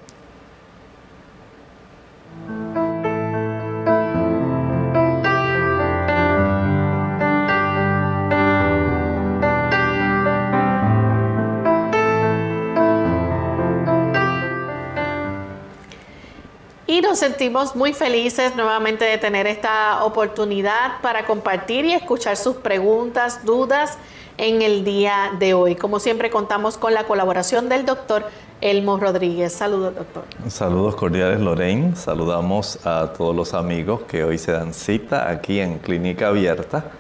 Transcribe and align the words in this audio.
Y 16.88 17.02
nos 17.02 17.18
sentimos 17.18 17.76
muy 17.76 17.94
felices 17.94 18.56
nuevamente 18.56 19.06
de 19.06 19.18
tener 19.18 19.48
esta 19.48 20.04
oportunidad 20.04 21.02
para 21.02 21.26
compartir 21.26 21.84
y 21.84 21.94
escuchar 21.94 22.38
sus 22.38 22.58
preguntas, 22.58 23.44
dudas 23.44 23.98
en 24.38 24.62
el 24.62 24.84
día 24.84 25.32
de 25.40 25.56
hoy. 25.56 25.76
Como 25.76 26.00
siempre 26.00 26.30
contamos 26.30 26.78
con 26.78 26.94
la 26.94 27.06
colaboración 27.06 27.70
del 27.70 27.88
doctor 27.88 28.26
Elmo 28.62 28.98
Rodríguez. 28.98 29.52
Saludos, 29.52 29.96
doctor. 29.96 30.26
Saludos 30.48 30.96
cordiales, 30.96 31.40
Lorraine. 31.40 31.96
Saludamos 31.96 32.78
a 32.86 33.14
todos 33.18 33.36
los 33.36 33.56
amigos 33.56 34.02
que 34.08 34.24
hoy 34.24 34.38
se 34.38 34.52
dan 34.52 34.72
cita 34.72 35.28
aquí 35.28 35.60
en 35.60 35.80
Clínica 35.80 36.28
Abierta. 36.28 36.92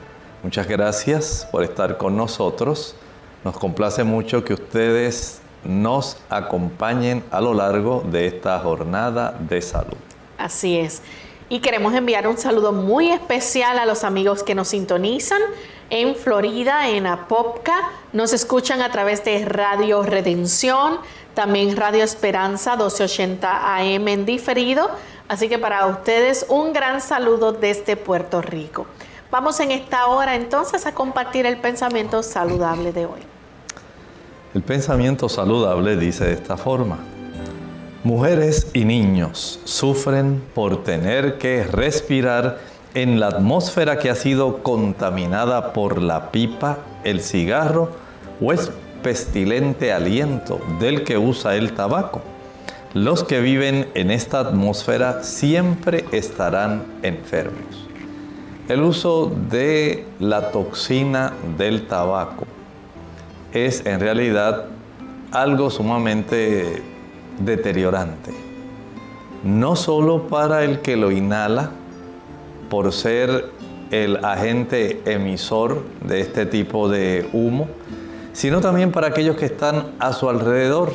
Muchas 0.41 0.67
gracias 0.67 1.47
por 1.52 1.63
estar 1.63 2.00
con 2.00 2.17
nosotros. 2.17 2.96
Nos 3.44 3.56
complace 3.56 4.03
mucho 4.03 4.44
que 4.44 4.56
ustedes 4.56 5.41
nos 5.66 6.18
acompañen 6.30 7.24
a 7.31 7.42
lo 7.42 7.53
largo 7.53 8.03
de 8.06 8.28
esta 8.28 8.59
jornada 8.59 9.36
de 9.40 9.62
salud. 9.62 9.98
Así 10.38 10.78
es. 10.78 11.02
Y 11.48 11.59
queremos 11.59 11.94
enviar 11.94 12.28
un 12.28 12.38
saludo 12.38 12.72
muy 12.72 13.12
especial 13.12 13.78
a 13.78 13.86
los 13.86 14.03
amigos 14.03 14.42
que 14.42 14.56
nos 14.56 14.70
sintonizan 14.70 15.42
en 15.92 16.16
Florida, 16.16 16.90
en 16.90 17.06
Apopka. 17.06 17.92
Nos 18.14 18.34
escuchan 18.34 18.81
a 18.81 18.92
través 18.92 19.24
de 19.24 19.46
Radio 19.46 20.02
Redención, 20.02 20.98
también 21.36 21.78
Radio 21.78 22.03
Esperanza 22.03 22.72
1280 22.72 23.76
AM 23.76 24.08
en 24.08 24.26
diferido. 24.26 24.90
Así 25.28 25.47
que 25.47 25.59
para 25.59 25.86
ustedes 25.86 26.46
un 26.50 26.74
gran 26.74 27.02
saludo 27.02 27.52
desde 27.52 27.96
Puerto 27.96 28.42
Rico. 28.42 28.88
Vamos 29.30 29.59
en 29.59 29.72
esta 29.72 30.08
hora 30.08 30.36
entonces 30.36 30.86
a 30.86 30.94
compartir 30.94 31.46
el 31.46 31.58
pensamiento 31.58 32.24
saludable 32.24 32.92
de 32.92 33.06
hoy. 33.06 33.34
El 34.56 34.62
pensamiento 34.62 35.28
saludable 35.28 35.98
dice 35.98 36.24
de 36.24 36.32
esta 36.32 36.56
forma. 36.56 37.00
Mujeres 38.06 38.70
y 38.74 38.86
niños 38.86 39.60
sufren 39.66 40.42
por 40.54 40.86
tener 40.86 41.38
que 41.38 41.66
respirar 41.66 42.60
en 42.94 43.20
la 43.20 43.28
atmósfera 43.28 44.00
que 44.00 44.10
ha 44.10 44.16
sido 44.16 44.64
contaminada 44.64 45.74
por 45.74 46.02
la 46.02 46.32
pipa, 46.32 46.78
el 47.04 47.20
cigarro 47.20 47.90
o 48.40 48.53
el 48.53 48.59
pestilente 49.03 49.91
aliento 49.91 50.62
del 50.79 51.03
que 51.03 51.18
usa 51.18 51.58
el 51.58 51.74
tabaco. 51.74 52.22
Los 52.94 53.26
que 53.26 53.41
viven 53.41 53.90
en 53.94 54.09
esta 54.09 54.40
atmósfera 54.40 55.22
siempre 55.22 56.06
estarán 56.14 56.85
enfermos. 57.03 57.90
El 58.70 58.84
uso 58.84 59.35
de 59.50 60.06
la 60.20 60.52
toxina 60.52 61.34
del 61.58 61.88
tabaco 61.88 62.47
es 63.55 63.85
en 63.85 63.99
realidad 64.02 64.66
algo 65.31 65.69
sumamente 65.69 66.84
deteriorante. 67.40 68.31
No 69.43 69.75
solo 69.75 70.28
para 70.28 70.63
el 70.63 70.81
que 70.81 70.97
lo 70.97 71.11
inhala, 71.11 71.72
por 72.69 72.91
ser 72.91 73.49
el 73.91 74.23
agente 74.25 75.02
emisor 75.05 75.84
de 76.05 76.19
este 76.19 76.46
tipo 76.46 76.90
de 76.90 77.29
humo, 77.31 77.67
sino 78.34 78.59
también 78.59 78.91
para 78.91 79.07
aquellos 79.07 79.37
que 79.37 79.46
están 79.46 79.93
a 79.99 80.11
su 80.11 80.29
alrededor. 80.29 80.91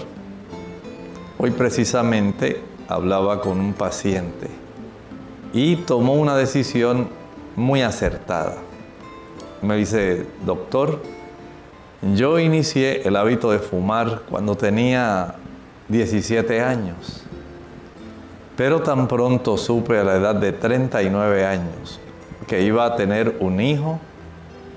Hoy 1.39 1.53
precisamente 1.53 2.61
hablaba 2.89 3.41
con 3.41 3.59
un 3.59 3.73
paciente 3.73 4.49
y 5.55 5.77
tomó 5.77 6.15
una 6.15 6.37
decisión 6.37 7.09
muy 7.57 7.81
acertada. 7.81 8.57
Me 9.63 9.77
dice, 9.77 10.27
doctor, 10.45 11.01
yo 12.03 12.39
inicié 12.39 13.03
el 13.07 13.17
hábito 13.17 13.51
de 13.51 13.59
fumar 13.59 14.23
cuando 14.29 14.57
tenía 14.57 15.35
17 15.89 16.61
años, 16.61 17.23
pero 18.57 18.81
tan 18.81 19.07
pronto 19.07 19.57
supe 19.57 19.99
a 19.99 20.05
la 20.05 20.17
edad 20.17 20.35
de 20.35 20.53
39 20.53 21.45
años 21.45 22.01
que 22.47 22.63
iba 22.63 22.85
a 22.85 22.97
tener 22.97 23.37
un 23.41 23.61
hijo, 23.61 24.01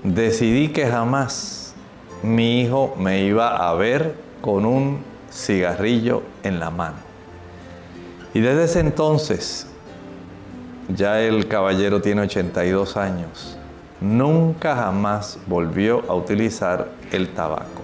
decidí 0.02 0.68
que 0.68 0.86
jamás 0.86 1.74
mi 2.22 2.60
hijo 2.60 2.94
me 2.98 3.24
iba 3.24 3.68
a 3.68 3.74
ver 3.74 4.14
con 4.40 4.64
un 4.64 4.98
cigarrillo 5.30 6.22
en 6.42 6.60
la 6.60 6.70
mano. 6.70 6.96
Y 8.32 8.40
desde 8.40 8.64
ese 8.64 8.80
entonces, 8.80 9.66
ya 10.88 11.20
el 11.20 11.48
caballero 11.48 12.00
tiene 12.00 12.22
82 12.22 12.96
años, 12.96 13.53
nunca 14.04 14.76
jamás 14.76 15.38
volvió 15.46 16.04
a 16.08 16.14
utilizar 16.14 16.90
el 17.10 17.30
tabaco. 17.30 17.82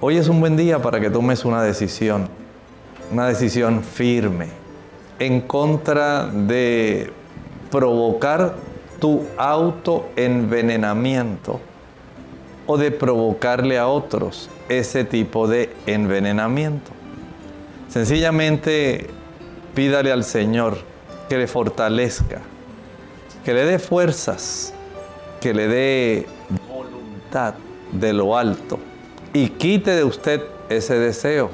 Hoy 0.00 0.16
es 0.16 0.28
un 0.28 0.38
buen 0.40 0.56
día 0.56 0.80
para 0.80 1.00
que 1.00 1.10
tomes 1.10 1.44
una 1.44 1.62
decisión, 1.62 2.28
una 3.10 3.26
decisión 3.26 3.82
firme, 3.82 4.46
en 5.18 5.40
contra 5.40 6.26
de 6.26 7.12
provocar 7.70 8.54
tu 9.00 9.26
autoenvenenamiento 9.36 11.60
o 12.66 12.78
de 12.78 12.92
provocarle 12.92 13.78
a 13.78 13.88
otros 13.88 14.48
ese 14.68 15.04
tipo 15.04 15.48
de 15.48 15.74
envenenamiento. 15.86 16.92
Sencillamente 17.88 19.08
pídale 19.74 20.12
al 20.12 20.24
Señor 20.24 20.78
que 21.28 21.38
le 21.38 21.46
fortalezca, 21.46 22.40
que 23.44 23.52
le 23.52 23.64
dé 23.64 23.78
fuerzas, 23.78 24.72
que 25.40 25.52
le 25.52 25.68
dé 25.68 26.26
voluntad 26.68 27.54
de 27.92 28.12
lo 28.12 28.36
alto 28.36 28.78
y 29.32 29.48
quite 29.48 29.90
de 29.90 30.04
usted 30.04 30.42
ese 30.68 30.98
deseo. 30.98 31.50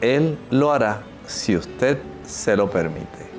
Él 0.00 0.38
lo 0.50 0.72
hará 0.72 1.02
si 1.26 1.56
usted 1.56 1.98
se 2.24 2.56
lo 2.56 2.70
permite. 2.70 3.32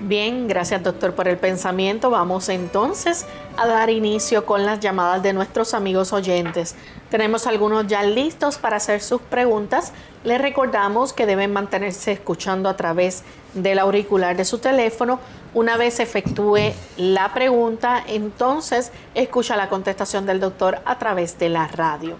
Bien, 0.00 0.46
gracias 0.46 0.82
doctor 0.82 1.14
por 1.14 1.26
el 1.26 1.38
pensamiento. 1.38 2.10
Vamos 2.10 2.48
entonces 2.48 3.26
a 3.56 3.66
dar 3.66 3.88
inicio 3.90 4.44
con 4.44 4.64
las 4.66 4.78
llamadas 4.80 5.22
de 5.22 5.32
nuestros 5.32 5.74
amigos 5.74 6.12
oyentes. 6.12 6.76
Tenemos 7.10 7.46
algunos 7.46 7.86
ya 7.86 8.02
listos 8.02 8.58
para 8.58 8.76
hacer 8.76 9.00
sus 9.00 9.20
preguntas. 9.22 9.92
Les 10.22 10.40
recordamos 10.40 11.12
que 11.12 11.24
deben 11.24 11.52
mantenerse 11.52 12.12
escuchando 12.12 12.68
a 12.68 12.76
través 12.76 13.22
del 13.54 13.78
auricular 13.78 14.36
de 14.36 14.44
su 14.44 14.58
teléfono. 14.58 15.18
Una 15.56 15.78
vez 15.78 16.00
efectúe 16.00 16.74
la 16.98 17.32
pregunta, 17.32 18.04
entonces 18.06 18.92
escucha 19.14 19.56
la 19.56 19.70
contestación 19.70 20.26
del 20.26 20.38
doctor 20.38 20.80
a 20.84 20.98
través 20.98 21.38
de 21.38 21.48
la 21.48 21.66
radio. 21.66 22.16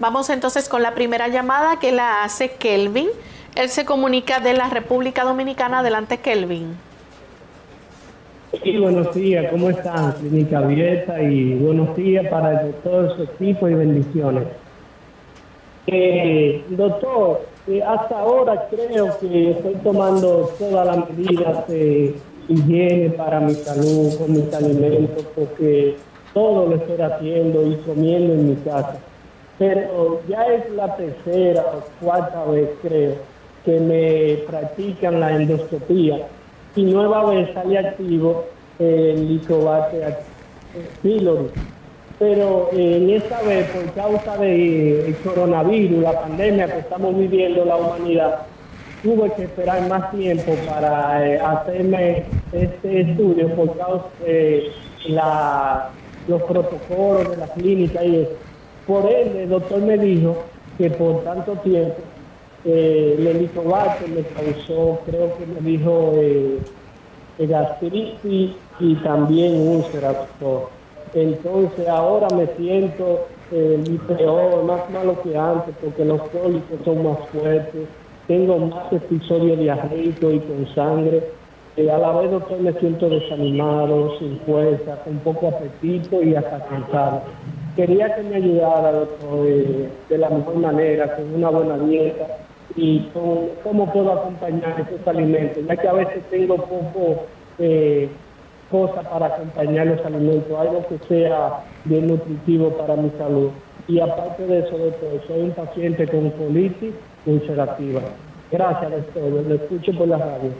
Vamos 0.00 0.28
entonces 0.28 0.68
con 0.68 0.82
la 0.82 0.92
primera 0.92 1.28
llamada 1.28 1.78
que 1.78 1.92
la 1.92 2.24
hace 2.24 2.50
Kelvin. 2.50 3.06
Él 3.54 3.68
se 3.68 3.84
comunica 3.84 4.40
de 4.40 4.54
la 4.54 4.68
República 4.70 5.22
Dominicana. 5.22 5.78
Adelante, 5.78 6.18
Kelvin. 6.18 6.74
Sí, 8.60 8.76
buenos 8.76 9.14
días, 9.14 9.46
¿cómo 9.52 9.70
están? 9.70 10.10
Clínica 10.14 10.58
abierta 10.58 11.22
y 11.22 11.54
buenos 11.54 11.94
días 11.94 12.26
para 12.26 12.72
todo 12.82 13.14
su 13.14 13.22
equipo 13.22 13.68
y 13.68 13.74
bendiciones. 13.74 14.48
Eh, 15.86 16.64
doctor, 16.70 17.46
eh, 17.68 17.84
hasta 17.84 18.18
ahora 18.18 18.66
creo 18.68 19.16
que 19.20 19.52
estoy 19.52 19.74
tomando 19.76 20.50
todas 20.58 20.86
las 20.88 21.08
medidas 21.08 21.68
de 21.68 22.16
higiene 22.48 23.10
para 23.10 23.40
mi 23.40 23.54
salud, 23.54 24.14
con 24.18 24.32
mis 24.32 24.52
alimentos, 24.54 25.24
porque 25.34 25.96
todo 26.34 26.66
lo 26.66 26.76
estoy 26.76 27.00
haciendo 27.00 27.66
y 27.66 27.76
comiendo 27.76 28.34
en 28.34 28.50
mi 28.50 28.56
casa. 28.56 28.98
Pero 29.58 30.22
ya 30.28 30.42
es 30.46 30.70
la 30.70 30.96
tercera 30.96 31.64
o 31.74 32.04
cuarta 32.04 32.44
vez, 32.46 32.70
creo, 32.82 33.14
que 33.64 33.78
me 33.78 34.42
practican 34.46 35.20
la 35.20 35.36
endoscopía 35.36 36.26
y 36.76 36.84
nueva 36.84 37.30
vez 37.30 37.52
sale 37.52 37.78
activo 37.78 38.44
el 38.78 39.28
Licobacter 39.28 40.18
pylori. 41.02 41.48
Pero 42.18 42.68
eh, 42.72 42.96
en 42.98 43.10
esta 43.10 43.40
vez, 43.42 43.66
por 43.70 43.92
causa 43.92 44.36
del 44.36 44.50
eh, 44.52 45.16
coronavirus, 45.24 46.02
la 46.02 46.20
pandemia 46.20 46.66
que 46.66 46.80
estamos 46.80 47.16
viviendo 47.16 47.64
la 47.64 47.76
humanidad, 47.76 48.46
tuve 49.02 49.32
que 49.34 49.44
esperar 49.44 49.88
más 49.88 50.10
tiempo 50.10 50.54
para 50.68 51.26
eh, 51.26 51.40
hacerme 51.40 52.24
este 52.52 53.00
estudio 53.00 53.54
por 53.54 53.76
causa 53.76 54.06
de 54.24 54.70
la, 55.08 55.90
los 56.28 56.42
protocolos 56.42 57.30
de 57.30 57.36
la 57.36 57.46
clínica 57.48 58.04
y 58.04 58.22
eso. 58.22 58.32
Por 58.86 59.10
ende, 59.10 59.44
el 59.44 59.48
doctor 59.50 59.80
me 59.82 59.96
dijo 59.98 60.36
que 60.78 60.90
por 60.90 61.22
tanto 61.24 61.52
tiempo 61.56 61.96
eh, 62.64 63.16
el 63.18 63.26
helicobacter 63.26 64.08
me 64.08 64.22
causó, 64.22 65.00
creo 65.06 65.36
que 65.36 65.46
me 65.46 65.60
dijo, 65.60 66.12
eh, 66.16 66.58
gastritis 67.38 68.52
y 68.80 68.94
también 68.96 69.66
úlceras. 69.66 70.16
Entonces 71.14 71.88
ahora 71.88 72.28
me 72.36 72.46
siento 72.56 73.26
eh, 73.50 73.98
peor, 74.06 74.64
más 74.64 74.88
malo 74.90 75.20
que 75.22 75.36
antes, 75.36 75.74
porque 75.80 76.04
los 76.04 76.20
cólicos 76.28 76.78
son 76.84 77.02
más 77.02 77.18
fuertes, 77.30 77.88
tengo 78.30 78.58
más 78.58 78.92
episodios 78.92 79.58
diarreicos 79.58 80.34
y 80.34 80.38
con 80.38 80.64
sangre. 80.72 81.20
Eh, 81.76 81.90
a 81.90 81.98
la 81.98 82.12
vez, 82.12 82.30
doctor, 82.30 82.60
me 82.60 82.72
siento 82.74 83.08
desanimado, 83.08 84.16
sin 84.20 84.38
fuerza, 84.46 85.02
con 85.02 85.18
poco 85.18 85.48
apetito 85.48 86.22
y 86.22 86.36
hasta 86.36 86.64
cansado. 86.66 87.22
Quería 87.74 88.14
que 88.14 88.22
me 88.22 88.36
ayudara, 88.36 88.92
doctor, 88.92 89.48
eh, 89.48 89.88
de 90.08 90.18
la 90.18 90.30
mejor 90.30 90.58
manera, 90.58 91.16
con 91.16 91.34
una 91.34 91.50
buena 91.50 91.76
dieta 91.78 92.38
y 92.76 93.08
cómo 93.64 93.92
puedo 93.92 94.12
acompañar 94.12 94.76
esos 94.78 95.04
alimentos, 95.08 95.66
ya 95.66 95.76
que 95.76 95.88
a 95.88 95.92
veces 95.92 96.22
tengo 96.30 96.54
poco 96.54 97.24
eh, 97.58 98.08
cosas 98.70 99.08
para 99.08 99.26
acompañar 99.26 99.88
los 99.88 100.06
alimentos, 100.06 100.56
algo 100.56 100.86
que 100.86 100.98
sea 101.08 101.64
bien 101.84 102.06
nutritivo 102.06 102.68
para 102.78 102.94
mi 102.94 103.10
salud. 103.18 103.50
Y 103.90 103.98
aparte 103.98 104.46
de 104.46 104.60
eso, 104.60 104.78
doctor, 104.78 105.20
soy 105.26 105.40
un 105.40 105.50
paciente 105.50 106.06
con 106.06 106.30
colitis 106.30 106.94
ulcerativa. 107.26 108.00
Gracias, 108.52 108.88
doctor. 108.88 109.32
Lo 109.48 109.54
escucho 109.56 109.92
por 109.98 110.06
la 110.06 110.16
radio. 110.16 110.52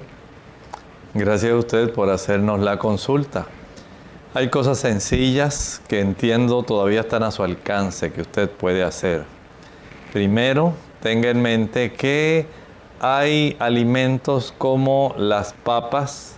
Gracias 1.15 1.53
a 1.53 1.57
usted 1.57 1.93
por 1.93 2.11
hacernos 2.11 2.59
la 2.59 2.77
consulta. 2.79 3.47
Hay 4.35 4.49
cosas 4.49 4.79
sencillas 4.79 5.81
que 5.87 6.01
entiendo 6.01 6.65
todavía 6.65 7.03
están 7.03 7.23
a 7.23 7.31
su 7.31 7.45
alcance 7.45 8.13
que 8.13 8.23
usted 8.23 8.51
puede 8.51 8.83
hacer. 8.83 9.23
Primero, 10.13 10.73
tenga 11.01 11.31
en 11.31 11.41
mente 11.41 11.93
que 11.93 12.47
hay 12.99 13.55
alimentos 13.61 14.53
como 14.59 15.15
las 15.17 15.53
papas, 15.53 16.37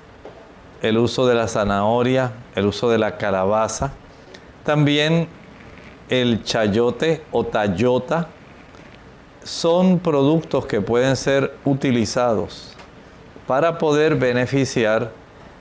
el 0.83 0.99
uso 0.99 1.27
de 1.27 1.37
la 1.37 1.49
zanahoria, 1.49 2.33
el 2.55 2.67
uso 2.67 2.91
de 2.91 2.99
la 2.99 3.17
calabaza, 3.17 3.93
también 4.65 5.29
el 6.13 6.45
chayote 6.45 7.23
o 7.33 7.47
tayota, 7.47 8.29
son 9.43 9.99
productos 9.99 10.67
que 10.67 10.83
pueden 10.83 11.17
ser 11.17 11.55
utilizados 11.65 12.75
para 13.47 13.79
poder 13.79 14.17
beneficiar 14.17 15.11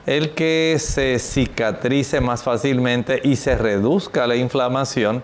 el 0.04 0.34
que 0.34 0.76
se 0.78 1.18
cicatrice 1.18 2.20
más 2.20 2.42
fácilmente 2.42 3.22
y 3.24 3.36
se 3.36 3.56
reduzca 3.56 4.26
la 4.26 4.36
inflamación 4.36 5.22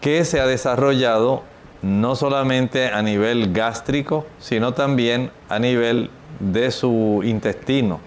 que 0.00 0.24
se 0.24 0.40
ha 0.40 0.46
desarrollado 0.48 1.44
no 1.80 2.16
solamente 2.16 2.88
a 2.88 3.00
nivel 3.00 3.52
gástrico, 3.52 4.26
sino 4.40 4.74
también 4.74 5.30
a 5.48 5.60
nivel 5.60 6.10
de 6.40 6.72
su 6.72 7.20
intestino. 7.22 8.00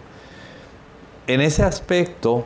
En 1.27 1.39
ese 1.39 1.63
aspecto, 1.63 2.45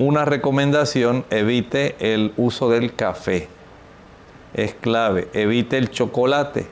una 0.00 0.24
recomendación, 0.24 1.26
evite 1.28 1.94
el 2.00 2.32
uso 2.38 2.70
del 2.70 2.94
café. 2.94 3.48
Es 4.54 4.72
clave, 4.72 5.28
evite 5.34 5.76
el 5.76 5.90
chocolate, 5.90 6.66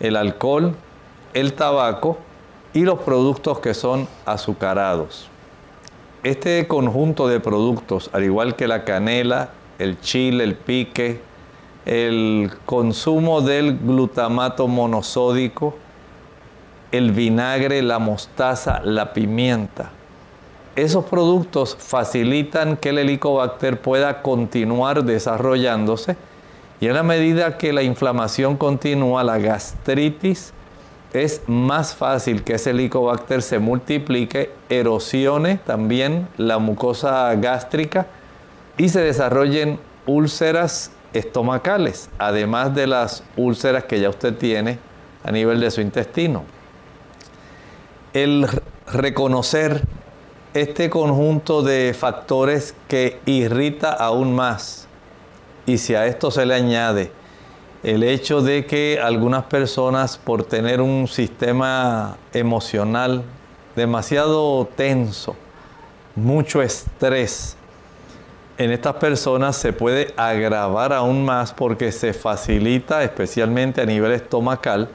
el 0.00 0.16
alcohol, 0.16 0.74
el 1.32 1.52
tabaco 1.52 2.18
y 2.74 2.80
los 2.80 2.98
productos 2.98 3.60
que 3.60 3.72
son 3.72 4.08
azucarados. 4.24 5.28
Este 6.24 6.66
conjunto 6.66 7.28
de 7.28 7.38
productos, 7.38 8.10
al 8.12 8.24
igual 8.24 8.56
que 8.56 8.66
la 8.66 8.84
canela, 8.84 9.50
el 9.78 10.00
chile, 10.00 10.42
el 10.42 10.56
pique, 10.56 11.20
el 11.84 12.50
consumo 12.64 13.42
del 13.42 13.78
glutamato 13.78 14.66
monosódico, 14.66 15.76
el 16.90 17.12
vinagre, 17.12 17.80
la 17.82 18.00
mostaza, 18.00 18.80
la 18.82 19.12
pimienta. 19.12 19.92
Esos 20.76 21.06
productos 21.06 21.74
facilitan 21.74 22.76
que 22.76 22.90
el 22.90 22.98
helicobacter 22.98 23.80
pueda 23.80 24.20
continuar 24.20 25.04
desarrollándose 25.04 26.16
y 26.80 26.88
en 26.88 26.94
la 26.94 27.02
medida 27.02 27.56
que 27.56 27.72
la 27.72 27.82
inflamación 27.82 28.58
continúa, 28.58 29.24
la 29.24 29.38
gastritis, 29.38 30.52
es 31.14 31.40
más 31.46 31.94
fácil 31.94 32.44
que 32.44 32.56
ese 32.56 32.70
helicobacter 32.70 33.40
se 33.40 33.58
multiplique, 33.58 34.50
erosione 34.68 35.56
también 35.64 36.28
la 36.36 36.58
mucosa 36.58 37.34
gástrica 37.36 38.06
y 38.76 38.90
se 38.90 39.00
desarrollen 39.00 39.80
úlceras 40.04 40.90
estomacales, 41.14 42.10
además 42.18 42.74
de 42.74 42.86
las 42.86 43.24
úlceras 43.38 43.84
que 43.84 43.98
ya 43.98 44.10
usted 44.10 44.36
tiene 44.36 44.78
a 45.24 45.32
nivel 45.32 45.58
de 45.60 45.70
su 45.70 45.80
intestino. 45.80 46.44
El 48.12 48.46
reconocer 48.92 49.86
este 50.60 50.88
conjunto 50.88 51.62
de 51.62 51.94
factores 51.98 52.74
que 52.88 53.20
irrita 53.26 53.92
aún 53.92 54.34
más. 54.34 54.88
Y 55.66 55.78
si 55.78 55.94
a 55.94 56.06
esto 56.06 56.30
se 56.30 56.46
le 56.46 56.54
añade 56.54 57.12
el 57.82 58.02
hecho 58.02 58.40
de 58.40 58.66
que 58.66 58.98
algunas 59.02 59.44
personas 59.44 60.18
por 60.18 60.44
tener 60.44 60.80
un 60.80 61.06
sistema 61.06 62.16
emocional 62.32 63.22
demasiado 63.76 64.66
tenso, 64.74 65.36
mucho 66.14 66.62
estrés, 66.62 67.56
en 68.58 68.72
estas 68.72 68.94
personas 68.94 69.56
se 69.56 69.72
puede 69.72 70.14
agravar 70.16 70.92
aún 70.92 71.24
más 71.24 71.52
porque 71.52 71.92
se 71.92 72.14
facilita, 72.14 73.02
especialmente 73.04 73.82
a 73.82 73.86
nivel 73.86 74.12
estomacal, 74.12 74.88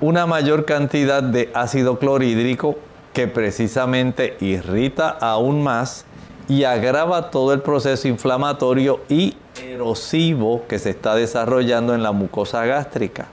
una 0.00 0.26
mayor 0.26 0.64
cantidad 0.64 1.22
de 1.22 1.50
ácido 1.54 1.98
clorhídrico 1.98 2.76
que 3.14 3.28
precisamente 3.28 4.36
irrita 4.40 5.08
aún 5.08 5.62
más 5.62 6.04
y 6.48 6.64
agrava 6.64 7.30
todo 7.30 7.54
el 7.54 7.62
proceso 7.62 8.08
inflamatorio 8.08 9.00
y 9.08 9.36
erosivo 9.62 10.66
que 10.68 10.78
se 10.78 10.90
está 10.90 11.14
desarrollando 11.14 11.94
en 11.94 12.02
la 12.02 12.12
mucosa 12.12 12.66
gástrica. 12.66 13.28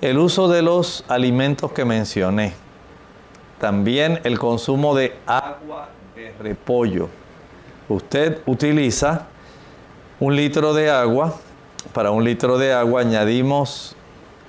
El 0.00 0.18
uso 0.18 0.48
de 0.48 0.62
los 0.62 1.04
alimentos 1.08 1.72
que 1.72 1.84
mencioné, 1.84 2.54
también 3.60 4.20
el 4.22 4.38
consumo 4.38 4.94
de 4.94 5.16
agua 5.26 5.88
de 6.14 6.32
repollo. 6.40 7.08
Usted 7.88 8.40
utiliza 8.46 9.26
un 10.20 10.36
litro 10.36 10.72
de 10.72 10.88
agua, 10.88 11.34
para 11.92 12.12
un 12.12 12.22
litro 12.22 12.58
de 12.58 12.72
agua 12.72 13.00
añadimos 13.00 13.96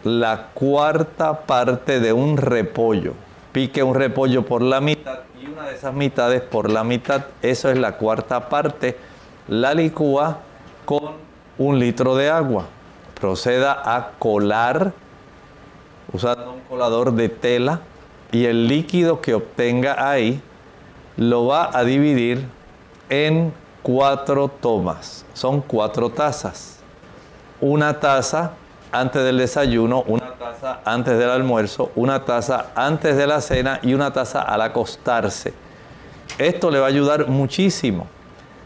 la 0.04 0.50
cuarta 0.54 1.42
parte 1.42 2.00
de 2.00 2.14
un 2.14 2.38
repollo. 2.38 3.14
Pique 3.60 3.84
un 3.84 3.94
repollo 3.94 4.46
por 4.46 4.62
la 4.62 4.80
mitad 4.80 5.20
y 5.38 5.48
una 5.48 5.66
de 5.66 5.76
esas 5.76 5.94
mitades 5.94 6.42
por 6.42 6.72
la 6.72 6.86
mitad, 6.86 7.26
eso 7.42 7.70
es 7.70 7.78
la 7.78 7.98
cuarta 7.98 8.48
parte, 8.48 8.98
la 9.50 9.74
licúa 9.74 10.38
con 10.86 11.16
un 11.58 11.78
litro 11.78 12.16
de 12.16 12.30
agua. 12.30 12.68
Proceda 13.20 13.82
a 13.84 14.12
colar 14.18 14.94
usando 16.14 16.54
un 16.54 16.62
colador 16.62 17.12
de 17.12 17.28
tela 17.28 17.82
y 18.32 18.46
el 18.46 18.70
líquido 18.70 19.20
que 19.20 19.34
obtenga 19.34 20.10
ahí 20.10 20.42
lo 21.18 21.48
va 21.48 21.78
a 21.78 21.84
dividir 21.84 22.48
en 23.10 23.52
cuatro 23.84 24.48
tomas. 24.48 25.26
Son 25.34 25.60
cuatro 25.60 26.10
tazas. 26.10 26.80
Una 27.60 28.00
taza 28.00 28.54
antes 28.94 29.22
del 29.22 29.38
desayuno, 29.38 30.06
una 30.08 30.19
antes 30.86 31.18
del 31.18 31.30
almuerzo, 31.30 31.92
una 31.96 32.26
taza 32.26 32.68
antes 32.76 33.16
de 33.16 33.28
la 33.28 33.42
cena 33.42 33.80
y 33.82 33.94
una 33.94 34.12
taza 34.12 34.42
al 34.42 34.62
acostarse. 34.62 35.54
Esto 36.38 36.72
le 36.72 36.80
va 36.80 36.86
a 36.86 36.90
ayudar 36.90 37.28
muchísimo. 37.28 38.08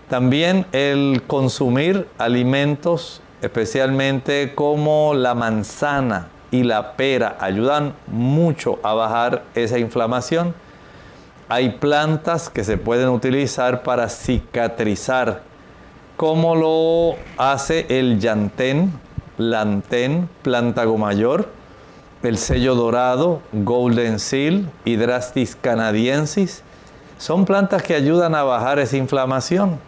También 0.10 0.66
el 0.72 1.24
consumir 1.28 2.08
alimentos, 2.18 3.22
especialmente 3.42 4.54
como 4.54 5.14
la 5.14 5.34
manzana 5.34 6.28
y 6.52 6.64
la 6.64 6.96
pera, 6.96 7.38
ayudan 7.40 7.94
mucho 8.08 8.80
a 8.84 8.94
bajar 8.94 9.44
esa 9.56 9.80
inflamación. 9.80 10.54
Hay 11.50 11.72
plantas 11.72 12.50
que 12.50 12.64
se 12.64 12.78
pueden 12.78 13.10
utilizar 13.10 13.84
para 13.84 14.10
cicatrizar, 14.10 15.42
como 16.16 16.56
lo 16.56 17.18
hace 17.38 17.86
el 17.90 18.20
yantén, 18.20 18.94
lantén, 19.38 20.30
plantago 20.42 20.98
mayor, 20.98 21.50
el 22.24 22.38
sello 22.38 22.76
dorado, 22.76 23.42
golden 23.52 24.20
seal, 24.20 24.70
hydrastis 24.86 25.56
canadiensis. 25.56 26.64
Son 27.18 27.46
plantas 27.46 27.84
que 27.84 27.96
ayudan 27.96 28.34
a 28.34 28.44
bajar 28.44 28.80
esa 28.80 28.98
inflamación. 28.98 29.80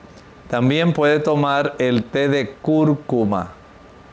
También 0.49 0.93
puede 0.93 1.19
tomar 1.19 1.75
el 1.79 2.03
té 2.03 2.27
de 2.27 2.53
cúrcuma. 2.61 3.53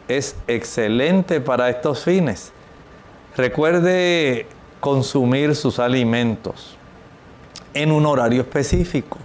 Es 0.08 0.36
excelente 0.46 1.40
para 1.40 1.68
estos 1.68 2.04
fines. 2.04 2.52
Recuerde 3.36 4.46
consumir 4.80 5.54
sus 5.56 5.78
alimentos 5.78 6.76
en 7.74 7.92
un 7.92 8.06
horario 8.06 8.42
específico. 8.42 9.18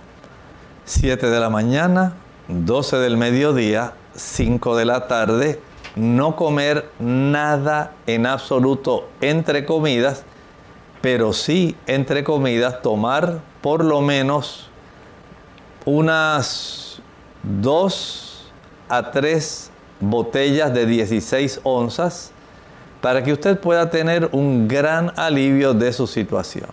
7 0.85 1.29
de 1.29 1.39
la 1.39 1.49
mañana, 1.49 2.13
12 2.47 2.97
del 2.97 3.17
mediodía, 3.17 3.93
5 4.15 4.75
de 4.77 4.85
la 4.85 5.07
tarde, 5.07 5.59
no 5.97 6.35
comer 6.35 6.89
nada 6.99 7.93
en 8.05 8.25
absoluto 8.25 9.07
entre 9.21 9.65
comidas, 9.65 10.23
pero 11.01 11.33
sí 11.33 11.75
entre 11.87 12.23
comidas 12.23 12.81
tomar 12.81 13.39
por 13.61 13.83
lo 13.83 14.01
menos 14.01 14.69
unas 15.85 17.01
2 17.43 18.51
a 18.89 19.11
3 19.11 19.71
botellas 19.99 20.73
de 20.73 20.85
16 20.85 21.61
onzas 21.63 22.31
para 23.01 23.23
que 23.23 23.33
usted 23.33 23.59
pueda 23.59 23.89
tener 23.89 24.29
un 24.31 24.67
gran 24.67 25.13
alivio 25.17 25.73
de 25.73 25.93
su 25.93 26.07
situación. 26.07 26.69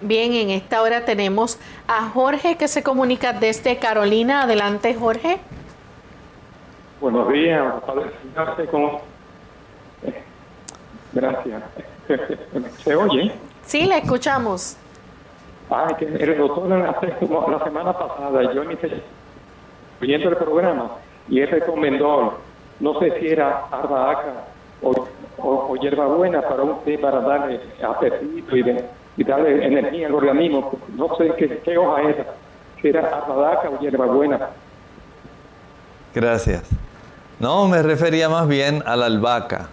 Bien, 0.00 0.32
en 0.34 0.50
esta 0.50 0.82
hora 0.82 1.04
tenemos 1.04 1.58
a 1.88 2.10
Jorge 2.10 2.56
que 2.56 2.68
se 2.68 2.82
comunica 2.82 3.32
desde 3.32 3.78
Carolina. 3.78 4.42
Adelante, 4.42 4.94
Jorge. 4.94 5.40
Buenos 6.98 7.30
días, 7.30 7.74
¿cómo? 8.70 9.02
Gracias. 11.12 11.62
¿Se 12.78 12.96
oye? 12.96 13.32
Sí, 13.66 13.84
le 13.84 13.98
escuchamos. 13.98 14.78
Ay, 15.68 15.94
que 15.98 16.06
el 16.06 16.38
doctor 16.38 16.68
la, 16.68 17.64
semana 17.64 17.92
pasada, 17.92 18.50
yo 18.54 18.64
ni 18.64 18.76
viendo 20.00 20.30
el 20.30 20.36
programa, 20.36 20.92
y 21.28 21.40
él 21.40 21.50
recomendó, 21.50 22.38
no 22.80 22.98
sé 22.98 23.18
si 23.20 23.28
era 23.28 23.66
arbahaca 23.70 24.44
o, 24.82 25.06
o, 25.38 25.76
hierbabuena 25.76 26.40
para 26.40 26.62
un 26.62 26.82
té 26.84 26.96
para 26.96 27.20
darle 27.20 27.60
apetito 27.82 28.56
y, 28.56 28.84
y 29.18 29.24
darle 29.24 29.66
energía 29.66 30.06
al 30.06 30.14
organismo. 30.14 30.72
No 30.96 31.14
sé 31.16 31.30
qué, 31.36 31.58
qué 31.58 31.76
hoja 31.76 32.02
era, 32.02 32.26
si 32.80 32.88
era 32.88 33.00
arbahaca 33.00 33.68
o 33.68 33.78
hierbabuena. 33.80 34.48
Gracias. 36.14 36.85
No, 37.38 37.68
me 37.68 37.82
refería 37.82 38.30
más 38.30 38.48
bien 38.48 38.82
a 38.86 38.96
la 38.96 39.06
albahaca. 39.06 39.68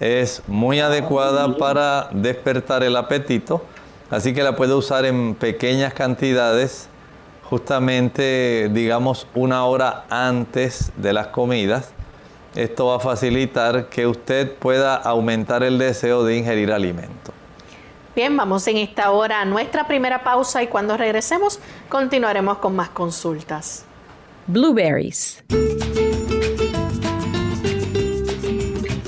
Es 0.00 0.42
muy 0.48 0.80
adecuada 0.80 1.56
para 1.56 2.08
despertar 2.10 2.82
el 2.82 2.96
apetito, 2.96 3.64
así 4.10 4.34
que 4.34 4.42
la 4.42 4.56
puede 4.56 4.74
usar 4.74 5.04
en 5.04 5.36
pequeñas 5.36 5.94
cantidades, 5.94 6.88
justamente, 7.44 8.68
digamos, 8.72 9.28
una 9.34 9.64
hora 9.64 10.06
antes 10.10 10.90
de 10.96 11.12
las 11.12 11.28
comidas. 11.28 11.92
Esto 12.56 12.86
va 12.86 12.96
a 12.96 13.00
facilitar 13.00 13.88
que 13.88 14.08
usted 14.08 14.52
pueda 14.56 14.96
aumentar 14.96 15.62
el 15.62 15.78
deseo 15.78 16.24
de 16.24 16.36
ingerir 16.36 16.72
alimento. 16.72 17.32
Bien, 18.16 18.36
vamos 18.36 18.66
en 18.66 18.76
esta 18.78 19.12
hora 19.12 19.40
a 19.40 19.44
nuestra 19.44 19.86
primera 19.86 20.24
pausa 20.24 20.62
y 20.64 20.66
cuando 20.66 20.96
regresemos 20.96 21.60
continuaremos 21.88 22.58
con 22.58 22.74
más 22.74 22.88
consultas. 22.90 23.84
Blueberries. 24.46 25.42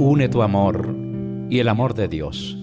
Une 0.00 0.28
tu 0.28 0.42
amor 0.42 0.92
y 1.48 1.60
el 1.60 1.68
amor 1.68 1.94
de 1.94 2.08
Dios 2.08 2.56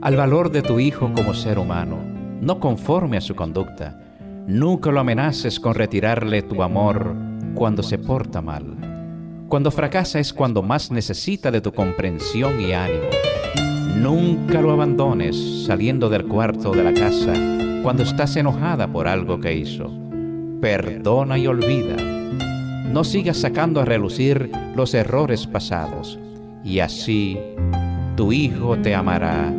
al 0.00 0.16
valor 0.16 0.50
de 0.50 0.62
tu 0.62 0.80
hijo 0.80 1.12
como 1.14 1.32
ser 1.32 1.60
humano, 1.60 1.98
no 2.40 2.58
conforme 2.58 3.16
a 3.16 3.20
su 3.20 3.36
conducta. 3.36 4.00
Nunca 4.48 4.90
lo 4.90 4.98
amenaces 4.98 5.60
con 5.60 5.74
retirarle 5.74 6.42
tu 6.42 6.60
amor 6.60 7.14
cuando 7.54 7.84
se 7.84 7.98
porta 7.98 8.42
mal 8.42 8.82
cuando 9.52 9.70
fracasa 9.70 10.18
es 10.18 10.32
cuando 10.32 10.62
más 10.62 10.90
necesita 10.90 11.50
de 11.50 11.60
tu 11.60 11.72
comprensión 11.72 12.58
y 12.58 12.72
ánimo. 12.72 13.10
Nunca 13.98 14.62
lo 14.62 14.72
abandones 14.72 15.66
saliendo 15.66 16.08
del 16.08 16.24
cuarto 16.26 16.72
de 16.72 16.82
la 16.82 16.94
casa 16.94 17.34
cuando 17.82 18.02
estás 18.02 18.34
enojada 18.36 18.90
por 18.90 19.06
algo 19.06 19.40
que 19.40 19.54
hizo. 19.54 19.92
Perdona 20.62 21.36
y 21.36 21.46
olvida. 21.46 21.96
No 22.90 23.04
sigas 23.04 23.36
sacando 23.36 23.82
a 23.82 23.84
relucir 23.84 24.50
los 24.74 24.94
errores 24.94 25.46
pasados. 25.46 26.18
Y 26.64 26.80
así 26.80 27.38
tu 28.16 28.32
hijo 28.32 28.76
te 28.78 28.94
amará 28.94 29.52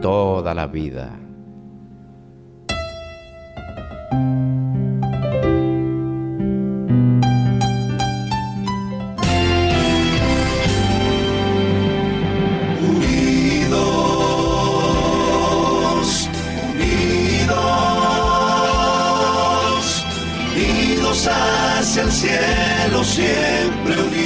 toda 0.00 0.54
la 0.54 0.66
vida. 0.66 1.22
siempre 23.04 24.00
unidos, 24.00 24.21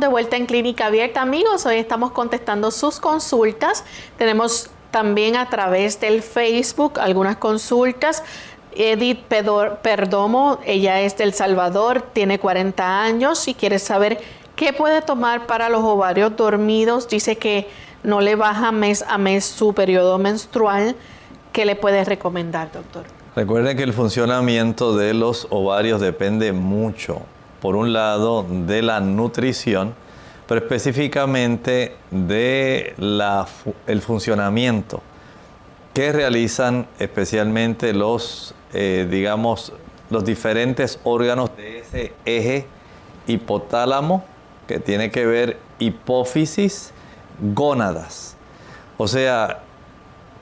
de 0.00 0.08
vuelta 0.08 0.36
en 0.36 0.46
Clínica 0.46 0.86
Abierta, 0.86 1.22
amigos. 1.22 1.64
Hoy 1.64 1.76
estamos 1.76 2.10
contestando 2.10 2.70
sus 2.70 3.00
consultas. 3.00 3.84
Tenemos 4.18 4.70
también 4.90 5.36
a 5.36 5.48
través 5.48 6.00
del 6.00 6.22
Facebook 6.22 6.98
algunas 6.98 7.36
consultas. 7.36 8.22
Edith 8.74 9.20
Perdomo, 9.82 10.58
ella 10.66 11.00
es 11.00 11.16
del 11.16 11.32
Salvador, 11.32 12.02
tiene 12.12 12.38
40 12.38 13.02
años 13.02 13.48
y 13.48 13.54
quiere 13.54 13.78
saber 13.78 14.20
qué 14.54 14.74
puede 14.74 15.00
tomar 15.00 15.46
para 15.46 15.70
los 15.70 15.82
ovarios 15.82 16.36
dormidos. 16.36 17.08
Dice 17.08 17.36
que 17.36 17.68
no 18.02 18.20
le 18.20 18.34
baja 18.34 18.72
mes 18.72 19.02
a 19.08 19.16
mes 19.16 19.46
su 19.46 19.72
periodo 19.72 20.18
menstrual. 20.18 20.94
¿Qué 21.52 21.64
le 21.64 21.74
puede 21.74 22.04
recomendar, 22.04 22.70
doctor? 22.70 23.04
Recuerden 23.34 23.76
que 23.76 23.82
el 23.82 23.94
funcionamiento 23.94 24.94
de 24.94 25.14
los 25.14 25.46
ovarios 25.50 26.00
depende 26.00 26.52
mucho 26.52 27.22
por 27.60 27.76
un 27.76 27.92
lado, 27.92 28.46
de 28.48 28.82
la 28.82 29.00
nutrición, 29.00 29.94
pero 30.46 30.60
específicamente 30.60 31.96
de 32.10 32.94
el 33.86 34.00
funcionamiento 34.00 35.02
que 35.92 36.12
realizan 36.12 36.86
especialmente 36.98 37.94
los, 37.94 38.54
eh, 38.74 39.08
digamos, 39.10 39.72
los 40.10 40.24
diferentes 40.24 41.00
órganos 41.04 41.56
de 41.56 41.78
ese 41.78 42.12
eje 42.26 42.66
hipotálamo, 43.26 44.22
que 44.68 44.78
tiene 44.78 45.10
que 45.10 45.24
ver 45.24 45.58
hipófisis, 45.78 46.92
gónadas. 47.54 48.36
O 48.98 49.08
sea, 49.08 49.62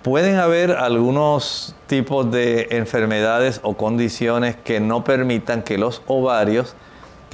pueden 0.02 0.36
haber 0.36 0.72
algunos 0.72 1.74
tipos 1.86 2.30
de 2.30 2.68
enfermedades 2.72 3.60
o 3.62 3.76
condiciones 3.76 4.56
que 4.56 4.80
no 4.80 5.04
permitan 5.04 5.62
que 5.62 5.78
los 5.78 6.02
ovarios 6.06 6.74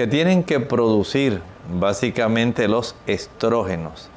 que 0.01 0.07
tienen 0.07 0.45
que 0.45 0.61
producir 0.61 1.43
básicamente 1.79 2.69
los 2.69 2.95
estrógenos, 3.07 4.09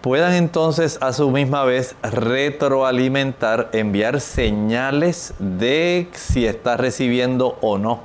puedan 0.00 0.32
entonces 0.32 0.96
a 1.02 1.12
su 1.12 1.30
misma 1.30 1.64
vez 1.64 1.96
retroalimentar, 2.02 3.68
enviar 3.74 4.22
señales 4.22 5.34
de 5.38 6.08
si 6.14 6.46
está 6.46 6.78
recibiendo 6.78 7.58
o 7.60 7.76
no 7.76 8.00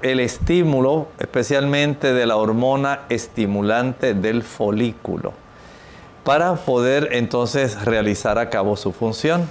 el 0.00 0.20
estímulo, 0.20 1.08
especialmente 1.18 2.14
de 2.14 2.24
la 2.24 2.36
hormona 2.36 3.00
estimulante 3.10 4.14
del 4.14 4.42
folículo, 4.42 5.34
para 6.24 6.54
poder 6.54 7.10
entonces 7.12 7.84
realizar 7.84 8.38
a 8.38 8.48
cabo 8.48 8.74
su 8.78 8.92
función. 8.92 9.46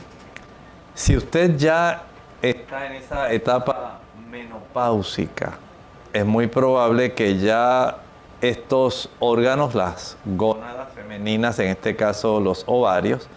Si 0.95 1.15
usted 1.15 1.58
ya 1.58 2.06
está 2.41 2.88
en 2.88 2.93
esa 2.93 3.32
etapa 3.32 3.99
menopáusica, 4.32 5.60
es 6.13 6.26
muy 6.26 6.47
probable 6.47 7.13
que 7.13 7.39
ya 7.39 7.97
estos 8.39 9.10
órganos, 9.19 9.73
las 9.73 10.17
gónadas 10.26 10.89
femeninas, 10.93 11.58
en 11.60 11.69
este 11.69 11.95
caso 11.95 12.39
los 12.39 12.63
ovarios, 12.67 13.28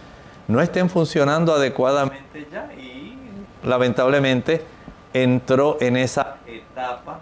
no 0.46 0.60
estén 0.60 0.90
funcionando 0.90 1.54
adecuadamente 1.54 2.46
ya 2.50 2.70
y 2.74 3.16
lamentablemente 3.64 4.62
entró 5.12 5.78
en 5.80 5.96
esa 5.96 6.36
etapa 6.46 7.18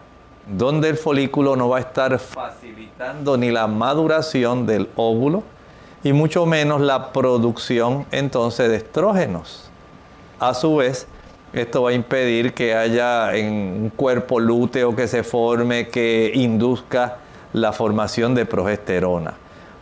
donde 0.47 0.91
el 0.91 0.97
folículo 0.97 1.57
no 1.57 1.69
va 1.69 1.79
a 1.79 1.81
estar 1.81 2.19
facilitando 2.19 3.37
ni 3.37 3.51
la 3.51 3.67
maduración 3.67 4.67
del 4.67 4.91
óvulo 4.97 5.43
y 6.03 6.13
mucho 6.13 6.45
menos 6.45 6.81
la 6.81 7.13
producción 7.13 8.07
entonces 8.11 8.69
de 8.69 8.77
estrógenos. 8.77 9.71
A 10.39 10.53
su 10.53 10.77
vez, 10.77 11.07
esto 11.63 11.83
va 11.83 11.91
a 11.91 11.93
impedir 11.93 12.53
que 12.53 12.75
haya 12.75 13.31
un 13.35 13.93
cuerpo 13.95 14.41
lúteo 14.41 14.95
que 14.95 15.07
se 15.09 15.23
forme, 15.23 15.89
que 15.89 16.33
induzca 16.35 17.19
la 17.53 17.73
formación 17.73 18.35
de 18.35 18.47
progesterona. 18.47 19.35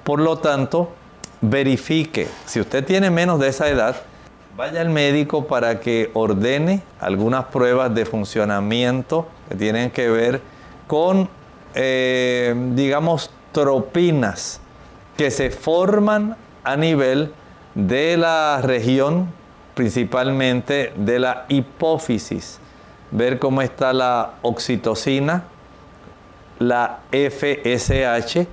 Por 0.04 0.20
lo 0.20 0.38
tanto, 0.38 0.90
verifique, 1.40 2.28
si 2.46 2.60
usted 2.60 2.84
tiene 2.84 3.10
menos 3.10 3.40
de 3.40 3.48
esa 3.48 3.68
edad, 3.68 3.96
vaya 4.56 4.80
al 4.80 4.90
médico 4.90 5.46
para 5.46 5.80
que 5.80 6.10
ordene 6.12 6.82
algunas 7.00 7.46
pruebas 7.46 7.94
de 7.94 8.04
funcionamiento 8.04 9.26
que 9.48 9.54
tienen 9.56 9.90
que 9.90 10.08
ver 10.08 10.40
con, 10.86 11.28
eh, 11.74 12.54
digamos, 12.74 13.30
tropinas 13.52 14.60
que 15.16 15.30
se 15.30 15.50
forman 15.50 16.36
a 16.64 16.76
nivel 16.76 17.32
de 17.74 18.16
la 18.16 18.60
región 18.62 19.28
principalmente 19.74 20.92
de 20.96 21.18
la 21.18 21.44
hipófisis, 21.48 22.58
ver 23.10 23.38
cómo 23.38 23.62
está 23.62 23.92
la 23.92 24.34
oxitocina, 24.42 25.44
la 26.58 27.00
FSH, 27.10 28.46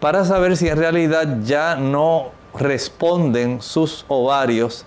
para 0.00 0.24
saber 0.24 0.56
si 0.56 0.68
en 0.68 0.76
realidad 0.76 1.38
ya 1.42 1.76
no 1.76 2.30
responden 2.54 3.60
sus 3.62 4.04
ovarios 4.08 4.84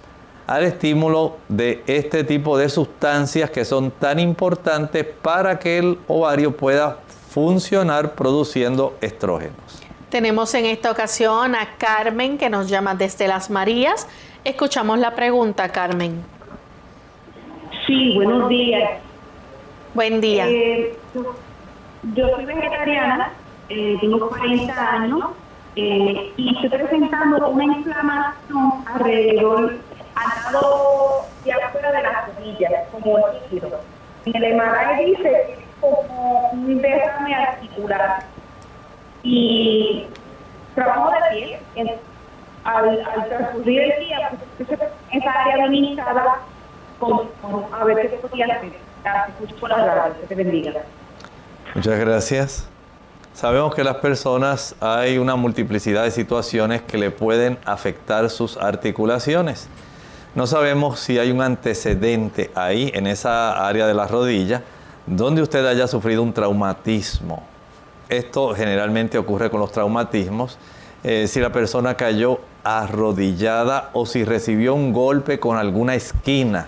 al 0.47 0.63
estímulo 0.63 1.37
de 1.49 1.83
este 1.87 2.23
tipo 2.23 2.57
de 2.57 2.69
sustancias 2.69 3.49
que 3.49 3.65
son 3.65 3.91
tan 3.91 4.19
importantes 4.19 5.05
para 5.05 5.59
que 5.59 5.77
el 5.77 5.99
ovario 6.07 6.55
pueda 6.55 6.99
funcionar 7.29 8.15
produciendo 8.15 8.97
estrógenos. 9.01 9.83
Tenemos 10.09 10.53
en 10.53 10.65
esta 10.65 10.89
ocasión 10.89 11.53
a 11.53 11.77
Carmen 11.77 12.37
que 12.37 12.49
nos 12.49 12.69
llama 12.69 12.95
desde 12.95 13.27
Las 13.27 13.49
Marías. 13.49 14.07
Escuchamos 14.51 14.97
la 14.99 15.11
pregunta, 15.11 15.67
Carmen. 15.67 16.23
Sí, 17.85 18.13
buenos 18.15 18.47
días. 18.47 18.91
Buen 19.93 20.21
día. 20.21 20.45
Eh, 20.47 20.97
yo 22.13 22.29
soy 22.29 22.45
vegetariana, 22.45 23.33
eh, 23.67 23.97
tengo 23.99 24.29
40 24.29 24.89
años 24.93 25.19
eh, 25.75 26.31
y 26.37 26.55
estoy 26.55 26.69
presentando 26.79 27.49
una 27.49 27.65
inflamación 27.65 28.83
alrededor, 28.85 29.73
al 30.15 30.53
lado 30.53 31.25
de 31.43 31.51
afuera 31.51 31.91
de 31.91 32.03
las 32.03 32.27
rodillas, 32.37 32.71
como 32.93 33.17
líquido. 33.51 33.81
En 34.23 34.43
el 34.43 34.53
MRI 34.55 35.05
dice 35.07 35.57
como 35.81 36.51
un 36.53 36.81
derrame 36.81 37.35
articular. 37.35 38.23
Y 39.23 40.05
trabajo 40.73 41.11
de 41.11 41.37
pie, 41.37 41.59
en- 41.75 41.91
al, 42.67 43.03
transcurrir 43.29 43.81
el 43.81 44.05
día, 44.05 44.31
pues, 44.57 44.69
esa 45.11 45.31
área 45.31 45.57
con- 46.99 47.63
a 47.73 47.83
ver 47.85 48.09
podía 48.17 48.47
por. 48.47 48.73
Muchas 51.75 51.99
gracias. 51.99 52.69
Sabemos 53.33 53.75
que 53.75 53.83
las 53.83 53.97
personas 53.97 54.75
hay 54.81 55.17
una 55.17 55.35
multiplicidad 55.35 56.03
de 56.03 56.11
situaciones 56.11 56.81
que 56.81 56.97
le 56.97 57.11
pueden 57.11 57.57
afectar 57.65 58.29
sus 58.29 58.57
articulaciones. 58.57 59.69
No 60.33 60.47
sabemos 60.47 60.99
si 60.99 61.19
hay 61.19 61.31
un 61.31 61.41
antecedente 61.41 62.51
ahí 62.55 62.91
en 62.93 63.07
esa 63.07 63.67
área 63.67 63.85
de 63.87 63.93
la 63.93 64.07
rodilla 64.07 64.63
donde 65.05 65.41
usted 65.41 65.65
haya 65.65 65.87
sufrido 65.87 66.21
un 66.23 66.33
traumatismo. 66.33 67.43
Esto 68.09 68.53
generalmente 68.55 69.17
ocurre 69.17 69.49
con 69.49 69.59
los 69.59 69.71
traumatismos. 69.71 70.57
Eh, 71.03 71.27
si 71.27 71.39
la 71.39 71.51
persona 71.51 71.95
cayó 71.95 72.39
arrodillada 72.63 73.91
o 73.93 74.05
si 74.05 74.25
recibió 74.25 74.73
un 74.73 74.93
golpe 74.93 75.39
con 75.39 75.57
alguna 75.57 75.95
esquina 75.95 76.67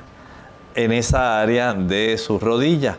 en 0.75 0.91
esa 0.91 1.41
área 1.41 1.73
de 1.73 2.17
su 2.17 2.39
rodilla. 2.39 2.97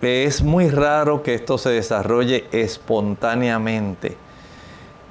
Es 0.00 0.42
muy 0.42 0.70
raro 0.70 1.22
que 1.22 1.34
esto 1.34 1.58
se 1.58 1.70
desarrolle 1.70 2.46
espontáneamente. 2.52 4.16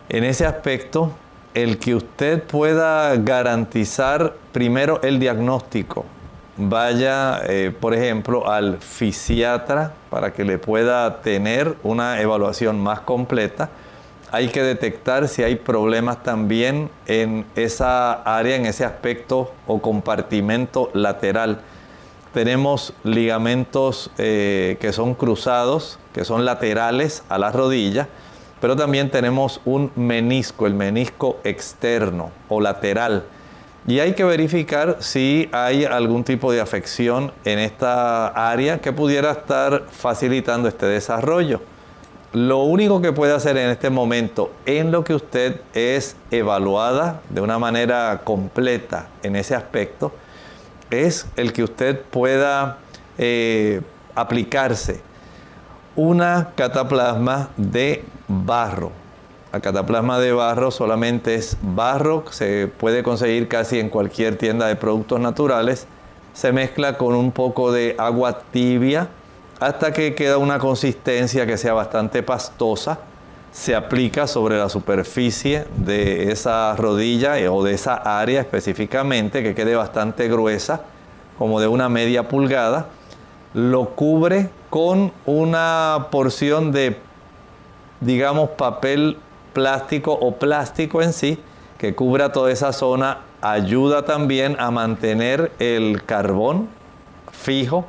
En 0.08 0.24
ese 0.24 0.46
aspecto, 0.46 1.12
el 1.54 1.78
que 1.80 1.96
usted 1.96 2.42
pueda 2.44 3.14
garantizar 3.18 4.36
primero 4.54 5.02
el 5.02 5.20
diagnóstico, 5.20 6.06
vaya, 6.56 7.42
eh, 7.46 7.74
por 7.78 7.94
ejemplo, 7.94 8.50
al 8.50 8.78
fisiatra 8.78 9.92
para 10.10 10.32
que 10.32 10.46
le 10.46 10.58
pueda 10.58 11.22
tener 11.22 11.76
una 11.84 12.22
evaluación 12.22 12.80
más 12.80 13.02
completa. 13.02 13.70
Hay 14.32 14.50
que 14.50 14.62
detectar 14.62 15.28
si 15.28 15.44
hay 15.44 15.56
problemas 15.56 16.24
también 16.24 16.90
en 17.06 17.46
esa 17.56 18.14
área, 18.14 18.56
en 18.56 18.66
ese 18.66 18.84
aspecto 18.84 19.54
o 19.68 19.82
compartimento 19.82 20.90
lateral 20.94 21.62
tenemos 22.38 22.94
ligamentos 23.04 24.12
eh, 24.20 24.78
que 24.80 24.94
son 24.94 25.16
cruzados, 25.16 25.98
que 26.14 26.24
son 26.24 26.46
laterales 26.46 27.24
a 27.30 27.40
la 27.40 27.52
rodilla, 27.52 28.08
pero 28.62 28.76
también 28.76 29.10
tenemos 29.10 29.60
un 29.66 29.92
menisco, 29.96 30.68
el 30.68 30.76
menisco 30.76 31.40
externo 31.44 32.30
o 32.48 32.62
lateral. 32.62 33.24
Y 33.88 34.02
hay 34.02 34.14
que 34.14 34.24
verificar 34.24 34.98
si 35.00 35.50
hay 35.52 35.86
algún 35.86 36.24
tipo 36.24 36.52
de 36.52 36.62
afección 36.62 37.32
en 37.44 37.58
esta 37.58 38.28
área 38.28 38.82
que 38.82 38.94
pudiera 38.94 39.32
estar 39.32 39.86
facilitando 39.90 40.68
este 40.68 40.86
desarrollo. 40.86 41.62
Lo 42.34 42.60
único 42.60 43.02
que 43.02 43.14
puede 43.14 43.34
hacer 43.34 43.56
en 43.56 43.70
este 43.70 43.90
momento, 43.90 44.52
en 44.66 44.92
lo 44.92 45.06
que 45.06 45.14
usted 45.14 45.62
es 45.74 46.18
evaluada 46.30 47.22
de 47.30 47.40
una 47.40 47.58
manera 47.58 48.22
completa 48.26 49.08
en 49.24 49.38
ese 49.38 49.56
aspecto, 49.56 50.12
es 50.90 51.26
el 51.38 51.54
que 51.54 51.64
usted 51.64 52.02
pueda 52.02 52.80
eh, 53.18 53.82
aplicarse 54.14 55.00
una 55.96 56.50
cataplasma 56.56 57.50
de 57.56 58.04
barro. 58.28 58.92
La 59.54 59.62
cataplasma 59.62 60.20
de 60.20 60.34
barro 60.34 60.70
solamente 60.70 61.36
es 61.36 61.58
barro, 61.62 62.26
se 62.32 62.68
puede 62.68 63.04
conseguir 63.04 63.48
casi 63.48 63.80
en 63.80 63.90
cualquier 63.90 64.38
tienda 64.38 64.68
de 64.68 64.76
productos 64.76 65.22
naturales. 65.22 65.88
Se 66.34 66.52
mezcla 66.52 66.98
con 66.98 67.16
un 67.16 67.32
poco 67.32 67.72
de 67.72 67.96
agua 67.98 68.42
tibia 68.52 69.08
hasta 69.60 69.92
que 69.92 70.14
queda 70.14 70.38
una 70.38 70.60
consistencia 70.60 71.46
que 71.46 71.58
sea 71.58 71.74
bastante 71.74 72.24
pastosa. 72.24 73.00
Se 73.52 73.76
aplica 73.76 74.28
sobre 74.28 74.58
la 74.58 74.70
superficie 74.70 75.66
de 75.78 76.32
esa 76.32 76.76
rodilla 76.76 77.40
eh, 77.40 77.50
o 77.50 77.64
de 77.64 77.74
esa 77.74 77.96
área 77.96 78.42
específicamente 78.42 79.42
que 79.42 79.56
quede 79.56 79.76
bastante 79.76 80.28
gruesa, 80.28 80.82
como 81.40 81.60
de 81.60 81.68
una 81.68 81.90
media 81.90 82.28
pulgada. 82.28 82.88
Lo 83.54 83.96
cubre 83.96 84.50
con 84.70 85.12
una 85.26 86.08
porción 86.12 86.72
de, 86.72 86.98
digamos, 88.00 88.50
papel 88.52 89.18
plástico 89.54 90.14
o 90.14 90.36
plástico 90.36 91.02
en 91.02 91.14
sí, 91.14 91.40
que 91.80 91.96
cubra 91.96 92.32
toda 92.32 92.52
esa 92.52 92.74
zona, 92.74 93.22
ayuda 93.42 94.06
también 94.06 94.56
a 94.60 94.70
mantener 94.70 95.52
el 95.58 96.04
carbón 96.04 96.68
fijo 97.32 97.86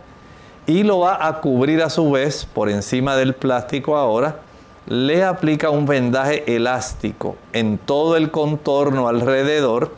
y 0.68 0.82
lo 0.82 0.98
va 0.98 1.26
a 1.26 1.40
cubrir 1.40 1.82
a 1.82 1.88
su 1.88 2.10
vez 2.10 2.44
por 2.44 2.68
encima 2.68 3.16
del 3.16 3.34
plástico 3.34 3.96
ahora. 3.96 4.40
Le 4.86 5.24
aplica 5.24 5.70
un 5.70 5.86
vendaje 5.86 6.54
elástico 6.54 7.36
en 7.54 7.78
todo 7.78 8.16
el 8.16 8.30
contorno 8.30 9.08
alrededor, 9.08 9.92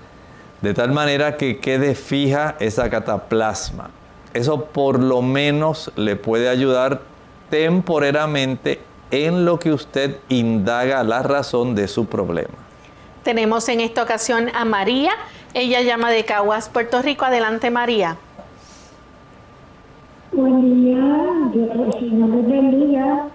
de 0.60 0.72
tal 0.72 0.92
manera 0.92 1.36
que 1.36 1.58
quede 1.58 1.96
fija 1.96 2.54
esa 2.60 2.88
cataplasma. 2.88 3.90
Eso 4.32 4.66
por 4.66 5.00
lo 5.00 5.22
menos 5.22 5.90
le 5.96 6.14
puede 6.14 6.48
ayudar 6.48 7.00
temporariamente 7.50 8.80
en 9.10 9.44
lo 9.44 9.58
que 9.58 9.72
usted 9.72 10.18
indaga 10.28 11.02
la 11.02 11.24
razón 11.24 11.74
de 11.74 11.88
su 11.88 12.06
problema. 12.06 12.54
Tenemos 13.24 13.68
en 13.68 13.80
esta 13.80 14.04
ocasión 14.04 14.50
a 14.54 14.64
María. 14.64 15.10
Ella 15.52 15.80
llama 15.80 16.10
de 16.10 16.24
Caguas, 16.24 16.68
Puerto 16.68 17.02
Rico. 17.02 17.24
Adelante, 17.24 17.70
María. 17.70 18.18
Buen 20.32 20.62
día, 20.62 21.50
Dios 21.52 21.70
el 21.74 21.92
Señor 21.94 22.28
les 22.30 22.46
bendiga. 22.46 23.26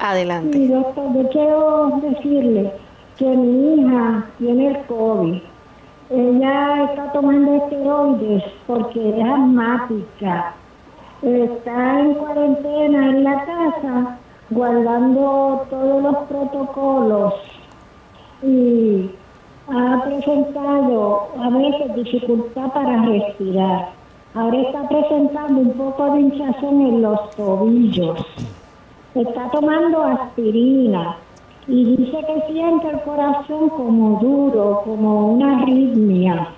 Adelante. 0.00 0.58
Y 0.58 0.66
doctor, 0.66 1.14
yo 1.14 1.28
quiero 1.28 2.00
decirle 2.02 2.72
que 3.16 3.24
mi 3.24 3.74
hija 3.74 4.24
tiene 4.38 4.66
el 4.66 4.86
COVID. 4.86 5.40
Ella 6.10 6.84
está 6.90 7.12
tomando 7.12 7.54
esteroides 7.54 8.42
porque 8.66 9.10
es 9.10 9.24
asmática. 9.24 10.54
Está 11.22 12.00
en 12.00 12.14
cuarentena 12.14 13.10
en 13.10 13.22
la 13.22 13.44
casa, 13.44 14.18
guardando 14.50 15.66
todos 15.70 16.02
los 16.02 16.16
protocolos 16.26 17.34
y 18.42 19.08
ha 19.68 20.02
presentado 20.04 21.28
a 21.38 21.50
veces 21.50 21.94
dificultad 21.94 22.72
para 22.72 23.04
respirar. 23.04 23.97
Ahora 24.38 24.60
está 24.60 24.88
presentando 24.88 25.60
un 25.62 25.72
poco 25.72 26.12
de 26.12 26.20
hinchazón 26.20 26.80
en 26.80 27.02
los 27.02 27.30
tobillos. 27.32 28.24
Está 29.12 29.50
tomando 29.50 30.00
aspirina 30.04 31.16
y 31.66 31.96
dice 31.96 32.18
que 32.24 32.52
siente 32.52 32.88
el 32.88 33.00
corazón 33.00 33.68
como 33.70 34.20
duro, 34.20 34.82
como 34.84 35.32
una 35.32 35.58
arritmia. 35.58 36.50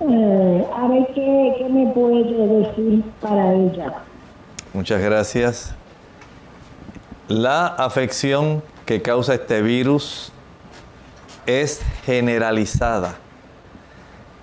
Eh, 0.00 0.66
a 0.74 0.88
ver 0.88 1.08
qué, 1.14 1.56
qué 1.58 1.68
me 1.68 1.92
puede 1.92 2.24
decir 2.24 3.04
para 3.20 3.52
ella. 3.52 3.96
Muchas 4.72 5.02
gracias. 5.02 5.74
La 7.28 7.66
afección 7.66 8.62
que 8.86 9.02
causa 9.02 9.34
este 9.34 9.60
virus 9.60 10.32
es 11.44 11.82
generalizada. 12.06 13.16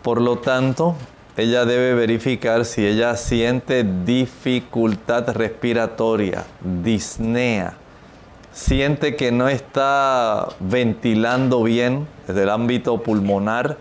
Por 0.03 0.21
lo 0.21 0.37
tanto, 0.37 0.93
ella 1.37 1.65
debe 1.65 1.93
verificar 1.93 2.63
si 2.65 2.85
ella 2.85 3.15
siente 3.17 3.83
dificultad 3.83 5.29
respiratoria, 5.35 6.45
disnea, 6.61 7.73
siente 8.53 9.17
que 9.17 9.33
no 9.33 9.49
está 9.49 10.47
ventilando 10.61 11.61
bien 11.63 12.07
desde 12.25 12.43
el 12.43 12.49
ámbito 12.49 13.03
pulmonar, 13.03 13.77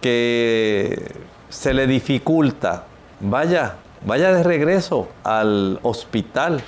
que 0.00 1.12
se 1.48 1.74
le 1.74 1.86
dificulta. 1.88 2.84
Vaya, 3.18 3.76
vaya 4.06 4.32
de 4.32 4.42
regreso 4.44 5.08
al 5.24 5.80
hospital 5.82 6.60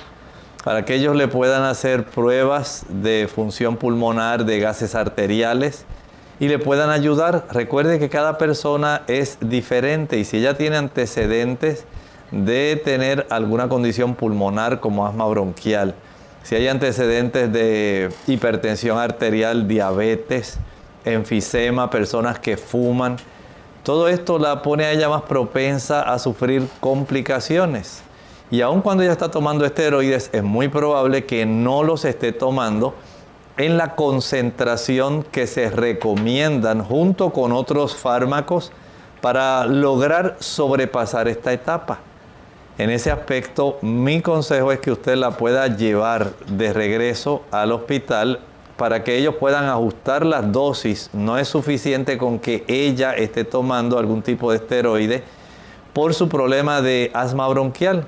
para 0.64 0.84
que 0.84 0.94
ellos 0.94 1.14
le 1.14 1.28
puedan 1.28 1.62
hacer 1.62 2.04
pruebas 2.04 2.84
de 2.88 3.28
función 3.32 3.76
pulmonar, 3.76 4.44
de 4.44 4.58
gases 4.58 4.94
arteriales 4.94 5.84
y 6.44 6.48
le 6.48 6.58
puedan 6.58 6.90
ayudar. 6.90 7.46
Recuerde 7.50 7.98
que 7.98 8.10
cada 8.10 8.36
persona 8.36 9.00
es 9.06 9.38
diferente 9.40 10.18
y 10.18 10.26
si 10.26 10.36
ella 10.36 10.58
tiene 10.58 10.76
antecedentes 10.76 11.86
de 12.30 12.78
tener 12.84 13.26
alguna 13.30 13.70
condición 13.70 14.14
pulmonar 14.14 14.80
como 14.80 15.06
asma 15.06 15.24
bronquial, 15.24 15.94
si 16.42 16.54
hay 16.54 16.68
antecedentes 16.68 17.50
de 17.50 18.10
hipertensión 18.26 18.98
arterial, 18.98 19.66
diabetes, 19.66 20.58
enfisema, 21.06 21.88
personas 21.88 22.38
que 22.38 22.58
fuman, 22.58 23.16
todo 23.82 24.08
esto 24.08 24.38
la 24.38 24.60
pone 24.60 24.84
a 24.84 24.92
ella 24.92 25.08
más 25.08 25.22
propensa 25.22 26.02
a 26.02 26.18
sufrir 26.18 26.68
complicaciones. 26.80 28.02
Y 28.50 28.60
aun 28.60 28.82
cuando 28.82 29.02
ella 29.02 29.12
está 29.12 29.30
tomando 29.30 29.64
esteroides, 29.64 30.28
es 30.34 30.42
muy 30.42 30.68
probable 30.68 31.24
que 31.24 31.46
no 31.46 31.82
los 31.82 32.04
esté 32.04 32.32
tomando 32.32 32.94
en 33.56 33.76
la 33.76 33.94
concentración 33.94 35.22
que 35.22 35.46
se 35.46 35.70
recomiendan 35.70 36.82
junto 36.84 37.30
con 37.30 37.52
otros 37.52 37.94
fármacos 37.94 38.72
para 39.20 39.66
lograr 39.66 40.36
sobrepasar 40.40 41.28
esta 41.28 41.52
etapa. 41.52 42.00
En 42.76 42.90
ese 42.90 43.12
aspecto, 43.12 43.78
mi 43.82 44.20
consejo 44.20 44.72
es 44.72 44.80
que 44.80 44.90
usted 44.90 45.14
la 45.14 45.30
pueda 45.30 45.68
llevar 45.68 46.32
de 46.48 46.72
regreso 46.72 47.42
al 47.52 47.70
hospital 47.70 48.40
para 48.76 49.04
que 49.04 49.16
ellos 49.16 49.36
puedan 49.36 49.66
ajustar 49.66 50.26
las 50.26 50.50
dosis. 50.50 51.08
No 51.12 51.38
es 51.38 51.46
suficiente 51.46 52.18
con 52.18 52.40
que 52.40 52.64
ella 52.66 53.14
esté 53.14 53.44
tomando 53.44 53.96
algún 53.96 54.22
tipo 54.22 54.50
de 54.50 54.56
esteroide 54.56 55.22
por 55.92 56.14
su 56.14 56.28
problema 56.28 56.82
de 56.82 57.12
asma 57.14 57.46
bronquial. 57.46 58.04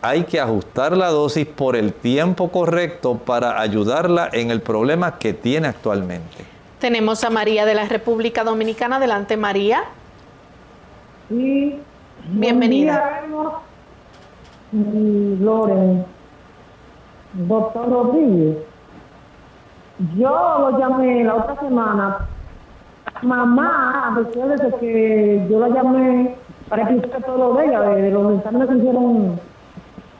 Hay 0.00 0.24
que 0.24 0.40
ajustar 0.40 0.96
la 0.96 1.08
dosis 1.08 1.46
por 1.46 1.74
el 1.74 1.92
tiempo 1.92 2.50
correcto 2.50 3.16
para 3.16 3.60
ayudarla 3.60 4.28
en 4.32 4.50
el 4.52 4.60
problema 4.60 5.18
que 5.18 5.32
tiene 5.32 5.66
actualmente. 5.66 6.44
Tenemos 6.78 7.24
a 7.24 7.30
María 7.30 7.66
de 7.66 7.74
la 7.74 7.86
República 7.86 8.44
Dominicana. 8.44 8.96
Adelante, 8.96 9.36
María. 9.36 9.82
Sí. 11.28 11.80
Bienvenida. 12.28 13.22
Loren. 14.70 16.04
Doctor 17.32 17.90
Rodríguez. 17.90 18.58
Yo 20.16 20.70
lo 20.70 20.78
llamé 20.78 21.24
la 21.24 21.34
otra 21.34 21.58
semana. 21.60 22.28
Mamá, 23.22 24.16
de 24.16 24.78
que 24.78 25.46
yo 25.50 25.58
la 25.58 25.68
llamé 25.70 26.36
para 26.68 26.86
que 26.86 26.94
usted 26.94 27.24
todo 27.24 27.38
lo 27.38 27.54
vea, 27.54 27.80
de 27.80 28.10
los 28.12 28.38
exámenes 28.38 28.68
que 28.68 28.76
hicieron 28.76 29.40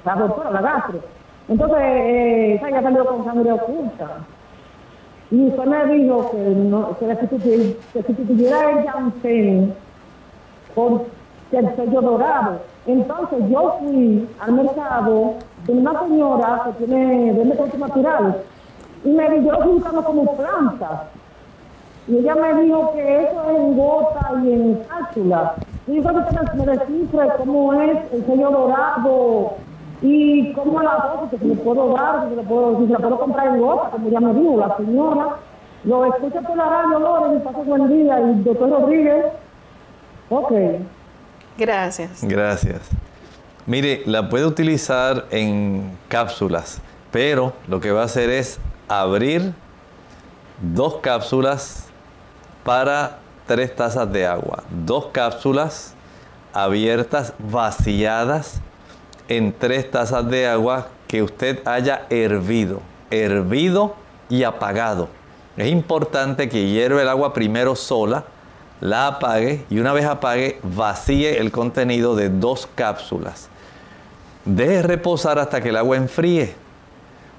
la 0.05 0.15
doctora, 0.15 0.51
la 0.51 0.61
gastro. 0.61 1.01
Entonces, 1.49 1.79
eh, 1.81 2.61
ya 2.71 2.83
salió 2.83 3.07
con 3.07 3.25
sangre 3.25 3.53
oculta. 3.53 4.07
Y 5.31 5.49
usted 5.49 5.65
me 5.65 5.87
dijo 5.87 6.31
que, 6.31 6.39
no, 6.39 6.97
que, 6.99 7.07
le 7.07 7.17
sustituyera 7.93 8.71
el 8.71 8.87
Janssen 8.87 9.75
por 10.75 11.05
el 11.53 11.77
sello 11.77 12.01
dorado. 12.01 12.61
Entonces 12.87 13.39
yo 13.51 13.77
fui 13.81 14.29
al 14.41 14.53
mercado 14.53 15.35
de 15.67 15.73
una 15.73 16.01
señora 16.01 16.63
que 16.65 16.85
tiene 16.85 17.35
de 17.35 17.45
métodos 17.45 17.79
naturales 17.79 18.37
y 19.05 19.11
me 19.11 19.31
dijo, 19.31 19.59
yo 19.59 19.73
buscando 19.73 20.05
como 20.05 20.37
plantas. 20.37 21.01
Y 22.07 22.17
ella 22.17 22.35
me 22.35 22.63
dijo 22.63 22.93
que 22.93 23.25
eso 23.25 23.51
es 23.51 23.57
en 23.59 23.77
gota 23.77 24.33
y 24.43 24.53
en 24.53 24.75
cápsula. 24.89 25.55
Y 25.87 26.03
yo 26.03 26.13
me 26.13 26.67
descifre 26.67 27.29
cómo 27.39 27.75
es 27.75 28.13
el 28.13 28.25
sello 28.25 28.51
dorado 28.51 29.57
y 30.01 30.53
cómo 30.53 30.81
la 30.81 31.29
que 31.31 31.39
se 31.39 31.55
puedo 31.57 31.95
dar, 31.95 32.29
si, 32.29 32.37
le 32.37 32.43
puedo, 32.43 32.79
si 32.79 32.87
se 32.87 32.93
la 32.93 32.99
puedo 32.99 33.19
comprar 33.19 33.49
en 33.49 33.61
gota, 33.61 33.91
como 33.91 34.09
ya 34.11 34.21
me 34.21 34.33
dijo 34.33 34.59
la 34.59 34.77
señora. 34.77 35.37
Lo 35.85 36.05
escucha 36.07 36.41
por 36.41 36.57
la 36.57 36.69
radio, 36.69 36.99
Loren, 36.99 37.37
y 37.37 37.41
pase 37.41 37.63
buen 37.63 37.89
día. 37.89 38.21
Y 38.21 38.43
doctor 38.43 38.71
Rodríguez, 38.71 39.27
ok. 40.29 40.53
Gracias. 41.57 42.23
Gracias. 42.23 42.91
Mire, 43.67 44.03
la 44.07 44.29
puede 44.29 44.47
utilizar 44.47 45.27
en 45.31 45.99
cápsulas, 46.09 46.81
pero 47.11 47.53
lo 47.67 47.81
que 47.81 47.91
va 47.91 48.03
a 48.03 48.05
hacer 48.05 48.31
es 48.31 48.61
abrir 48.89 49.53
dos 50.61 50.97
cápsulas 50.97 51.89
para 52.65 53.19
tres 53.47 53.75
tazas 53.75 54.11
de 54.13 54.27
agua. 54.27 54.63
Dos 54.85 55.07
cápsulas 55.13 55.95
abiertas, 56.53 57.35
vaciadas 57.39 58.61
en 59.29 59.53
tres 59.53 59.91
tazas 59.91 60.29
de 60.29 60.47
agua 60.47 60.88
que 61.07 61.23
usted 61.23 61.61
haya 61.67 62.07
hervido. 62.11 62.81
Hervido 63.11 63.95
y 64.29 64.45
apagado. 64.45 65.09
Es 65.57 65.69
importante 65.71 66.49
que 66.49 66.69
hierve 66.69 67.03
el 67.03 67.09
agua 67.09 67.33
primero 67.33 67.75
sola, 67.75 68.25
la 68.81 69.09
apague 69.09 69.64
y 69.71 69.79
una 69.81 69.93
vez 69.93 70.05
apague, 70.05 70.61
vacíe 70.62 71.38
el 71.38 71.51
contenido 71.51 72.14
de 72.14 72.29
dos 72.29 72.69
cápsulas. 72.75 73.49
Deje 74.45 74.83
reposar 74.83 75.38
hasta 75.38 75.61
que 75.61 75.71
el 75.71 75.77
agua 75.77 75.97
enfríe. 75.97 76.55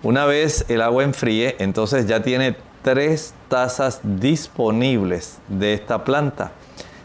Una 0.03 0.25
vez 0.25 0.65
el 0.69 0.81
agua 0.81 1.03
enfríe, 1.03 1.55
entonces 1.59 2.07
ya 2.07 2.21
tiene 2.21 2.55
tres 2.83 3.33
tazas 3.47 3.99
disponibles 4.03 5.39
de 5.47 5.73
esta 5.73 6.03
planta. 6.03 6.51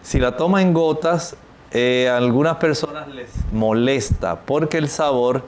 Si 0.02 0.18
la 0.18 0.36
toma 0.36 0.62
en 0.62 0.74
gotas, 0.74 1.36
eh, 1.76 2.08
a 2.08 2.16
algunas 2.18 2.58
personas 2.58 3.08
les 3.08 3.30
molesta 3.52 4.42
porque 4.42 4.78
el 4.78 4.88
sabor 4.88 5.42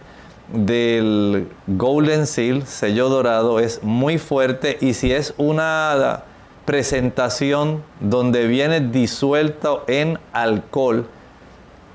del 0.53 1.49
Golden 1.69 2.27
Seal, 2.27 2.67
sello 2.67 3.09
dorado, 3.09 3.61
es 3.61 3.85
muy 3.85 4.19
fuerte 4.19 4.77
y 4.81 4.95
si 4.95 5.12
es 5.12 5.35
una 5.37 6.25
presentación 6.65 7.85
donde 8.01 8.49
viene 8.49 8.81
disuelto 8.81 9.85
en 9.87 10.19
alcohol, 10.33 11.07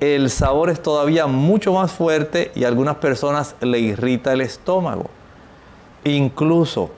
el 0.00 0.30
sabor 0.30 0.70
es 0.70 0.82
todavía 0.82 1.26
mucho 1.26 1.74
más 1.74 1.92
fuerte 1.92 2.52
y 2.54 2.64
a 2.64 2.68
algunas 2.68 2.96
personas 2.96 3.54
le 3.60 3.80
irrita 3.80 4.32
el 4.32 4.40
estómago. 4.40 5.10
Incluso 6.04 6.90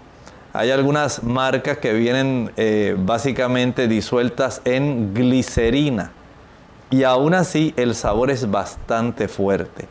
hay 0.52 0.70
algunas 0.70 1.24
marcas 1.24 1.78
que 1.78 1.94
vienen 1.94 2.52
eh, 2.56 2.94
básicamente 2.96 3.88
disueltas 3.88 4.62
en 4.64 5.12
glicerina 5.14 6.12
y 6.94 7.02
aún 7.02 7.34
así 7.34 7.74
el 7.76 7.96
sabor 7.96 8.30
es 8.30 8.48
bastante 8.48 9.26
fuerte. 9.26 9.88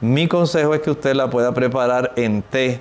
Mi 0.00 0.28
consejo 0.28 0.74
es 0.74 0.80
que 0.80 0.90
usted 0.90 1.14
la 1.14 1.28
pueda 1.28 1.52
preparar 1.52 2.14
en 2.16 2.40
té 2.40 2.80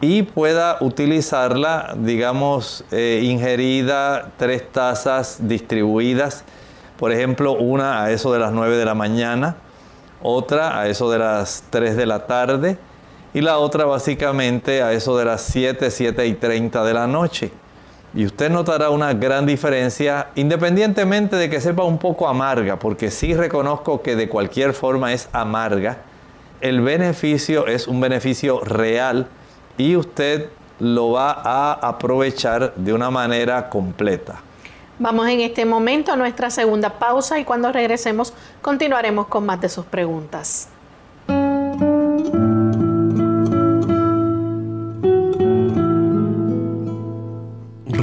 y 0.00 0.22
pueda 0.22 0.78
utilizarla, 0.80 1.94
digamos, 1.98 2.82
eh, 2.90 3.20
ingerida, 3.24 4.30
tres 4.38 4.72
tazas 4.72 5.36
distribuidas, 5.46 6.44
por 6.96 7.12
ejemplo, 7.12 7.52
una 7.52 8.04
a 8.04 8.10
eso 8.10 8.32
de 8.32 8.38
las 8.38 8.52
9 8.52 8.78
de 8.78 8.86
la 8.86 8.94
mañana, 8.94 9.56
otra 10.22 10.80
a 10.80 10.88
eso 10.88 11.10
de 11.10 11.18
las 11.18 11.64
3 11.68 11.94
de 11.94 12.06
la 12.06 12.26
tarde, 12.26 12.78
y 13.34 13.42
la 13.42 13.58
otra 13.58 13.84
básicamente 13.84 14.82
a 14.82 14.94
eso 14.94 15.18
de 15.18 15.26
las 15.26 15.42
7, 15.42 15.90
7 15.90 16.26
y 16.26 16.32
30 16.32 16.84
de 16.84 16.94
la 16.94 17.06
noche. 17.06 17.52
Y 18.14 18.26
usted 18.26 18.50
notará 18.50 18.90
una 18.90 19.14
gran 19.14 19.46
diferencia 19.46 20.28
independientemente 20.34 21.36
de 21.36 21.48
que 21.48 21.60
sepa 21.60 21.84
un 21.84 21.98
poco 21.98 22.28
amarga, 22.28 22.78
porque 22.78 23.10
sí 23.10 23.34
reconozco 23.34 24.02
que 24.02 24.16
de 24.16 24.28
cualquier 24.28 24.74
forma 24.74 25.12
es 25.12 25.28
amarga. 25.32 25.98
El 26.60 26.82
beneficio 26.82 27.66
es 27.66 27.88
un 27.88 28.00
beneficio 28.00 28.60
real 28.60 29.26
y 29.78 29.96
usted 29.96 30.50
lo 30.78 31.12
va 31.12 31.32
a 31.32 31.72
aprovechar 31.72 32.74
de 32.74 32.92
una 32.92 33.10
manera 33.10 33.70
completa. 33.70 34.40
Vamos 34.98 35.28
en 35.28 35.40
este 35.40 35.64
momento 35.64 36.12
a 36.12 36.16
nuestra 36.16 36.50
segunda 36.50 36.90
pausa 36.98 37.38
y 37.38 37.44
cuando 37.44 37.72
regresemos 37.72 38.34
continuaremos 38.60 39.26
con 39.26 39.46
más 39.46 39.60
de 39.60 39.68
sus 39.68 39.86
preguntas. 39.86 40.68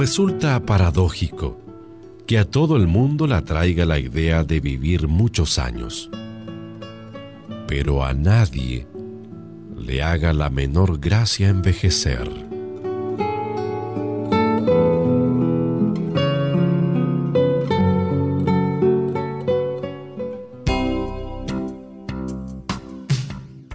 Resulta 0.00 0.58
paradójico 0.60 1.60
que 2.26 2.38
a 2.38 2.46
todo 2.46 2.78
el 2.78 2.86
mundo 2.86 3.26
le 3.26 3.34
atraiga 3.34 3.84
la 3.84 3.98
idea 3.98 4.44
de 4.44 4.58
vivir 4.58 5.08
muchos 5.08 5.58
años, 5.58 6.08
pero 7.68 8.02
a 8.02 8.14
nadie 8.14 8.86
le 9.76 10.02
haga 10.02 10.32
la 10.32 10.48
menor 10.48 11.00
gracia 11.00 11.50
envejecer. 11.50 12.30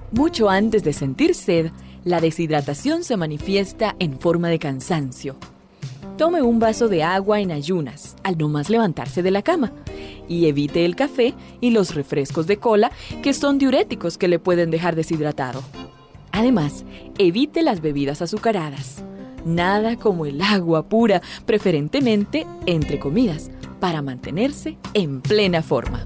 Mucho 0.09 0.49
antes 0.49 0.83
de 0.83 0.91
sentir 0.93 1.35
sed, 1.35 1.69
la 2.03 2.19
deshidratación 2.19 3.03
se 3.03 3.15
manifiesta 3.15 3.95
en 3.99 4.19
forma 4.19 4.49
de 4.49 4.57
cansancio 4.57 5.38
Tome 6.17 6.41
un 6.41 6.60
vaso 6.60 6.88
de 6.88 7.04
agua 7.04 7.41
en 7.41 7.52
ayunas 7.52 8.15
al 8.24 8.38
no 8.38 8.48
más 8.48 8.69
levantarse 8.69 9.21
de 9.21 9.32
la 9.32 9.41
cama 9.41 9.71
y 10.28 10.48
evite 10.48 10.86
el 10.86 10.95
café 10.95 11.34
y 11.62 11.71
los 11.71 11.93
refrescos 11.93 12.48
de 12.48 12.58
cola 12.58 12.91
que 13.21 13.34
son 13.34 13.58
diuréticos 13.58 14.17
que 14.17 14.28
le 14.28 14.39
pueden 14.39 14.71
dejar 14.71 14.95
deshidratado. 14.95 15.62
Además, 16.32 16.86
evite 17.17 17.63
las 17.63 17.82
bebidas 17.82 18.21
azucaradas. 18.21 19.04
Nada 19.45 19.95
como 19.95 20.26
el 20.26 20.41
agua 20.41 20.89
pura, 20.89 21.21
preferentemente 21.45 22.48
entre 22.65 23.00
comidas, 23.00 23.52
para 23.80 24.02
mantenerse 24.02 24.78
en 24.93 25.21
plena 25.21 25.62
forma. 25.62 26.02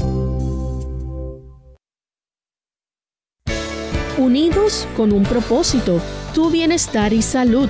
Unidos 4.17 4.87
con 4.97 5.13
un 5.13 5.23
propósito 5.23 6.01
tu 6.33 6.49
bienestar 6.49 7.13
y 7.13 7.21
salud. 7.21 7.69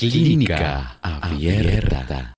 Clínica 0.00 0.96
Abierta. 1.02 2.32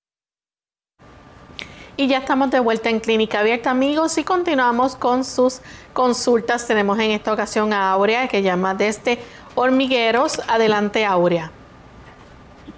Y 1.95 2.07
ya 2.07 2.17
estamos 2.17 2.51
de 2.51 2.59
vuelta 2.59 2.89
en 2.89 2.99
Clínica 2.99 3.39
Abierta, 3.39 3.71
amigos, 3.71 4.17
y 4.17 4.25
continuamos 4.25 4.97
con 4.97 5.23
sus 5.23 5.61
consultas. 5.93 6.67
Tenemos 6.67 6.99
en 6.99 7.11
esta 7.11 7.31
ocasión 7.31 7.71
a 7.71 7.93
Aurea, 7.93 8.27
que 8.27 8.41
llama 8.41 8.73
desde 8.73 9.17
Hormigueros. 9.55 10.41
Adelante, 10.49 11.05
Aurea. 11.05 11.51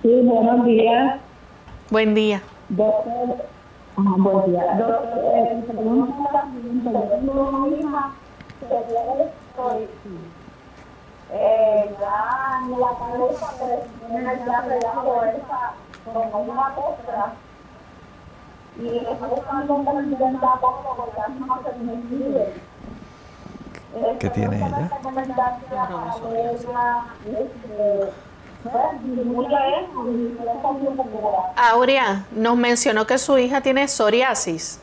Sí, 0.04 0.21
buenos 0.21 0.63
días. 0.67 1.19
Buen 1.89 2.13
día. 2.13 2.43
Doctor, 2.69 3.43
ajá, 3.98 4.13
buen 4.17 4.52
día. 4.52 4.65
Doctor, 4.78 5.00
eh, 5.34 5.63
Eh, 11.31 11.95
ya 11.99 12.59
en 12.63 12.79
la 12.79 12.88
cabeza, 12.97 13.53
pero 13.59 13.83
tiene 14.07 14.45
ya 14.45 14.61
debajo 14.61 15.21
de 15.21 15.29
esa, 15.29 15.73
como 16.05 16.39
una 16.39 16.75
costra. 16.75 17.33
Y 18.79 18.97
está 18.97 19.27
buscando 19.27 19.73
un 19.73 19.85
ventilador 19.85 20.59
porque 20.59 21.17
ya 21.17 21.27
no 21.27 21.59
se 21.63 21.77
me 21.79 21.95
vive. 21.95 22.53
¿Qué 24.19 24.29
tiene 24.29 24.57
ella? 24.57 24.91
Aurea 31.55 32.25
nos 32.31 32.57
mencionó 32.57 33.07
que 33.07 33.17
su 33.17 33.38
hija 33.38 33.61
tiene 33.61 33.88
psoriasis. 33.88 34.79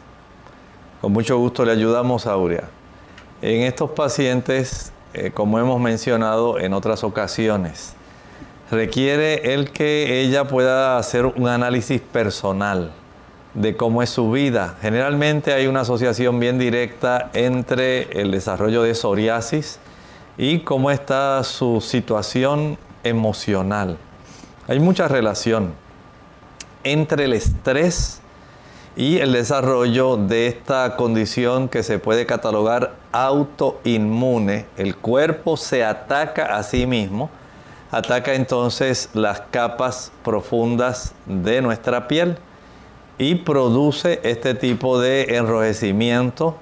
Con 1.01 1.13
mucho 1.13 1.37
gusto 1.39 1.65
le 1.65 1.73
ayudamos 1.73 2.27
a 2.27 2.33
Aurea. 2.33 2.69
En 3.43 3.63
estos 3.63 3.91
pacientes, 3.91 4.93
eh, 5.15 5.31
como 5.33 5.59
hemos 5.59 5.81
mencionado 5.81 6.59
en 6.59 6.73
otras 6.73 7.05
ocasiones, 7.05 7.95
requiere 8.71 9.53
el 9.53 9.71
que 9.71 10.21
ella 10.23 10.49
pueda 10.49 10.97
hacer 10.97 11.27
un 11.27 11.49
análisis 11.49 12.01
personal 12.01 12.93
de 13.53 13.77
cómo 13.77 14.03
es 14.03 14.09
su 14.09 14.31
vida. 14.31 14.77
Generalmente 14.81 15.53
hay 15.53 15.67
una 15.67 15.81
asociación 15.83 16.41
bien 16.41 16.59
directa 16.59 17.31
entre 17.35 18.21
el 18.21 18.31
desarrollo 18.31 18.83
de 18.83 18.95
psoriasis 18.95 19.79
y 20.39 20.61
cómo 20.61 20.91
está 20.91 21.45
su 21.45 21.83
situación 21.83 22.79
emocional. 23.05 23.99
Hay 24.69 24.81
mucha 24.81 25.09
relación 25.09 25.75
entre 26.85 27.25
el 27.25 27.35
estrés 27.35 28.22
y 28.97 29.19
el 29.19 29.33
desarrollo 29.33 30.17
de 30.17 30.49
esta 30.49 30.97
condición 30.97 31.69
que 31.69 31.83
se 31.83 31.99
puede 31.99 32.27
catalogar 32.27 32.95
autoinmune. 33.11 34.67
El 34.77 34.97
cuerpo 34.97 35.57
se 35.57 35.85
ataca 35.85 36.57
a 36.57 36.63
sí 36.63 36.87
mismo, 36.87 37.31
ataca 37.91 38.35
entonces 38.35 39.09
las 39.15 39.41
capas 39.51 40.13
profundas 40.23 41.15
de 41.27 41.63
nuestra 41.63 42.07
piel 42.07 42.37
y 43.19 43.37
produce 43.37 44.21
este 44.25 44.55
tipo 44.55 45.01
de 45.01 45.37
enrojecimiento, 45.37 46.57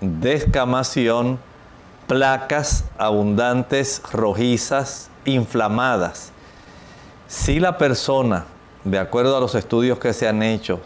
descamación, 0.00 1.38
placas 2.06 2.84
abundantes, 2.96 4.02
rojizas, 4.12 5.10
inflamadas. 5.24 6.32
Si 7.28 7.60
la 7.60 7.76
persona, 7.76 8.44
de 8.84 8.98
acuerdo 8.98 9.36
a 9.36 9.40
los 9.40 9.54
estudios 9.54 9.98
que 9.98 10.12
se 10.12 10.28
han 10.28 10.42
hecho, 10.42 10.80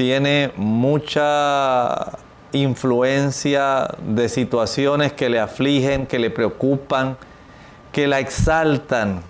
tiene 0.00 0.50
mucha 0.56 2.12
influencia 2.52 3.86
de 4.02 4.30
situaciones 4.30 5.12
que 5.12 5.28
le 5.28 5.38
afligen, 5.38 6.06
que 6.06 6.18
le 6.18 6.30
preocupan, 6.30 7.18
que 7.92 8.06
la 8.06 8.18
exaltan, 8.18 9.20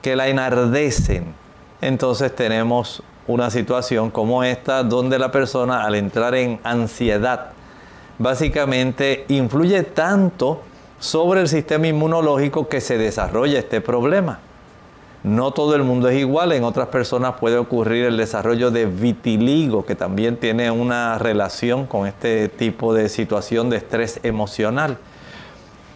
que 0.00 0.16
la 0.16 0.28
enardecen, 0.28 1.34
entonces 1.82 2.34
tenemos 2.34 3.02
una 3.26 3.50
situación 3.50 4.10
como 4.10 4.42
esta 4.42 4.84
donde 4.84 5.18
la 5.18 5.30
persona 5.30 5.84
al 5.84 5.94
entrar 5.94 6.34
en 6.34 6.60
ansiedad 6.64 7.48
básicamente 8.18 9.26
influye 9.28 9.82
tanto 9.82 10.62
sobre 10.98 11.42
el 11.42 11.48
sistema 11.48 11.88
inmunológico 11.88 12.68
que 12.68 12.80
se 12.80 12.96
desarrolla 12.96 13.58
este 13.58 13.82
problema. 13.82 14.45
No 15.26 15.50
todo 15.50 15.74
el 15.74 15.82
mundo 15.82 16.08
es 16.08 16.20
igual, 16.20 16.52
en 16.52 16.62
otras 16.62 16.86
personas 16.86 17.34
puede 17.40 17.58
ocurrir 17.58 18.04
el 18.04 18.16
desarrollo 18.16 18.70
de 18.70 18.86
vitiligo, 18.86 19.84
que 19.84 19.96
también 19.96 20.36
tiene 20.36 20.70
una 20.70 21.18
relación 21.18 21.86
con 21.86 22.06
este 22.06 22.48
tipo 22.48 22.94
de 22.94 23.08
situación 23.08 23.68
de 23.68 23.78
estrés 23.78 24.20
emocional. 24.22 24.98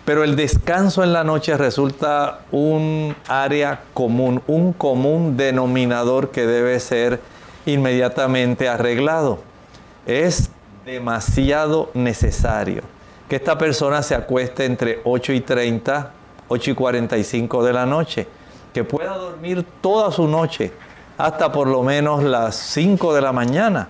Pero 0.05 0.25
el 0.25 0.35
descanso 0.35 1.05
en 1.05 1.13
la 1.13 1.23
noche 1.23 1.57
resulta 1.57 2.41
un 2.51 3.15
área 3.29 3.83
común, 3.95 4.43
un 4.49 4.73
común 4.73 5.37
denominador 5.37 6.33
que 6.33 6.45
debe 6.45 6.81
ser 6.81 7.21
inmediatamente 7.67 8.69
arreglado. 8.69 9.39
Es 10.07 10.51
demasiado 10.85 11.93
necesario 11.95 12.83
que 13.29 13.37
esta 13.37 13.57
persona 13.59 14.03
se 14.03 14.17
acueste 14.17 14.65
entre 14.65 14.99
8 15.05 15.35
y 15.35 15.41
30, 15.41 16.11
8 16.49 16.71
y 16.73 16.75
45 16.75 17.65
de 17.65 17.73
la 17.73 17.87
noche, 17.87 18.27
que 18.73 18.85
pueda 18.85 19.17
dormir 19.17 19.65
toda 19.81 20.11
su 20.11 20.29
noche 20.29 20.73
hasta 21.19 21.53
por 21.53 21.67
lo 21.67 21.83
menos 21.83 22.23
las 22.23 22.57
5 22.57 23.15
de 23.15 23.21
la 23.21 23.33
mañana. 23.33 23.89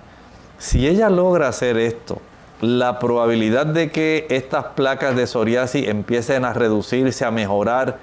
Si 0.59 0.87
ella 0.87 1.09
logra 1.09 1.49
hacer 1.49 1.77
esto, 1.77 2.21
la 2.61 2.99
probabilidad 2.99 3.67
de 3.67 3.91
que 3.91 4.27
estas 4.31 4.67
placas 4.75 5.17
de 5.17 5.27
psoriasis 5.27 5.89
empiecen 5.89 6.45
a 6.45 6.53
reducirse, 6.53 7.25
a 7.25 7.31
mejorar, 7.31 7.99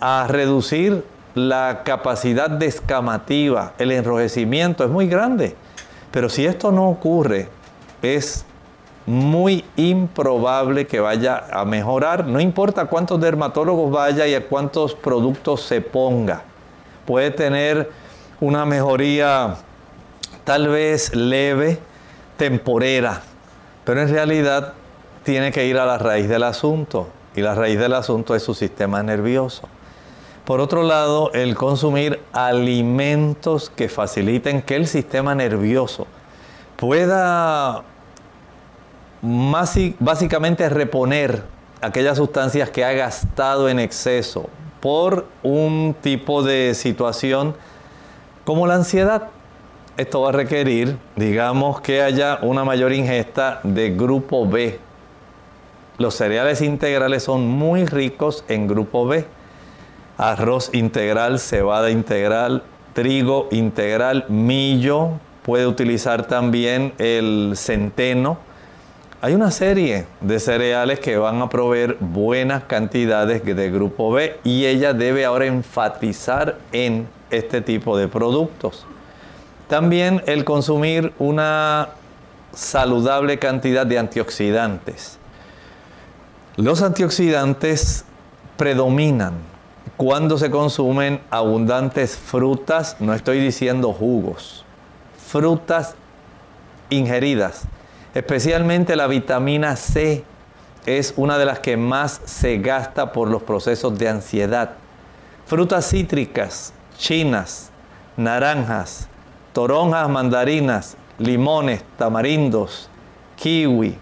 a 0.00 0.26
reducir 0.28 1.04
la 1.34 1.82
capacidad 1.84 2.50
descamativa, 2.50 3.72
el 3.78 3.90
enrojecimiento 3.92 4.84
es 4.84 4.90
muy 4.90 5.08
grande. 5.08 5.56
Pero 6.10 6.28
si 6.28 6.46
esto 6.46 6.70
no 6.70 6.88
ocurre, 6.88 7.48
es 8.02 8.44
muy 9.06 9.64
improbable 9.76 10.86
que 10.86 11.00
vaya 11.00 11.44
a 11.52 11.64
mejorar, 11.64 12.26
no 12.26 12.40
importa 12.40 12.86
cuántos 12.86 13.20
dermatólogos 13.20 13.90
vaya 13.90 14.26
y 14.26 14.34
a 14.34 14.46
cuántos 14.46 14.94
productos 14.94 15.62
se 15.62 15.80
ponga. 15.80 16.42
Puede 17.06 17.30
tener 17.30 17.90
una 18.40 18.64
mejoría 18.64 19.56
tal 20.44 20.68
vez 20.68 21.14
leve, 21.14 21.78
temporera, 22.36 23.22
pero 23.84 24.00
en 24.00 24.08
realidad 24.08 24.72
tiene 25.22 25.52
que 25.52 25.66
ir 25.66 25.78
a 25.78 25.86
la 25.86 25.98
raíz 25.98 26.28
del 26.28 26.42
asunto. 26.42 27.08
Y 27.36 27.42
la 27.42 27.54
raíz 27.54 27.78
del 27.78 27.94
asunto 27.94 28.34
es 28.34 28.42
su 28.42 28.54
sistema 28.54 29.02
nervioso. 29.02 29.62
Por 30.44 30.60
otro 30.60 30.82
lado, 30.82 31.32
el 31.32 31.54
consumir 31.56 32.20
alimentos 32.32 33.70
que 33.70 33.88
faciliten 33.88 34.62
que 34.62 34.76
el 34.76 34.86
sistema 34.86 35.34
nervioso 35.34 36.06
pueda 36.76 37.82
básicamente 39.98 40.68
reponer 40.68 41.42
aquellas 41.80 42.18
sustancias 42.18 42.70
que 42.70 42.84
ha 42.84 42.92
gastado 42.92 43.68
en 43.68 43.78
exceso 43.78 44.48
por 44.80 45.26
un 45.42 45.94
tipo 46.00 46.42
de 46.42 46.74
situación 46.74 47.54
como 48.44 48.66
la 48.66 48.74
ansiedad. 48.74 49.28
Esto 49.96 50.22
va 50.22 50.30
a 50.30 50.32
requerir, 50.32 50.98
digamos, 51.16 51.80
que 51.80 52.02
haya 52.02 52.38
una 52.42 52.64
mayor 52.64 52.92
ingesta 52.92 53.60
de 53.62 53.90
grupo 53.90 54.46
B. 54.46 54.78
Los 55.98 56.16
cereales 56.16 56.60
integrales 56.60 57.22
son 57.22 57.46
muy 57.46 57.86
ricos 57.86 58.44
en 58.48 58.66
grupo 58.66 59.06
B. 59.06 59.26
arroz 60.18 60.70
integral, 60.74 61.38
cebada 61.38 61.90
integral, 61.90 62.62
trigo 62.92 63.48
integral, 63.50 64.26
millo, 64.28 65.12
puede 65.42 65.66
utilizar 65.66 66.26
también 66.26 66.92
el 66.98 67.54
centeno. 67.56 68.38
Hay 69.24 69.32
una 69.32 69.50
serie 69.50 70.04
de 70.20 70.38
cereales 70.38 71.00
que 71.00 71.16
van 71.16 71.40
a 71.40 71.48
proveer 71.48 71.96
buenas 71.98 72.64
cantidades 72.64 73.42
de 73.42 73.70
grupo 73.70 74.12
B 74.12 74.38
y 74.44 74.66
ella 74.66 74.92
debe 74.92 75.24
ahora 75.24 75.46
enfatizar 75.46 76.58
en 76.72 77.08
este 77.30 77.62
tipo 77.62 77.96
de 77.96 78.06
productos. 78.06 78.84
También 79.66 80.22
el 80.26 80.44
consumir 80.44 81.14
una 81.18 81.88
saludable 82.52 83.38
cantidad 83.38 83.86
de 83.86 83.98
antioxidantes. 83.98 85.18
Los 86.56 86.82
antioxidantes 86.82 88.04
predominan 88.58 89.36
cuando 89.96 90.36
se 90.36 90.50
consumen 90.50 91.22
abundantes 91.30 92.18
frutas, 92.18 92.96
no 93.00 93.14
estoy 93.14 93.40
diciendo 93.40 93.94
jugos, 93.94 94.66
frutas 95.16 95.94
ingeridas, 96.90 97.66
especialmente 98.14 98.96
la 98.96 99.06
vitamina 99.06 99.76
C 99.76 100.24
es 100.86 101.14
una 101.16 101.38
de 101.38 101.44
las 101.44 101.60
que 101.60 101.76
más 101.76 102.20
se 102.24 102.58
gasta 102.58 103.12
por 103.12 103.28
los 103.28 103.42
procesos 103.42 103.98
de 103.98 104.08
ansiedad. 104.08 104.72
Frutas 105.46 105.88
cítricas, 105.90 106.72
chinas, 106.96 107.70
naranjas, 108.16 109.08
toronjas, 109.52 110.08
mandarinas, 110.08 110.96
limones, 111.18 111.84
tamarindos, 111.96 112.88
kiwi, 113.36 113.98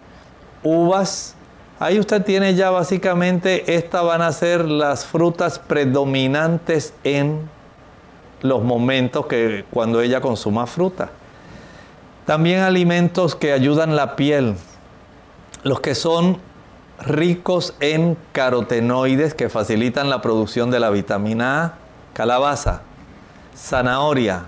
uvas. 0.63 1.35
Ahí 1.79 1.99
usted 1.99 2.23
tiene 2.23 2.55
ya 2.55 2.71
básicamente, 2.71 3.75
estas 3.77 4.05
van 4.05 4.23
a 4.23 4.33
ser 4.33 4.65
las 4.67 5.05
frutas 5.05 5.59
predominantes 5.59 6.95
en 7.03 7.49
los 8.41 8.63
momentos 8.63 9.27
que 9.27 9.65
cuando 9.71 10.01
ella 10.01 10.21
consuma 10.21 10.67
fruta. 10.67 11.11
También 12.27 12.61
alimentos 12.61 13.35
que 13.35 13.53
ayudan 13.53 13.97
la 13.97 14.15
piel, 14.15 14.55
los 15.65 15.81
que 15.81 15.95
son 15.95 16.39
ricos 17.05 17.75
en 17.81 18.17
carotenoides 18.33 19.35
que 19.35 19.49
facilitan 19.49 20.09
la 20.09 20.23
producción 20.23 20.71
de 20.71 20.79
la 20.79 20.91
vitamina 20.91 21.65
A, 21.65 21.73
calabaza, 22.13 22.83
zanahoria, 23.57 24.45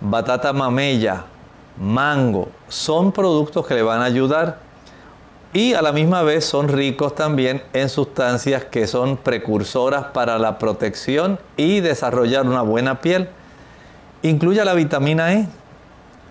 batata 0.00 0.52
mamella, 0.52 1.24
mango, 1.76 2.50
son 2.68 3.10
productos 3.10 3.66
que 3.66 3.74
le 3.74 3.82
van 3.82 4.00
a 4.00 4.04
ayudar 4.04 4.58
y 5.52 5.74
a 5.74 5.82
la 5.82 5.92
misma 5.92 6.22
vez 6.22 6.44
son 6.44 6.68
ricos 6.68 7.14
también 7.14 7.62
en 7.72 7.88
sustancias 7.88 8.64
que 8.64 8.86
son 8.86 9.16
precursoras 9.16 10.06
para 10.12 10.38
la 10.38 10.58
protección 10.58 11.40
y 11.56 11.80
desarrollar 11.80 12.46
una 12.46 12.62
buena 12.62 13.00
piel. 13.00 13.28
Incluye 14.22 14.64
la 14.64 14.74
vitamina 14.74 15.32
E, 15.32 15.48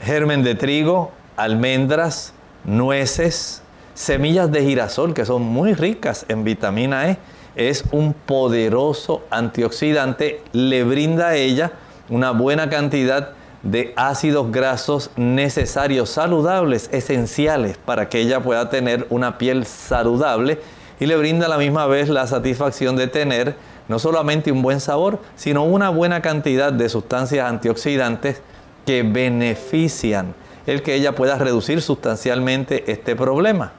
germen 0.01 0.43
de 0.43 0.55
trigo, 0.55 1.11
almendras, 1.35 2.33
nueces, 2.63 3.61
semillas 3.93 4.51
de 4.51 4.63
girasol 4.63 5.13
que 5.13 5.25
son 5.25 5.41
muy 5.41 5.73
ricas 5.73 6.25
en 6.29 6.43
vitamina 6.43 7.09
E. 7.09 7.17
Es 7.55 7.85
un 7.91 8.13
poderoso 8.13 9.23
antioxidante, 9.31 10.41
le 10.51 10.83
brinda 10.83 11.29
a 11.29 11.35
ella 11.35 11.71
una 12.09 12.31
buena 12.31 12.69
cantidad 12.69 13.31
de 13.63 13.93
ácidos 13.95 14.51
grasos 14.51 15.09
necesarios, 15.15 16.11
saludables, 16.11 16.89
esenciales 16.93 17.77
para 17.77 18.09
que 18.09 18.19
ella 18.19 18.41
pueda 18.41 18.69
tener 18.69 19.07
una 19.09 19.37
piel 19.37 19.65
saludable 19.65 20.59
y 20.99 21.05
le 21.07 21.17
brinda 21.17 21.47
a 21.47 21.49
la 21.49 21.57
misma 21.57 21.87
vez 21.87 22.09
la 22.09 22.27
satisfacción 22.27 22.95
de 22.95 23.07
tener 23.07 23.55
no 23.87 23.99
solamente 23.99 24.51
un 24.51 24.61
buen 24.61 24.79
sabor, 24.79 25.19
sino 25.35 25.63
una 25.63 25.89
buena 25.89 26.21
cantidad 26.21 26.71
de 26.71 26.89
sustancias 26.89 27.49
antioxidantes 27.49 28.41
que 28.88 29.03
benefician 29.03 30.33
el 30.65 30.81
que 30.81 30.95
ella 30.95 31.13
pueda 31.13 31.38
reducir 31.38 31.81
sustancialmente 31.81 32.89
este 32.89 33.17
problema. 33.17 33.73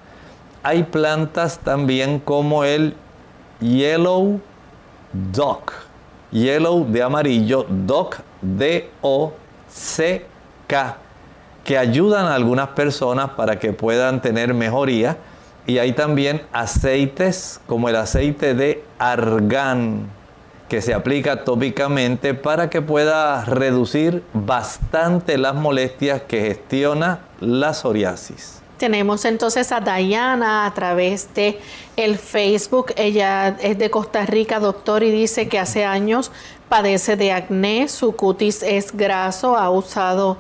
Hay 0.63 0.83
plantas 0.83 1.61
también 1.61 2.21
como 2.21 2.63
el 2.63 2.95
Yellow 3.61 4.39
Dock, 5.33 5.73
Yellow 6.31 6.85
de 6.85 7.03
amarillo, 7.03 7.65
Dock 7.69 8.19
D-O 8.43 9.33
CK 9.67 10.75
que 11.65 11.79
ayudan 11.79 12.27
a 12.27 12.35
algunas 12.35 12.69
personas 12.69 13.31
para 13.31 13.59
que 13.59 13.73
puedan 13.73 14.21
tener 14.21 14.53
mejoría. 14.53 15.17
Y 15.67 15.79
hay 15.79 15.93
también 15.93 16.43
aceites 16.53 17.61
como 17.67 17.89
el 17.89 17.97
aceite 17.97 18.55
de 18.55 18.85
argán 18.99 20.11
que 20.69 20.83
se 20.83 20.95
aplica 20.95 21.45
tópicamente 21.45 22.35
para 22.35 22.69
que 22.71 22.83
pueda 22.83 23.45
reducir 23.45 24.23
bastante 24.35 25.39
las 25.39 25.55
molestias 25.55 26.23
que 26.23 26.41
gestiona 26.41 27.21
la 27.41 27.73
psoriasis. 27.73 28.61
Tenemos 28.77 29.25
entonces 29.25 29.73
a 29.73 29.81
Dayana 29.81 30.65
a 30.65 30.73
través 30.73 31.35
de 31.35 31.59
el 31.97 32.17
Facebook. 32.17 32.93
Ella 32.97 33.57
es 33.61 33.77
de 33.77 33.91
Costa 33.91 34.25
Rica, 34.25 34.61
doctor, 34.61 35.03
y 35.03 35.11
dice 35.11 35.49
que 35.49 35.59
hace 35.59 35.85
años 35.85 36.31
padece 36.69 37.17
de 37.17 37.33
acné, 37.33 37.89
su 37.89 38.13
cutis 38.13 38.63
es 38.63 38.97
graso, 38.97 39.57
ha 39.57 39.71
usado 39.71 40.37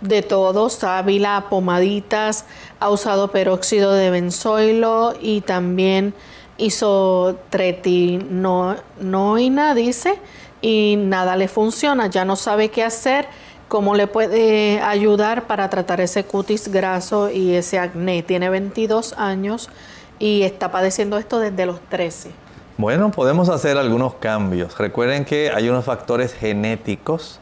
de 0.00 0.22
todo, 0.22 0.68
sábila, 0.68 1.46
pomaditas, 1.48 2.44
ha 2.78 2.90
usado 2.90 3.28
peróxido 3.28 3.92
de 3.92 4.10
benzoilo 4.10 5.14
y 5.20 5.40
también 5.40 6.14
hizo 6.58 7.36
tretinoina, 7.50 9.74
dice, 9.74 10.18
y 10.60 10.96
nada 10.98 11.36
le 11.36 11.48
funciona, 11.48 12.08
ya 12.08 12.24
no 12.24 12.36
sabe 12.36 12.70
qué 12.70 12.84
hacer, 12.84 13.26
cómo 13.68 13.94
le 13.94 14.06
puede 14.06 14.80
ayudar 14.80 15.46
para 15.46 15.68
tratar 15.70 16.00
ese 16.00 16.24
cutis 16.24 16.68
graso 16.68 17.30
y 17.30 17.54
ese 17.54 17.78
acné. 17.78 18.22
Tiene 18.22 18.50
22 18.50 19.14
años 19.14 19.70
y 20.18 20.42
está 20.42 20.70
padeciendo 20.70 21.16
esto 21.18 21.38
desde 21.38 21.66
los 21.66 21.80
13. 21.88 22.30
Bueno, 22.78 23.10
podemos 23.10 23.48
hacer 23.48 23.78
algunos 23.78 24.14
cambios. 24.14 24.78
Recuerden 24.78 25.24
que 25.24 25.50
hay 25.54 25.68
unos 25.68 25.84
factores 25.84 26.34
genéticos 26.34 27.38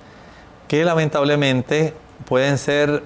que 0.69 0.85
lamentablemente 0.85 1.95
pueden 2.27 2.59
ser 2.59 3.03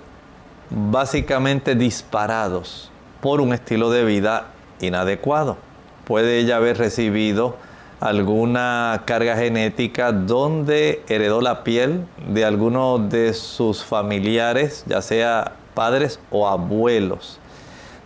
básicamente 0.70 1.74
disparados 1.74 2.90
por 3.20 3.40
un 3.40 3.54
estilo 3.54 3.90
de 3.90 4.04
vida 4.04 4.48
inadecuado. 4.80 5.56
Puede 6.04 6.38
ella 6.38 6.56
haber 6.56 6.78
recibido 6.78 7.56
alguna 8.00 9.02
carga 9.06 9.36
genética 9.36 10.12
donde 10.12 11.02
heredó 11.08 11.40
la 11.40 11.64
piel 11.64 12.04
de 12.28 12.44
alguno 12.44 12.98
de 12.98 13.32
sus 13.32 13.84
familiares, 13.84 14.84
ya 14.86 15.00
sea 15.00 15.52
padres 15.74 16.20
o 16.30 16.48
abuelos 16.48 17.40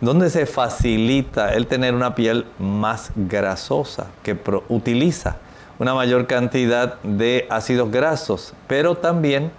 donde 0.01 0.29
se 0.29 0.45
facilita 0.45 1.53
el 1.53 1.67
tener 1.67 1.93
una 1.93 2.15
piel 2.15 2.45
más 2.57 3.11
grasosa, 3.15 4.07
que 4.23 4.37
utiliza 4.69 5.37
una 5.77 5.93
mayor 5.93 6.27
cantidad 6.27 7.01
de 7.03 7.47
ácidos 7.49 7.91
grasos, 7.91 8.53
pero 8.67 8.95
también 8.95 9.51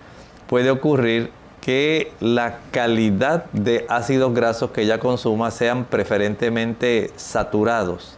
puede 0.46 0.70
ocurrir 0.70 1.30
que 1.60 2.12
la 2.20 2.58
calidad 2.70 3.44
de 3.52 3.84
ácidos 3.88 4.32
grasos 4.32 4.70
que 4.70 4.82
ella 4.82 4.98
consuma 4.98 5.50
sean 5.50 5.84
preferentemente 5.84 7.10
saturados. 7.16 8.16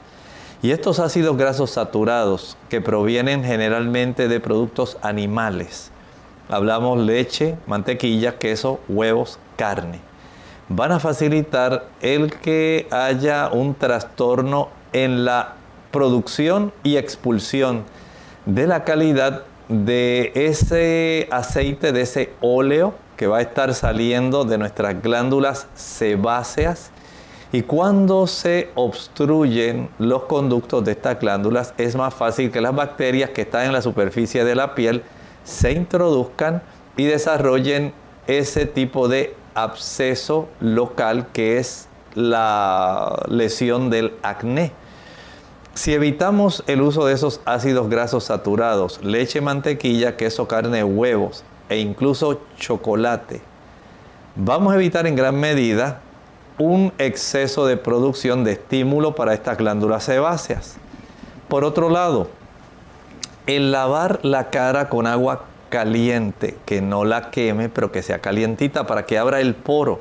Y 0.63 0.71
estos 0.71 1.01
ácidos 1.01 1.37
grasos 1.37 1.73
saturados 1.73 2.57
que 2.71 2.81
provienen 2.81 3.45
generalmente 3.45 4.29
de 4.29 4.41
productos 4.41 4.97
animales, 5.03 5.91
hablamos 6.49 6.99
leche, 7.01 7.57
mantequilla, 7.67 8.39
queso, 8.39 8.81
huevos, 8.89 9.39
carne 9.57 10.13
van 10.69 10.93
a 10.93 11.01
facilitar 11.01 11.87
el 12.01 12.33
que 12.33 12.87
haya 12.91 13.49
un 13.49 13.75
trastorno 13.75 14.69
en 14.93 15.25
la 15.25 15.55
producción 15.91 16.73
y 16.83 16.97
expulsión 16.97 17.85
de 18.47 18.67
la 18.67 18.85
calidad 18.85 19.45
de 19.69 20.33
ese 20.35 21.29
aceite, 21.31 21.93
de 21.93 22.03
ese 22.03 22.33
óleo 22.41 22.95
que 23.17 23.27
va 23.27 23.39
a 23.39 23.43
estar 23.43 23.75
saliendo 23.75 24.45
de 24.45 24.59
nuestras 24.59 25.01
glándulas 25.03 25.67
sebáceas. 25.75 26.91
Y 27.53 27.63
cuando 27.63 28.27
se 28.27 28.71
obstruyen 28.75 29.91
los 29.99 30.23
conductos 30.23 30.83
de 30.85 30.93
estas 30.93 31.21
glándulas, 31.21 31.75
es 31.77 31.95
más 31.97 32.15
fácil 32.15 32.51
que 32.51 32.63
las 32.63 32.75
bacterias 32.75 33.31
que 33.31 33.43
están 33.43 33.67
en 33.67 33.73
la 33.73 33.83
superficie 33.83 34.43
de 34.43 34.55
la 34.55 34.75
piel 34.75 35.03
se 35.45 35.73
introduzcan 35.73 36.63
y 36.97 37.05
desarrollen 37.05 37.93
ese 38.27 38.65
tipo 38.65 39.07
de 39.07 39.35
absceso 39.55 40.49
local 40.61 41.27
que 41.35 41.59
es 41.59 41.89
la 42.15 43.23
lesión 43.29 43.91
del 43.91 44.15
acné. 44.23 44.73
Si 45.75 45.93
evitamos 45.93 46.65
el 46.67 46.83
uso 46.83 47.07
de 47.07 47.15
esos 47.15 47.41
ácidos 47.45 47.89
grasos 47.89 48.25
saturados, 48.25 49.03
leche, 49.03 49.41
mantequilla, 49.41 50.17
queso, 50.17 50.47
carne, 50.49 50.85
huevos 50.85 51.45
e 51.69 51.79
incluso 51.79 52.41
chocolate, 52.59 53.41
vamos 54.37 54.73
a 54.73 54.77
evitar 54.77 55.07
en 55.07 55.17
gran 55.17 55.39
medida 55.39 56.02
un 56.59 56.93
exceso 56.99 57.67
de 57.67 57.77
producción 57.77 58.45
de 58.45 58.53
estímulo 58.53 59.15
para 59.15 59.35
estas 59.35 59.59
glándulas 59.59 60.05
sebáceas. 60.05 60.77
Por 61.49 61.65
otro 61.65 61.91
lado, 61.91 62.29
el 63.47 63.73
lavar 63.73 64.21
la 64.23 64.51
cara 64.51 64.89
con 64.89 65.07
agua 65.07 65.45
caliente, 65.69 66.57
que 66.67 66.81
no 66.81 67.05
la 67.05 67.31
queme, 67.31 67.69
pero 67.69 67.91
que 67.93 68.03
sea 68.03 68.21
calientita 68.21 68.87
para 68.87 69.07
que 69.07 69.19
abra 69.19 69.41
el 69.41 69.55
poro. 69.55 70.01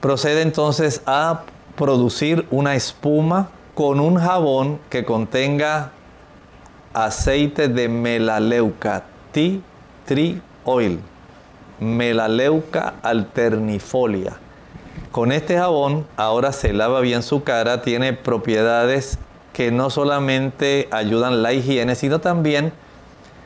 Procede 0.00 0.42
entonces 0.42 1.02
a 1.06 1.42
producir 1.76 2.46
una 2.50 2.74
espuma 2.74 3.50
con 3.74 4.00
un 4.00 4.16
jabón 4.16 4.78
que 4.88 5.04
contenga 5.04 5.92
aceite 6.94 7.68
de 7.68 7.88
melaleuca, 7.88 9.04
tea 9.32 9.60
tree 10.06 10.40
oil, 10.64 11.00
melaleuca 11.80 12.94
alternifolia. 13.02 14.38
Con 15.16 15.32
este 15.32 15.56
jabón 15.56 16.06
ahora 16.18 16.52
se 16.52 16.74
lava 16.74 17.00
bien 17.00 17.22
su 17.22 17.42
cara, 17.42 17.80
tiene 17.80 18.12
propiedades 18.12 19.18
que 19.54 19.70
no 19.70 19.88
solamente 19.88 20.88
ayudan 20.90 21.42
la 21.42 21.54
higiene, 21.54 21.94
sino 21.94 22.20
también 22.20 22.74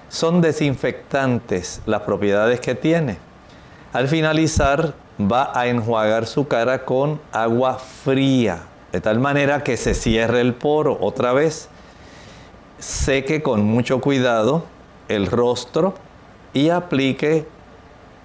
son 0.09 0.41
desinfectantes 0.41 1.81
las 1.87 2.03
propiedades 2.03 2.59
que 2.59 2.75
tiene. 2.75 3.19
Al 3.93 4.09
finalizar 4.09 4.95
va 5.21 5.53
a 5.55 5.69
enjuagar 5.69 6.27
su 6.27 6.49
cara 6.49 6.85
con 6.85 7.21
agua 7.31 7.79
fría, 7.79 8.65
de 8.91 9.01
tal 9.01 9.21
manera 9.21 9.63
que 9.63 9.77
se 9.77 9.95
cierre 9.95 10.41
el 10.41 10.55
poro 10.55 10.99
otra 11.01 11.33
vez. 11.33 11.69
Seque 12.81 13.43
con 13.43 13.63
mucho 13.63 14.01
cuidado 14.01 14.65
el 15.07 15.29
rostro 15.29 15.95
y 16.53 16.71
aplique 16.71 17.47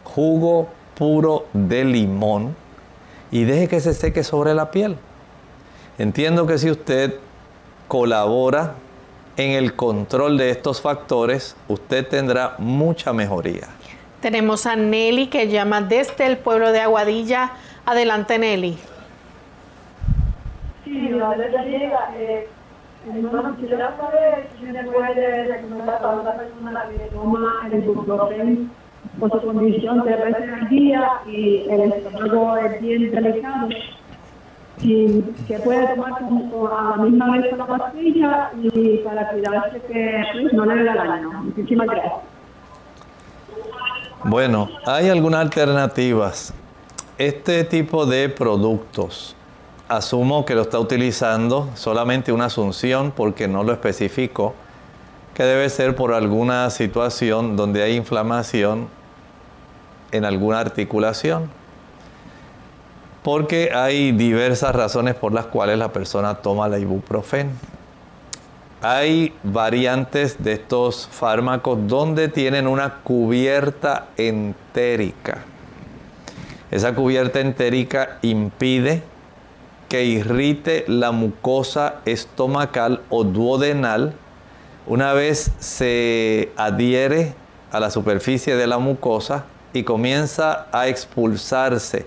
jugo 0.04 0.68
puro 0.96 1.46
de 1.54 1.86
limón 1.86 2.65
y 3.32 3.44
deje 3.44 3.68
que 3.68 3.80
se 3.80 3.94
seque 3.94 4.24
sobre 4.24 4.54
la 4.54 4.72
piel. 4.72 4.98
Entiendo 5.98 6.46
que 6.46 6.58
si 6.58 6.70
usted 6.70 7.16
colabora 7.88 8.74
en 9.38 9.52
el 9.52 9.76
control 9.76 10.38
de 10.38 10.50
estos 10.50 10.82
factores, 10.82 11.56
usted 11.68 12.08
tendrá 12.08 12.56
mucha 12.58 13.14
mejoría. 13.14 13.68
Tenemos 14.22 14.66
a 14.66 14.76
Nelly 14.76 15.28
que 15.28 15.48
llama 15.50 15.82
desde 15.82 16.26
el 16.26 16.38
pueblo 16.38 16.72
de 16.72 16.82
Aguadilla. 16.82 17.52
Adelante, 17.86 18.40
Nelly. 18.40 18.78
Sí, 20.84 21.10
la 21.10 21.36
llega. 21.36 22.12
Eh, 22.18 22.48
hermano, 23.08 23.56
quisiera 23.58 23.96
saber 23.98 24.50
si 24.58 24.66
me 24.66 24.84
puede 24.84 25.46
recomendar 25.46 26.04
a 26.04 26.08
una 26.16 26.34
persona 26.34 26.86
que 26.90 27.06
toma 27.14 27.70
el 27.72 28.70
por 29.20 29.32
su 29.32 29.48
condición 29.48 30.04
de 30.04 30.68
día 30.70 31.10
y 31.28 31.66
el 31.70 31.94
estómago 31.94 32.58
es 32.58 32.82
bien 32.82 33.12
delicado. 33.12 33.70
Si 34.78 35.24
que 35.48 35.58
puede 35.60 35.88
tomar 35.88 36.12
a 36.14 36.98
la 36.98 37.04
misma 37.04 37.38
vez 37.38 37.58
la 37.58 37.66
pastilla 37.66 38.52
y 38.62 38.98
para 38.98 39.30
cuidarse 39.30 39.82
que 39.88 40.24
pues, 40.34 40.54
no 40.54 40.66
le 40.66 40.76
dé 40.76 40.84
daño. 40.84 41.32
Muchísimas 41.44 41.88
gracias. 41.88 42.14
Bueno, 44.26 44.70
hay 44.86 45.10
algunas 45.10 45.42
alternativas. 45.42 46.54
Este 47.18 47.64
tipo 47.64 48.06
de 48.06 48.28
productos, 48.28 49.36
asumo 49.88 50.46
que 50.46 50.56
lo 50.56 50.64
está 50.64 50.80
utilizando 50.80 51.70
solamente 51.76 52.32
una 52.32 52.46
asunción 52.46 53.14
porque 53.16 53.48
no 53.48 53.64
lo 53.64 53.72
especificó, 53.72 54.56
que 55.36 55.44
debe 55.44 55.70
ser 55.70 55.96
por 55.96 56.14
alguna 56.14 56.70
situación 56.70 57.58
donde 57.58 57.84
hay 57.84 57.98
inflamación 57.98 58.88
en 60.12 60.24
alguna 60.24 60.60
articulación. 60.60 61.50
Porque 63.22 63.72
hay 63.74 64.14
diversas 64.14 64.74
razones 64.74 65.14
por 65.16 65.34
las 65.34 65.48
cuales 65.48 65.78
la 65.78 65.92
persona 65.92 66.36
toma 66.36 66.70
la 66.70 66.80
ibuprofeno. 66.80 67.52
Hay 68.82 69.34
variantes 69.44 70.42
de 70.42 70.54
estos 70.54 71.10
fármacos 71.12 71.80
donde 71.86 72.30
tienen 72.30 72.66
una 72.66 73.02
cubierta 73.04 74.08
entérica. 74.16 75.40
Esa 76.72 76.96
cubierta 76.96 77.42
entérica 77.42 78.20
impide 78.22 79.04
que 79.90 80.06
irrite 80.06 80.86
la 80.88 81.12
mucosa 81.12 81.96
estomacal 82.06 83.02
o 83.10 83.24
duodenal 83.26 84.14
una 84.88 85.14
vez 85.14 85.52
se 85.60 86.52
adhiere 86.58 87.34
a 87.72 87.80
la 87.80 87.90
superficie 87.90 88.56
de 88.56 88.68
la 88.68 88.78
mucosa 88.78 89.46
y 89.74 89.84
comienza 89.84 90.68
a 90.72 90.88
expulsarse 90.88 92.06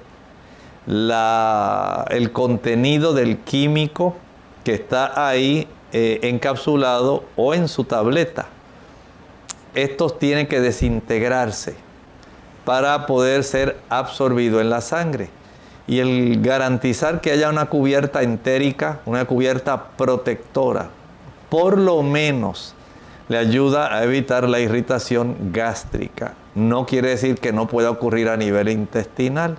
el 0.86 2.32
contenido 2.32 3.12
del 3.12 3.38
químico 3.38 4.16
que 4.64 4.74
está 4.74 5.28
ahí 5.28 5.68
eh, 5.92 6.20
encapsulado 6.22 7.24
o 7.36 7.52
en 7.52 7.68
su 7.68 7.84
tableta. 7.84 8.46
Estos 9.74 10.18
tienen 10.18 10.46
que 10.46 10.60
desintegrarse 10.60 11.76
para 12.64 13.06
poder 13.06 13.44
ser 13.44 13.76
absorbido 13.88 14.60
en 14.60 14.70
la 14.70 14.80
sangre. 14.80 15.30
Y 15.86 16.00
el 16.00 16.42
garantizar 16.42 17.20
que 17.20 17.32
haya 17.32 17.48
una 17.48 17.66
cubierta 17.66 18.22
entérica, 18.22 19.00
una 19.06 19.24
cubierta 19.24 19.88
protectora, 19.96 20.90
por 21.48 21.78
lo 21.78 22.02
menos 22.02 22.74
le 23.28 23.38
ayuda 23.38 23.94
a 23.94 24.04
evitar 24.04 24.48
la 24.48 24.60
irritación 24.60 25.52
gástrica. 25.52 26.34
No 26.54 26.86
quiere 26.86 27.10
decir 27.10 27.38
que 27.38 27.52
no 27.52 27.66
pueda 27.68 27.90
ocurrir 27.90 28.28
a 28.28 28.36
nivel 28.36 28.68
intestinal. 28.68 29.58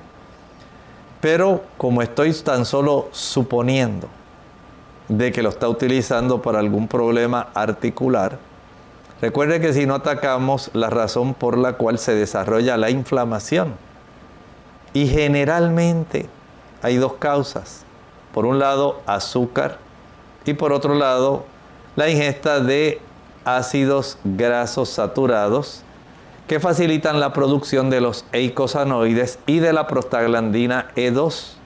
Pero 1.22 1.64
como 1.78 2.02
estoy 2.02 2.34
tan 2.34 2.66
solo 2.66 3.10
suponiendo 3.12 4.08
de 5.08 5.32
que 5.32 5.42
lo 5.42 5.50
está 5.50 5.68
utilizando 5.68 6.42
para 6.42 6.60
algún 6.60 6.88
problema 6.88 7.50
articular. 7.54 8.38
Recuerde 9.22 9.60
que 9.60 9.74
si 9.74 9.86
no 9.86 9.96
atacamos 9.96 10.70
la 10.74 10.90
razón 10.90 11.34
por 11.34 11.58
la 11.58 11.74
cual 11.74 12.00
se 12.00 12.16
desarrolla 12.16 12.78
la 12.78 12.90
inflamación, 12.90 13.74
y 14.94 15.08
generalmente 15.08 16.28
hay 16.82 16.98
dos 16.98 17.14
causas. 17.14 17.84
Por 18.34 18.46
un 18.46 18.60
lado, 18.60 19.02
azúcar 19.06 19.78
y 20.46 20.54
por 20.54 20.72
otro 20.72 20.96
lado, 20.96 21.46
la 22.00 22.10
ingesta 22.10 22.62
de 22.62 23.02
ácidos 23.44 24.18
grasos 24.24 24.88
saturados 24.88 25.82
que 26.48 26.62
facilitan 26.62 27.20
la 27.20 27.34
producción 27.34 27.90
de 27.90 28.00
los 28.00 28.24
eicosanoides 28.32 29.38
y 29.46 29.60
de 29.60 29.74
la 29.74 29.86
prostaglandina 29.86 30.92
E2 30.96 31.58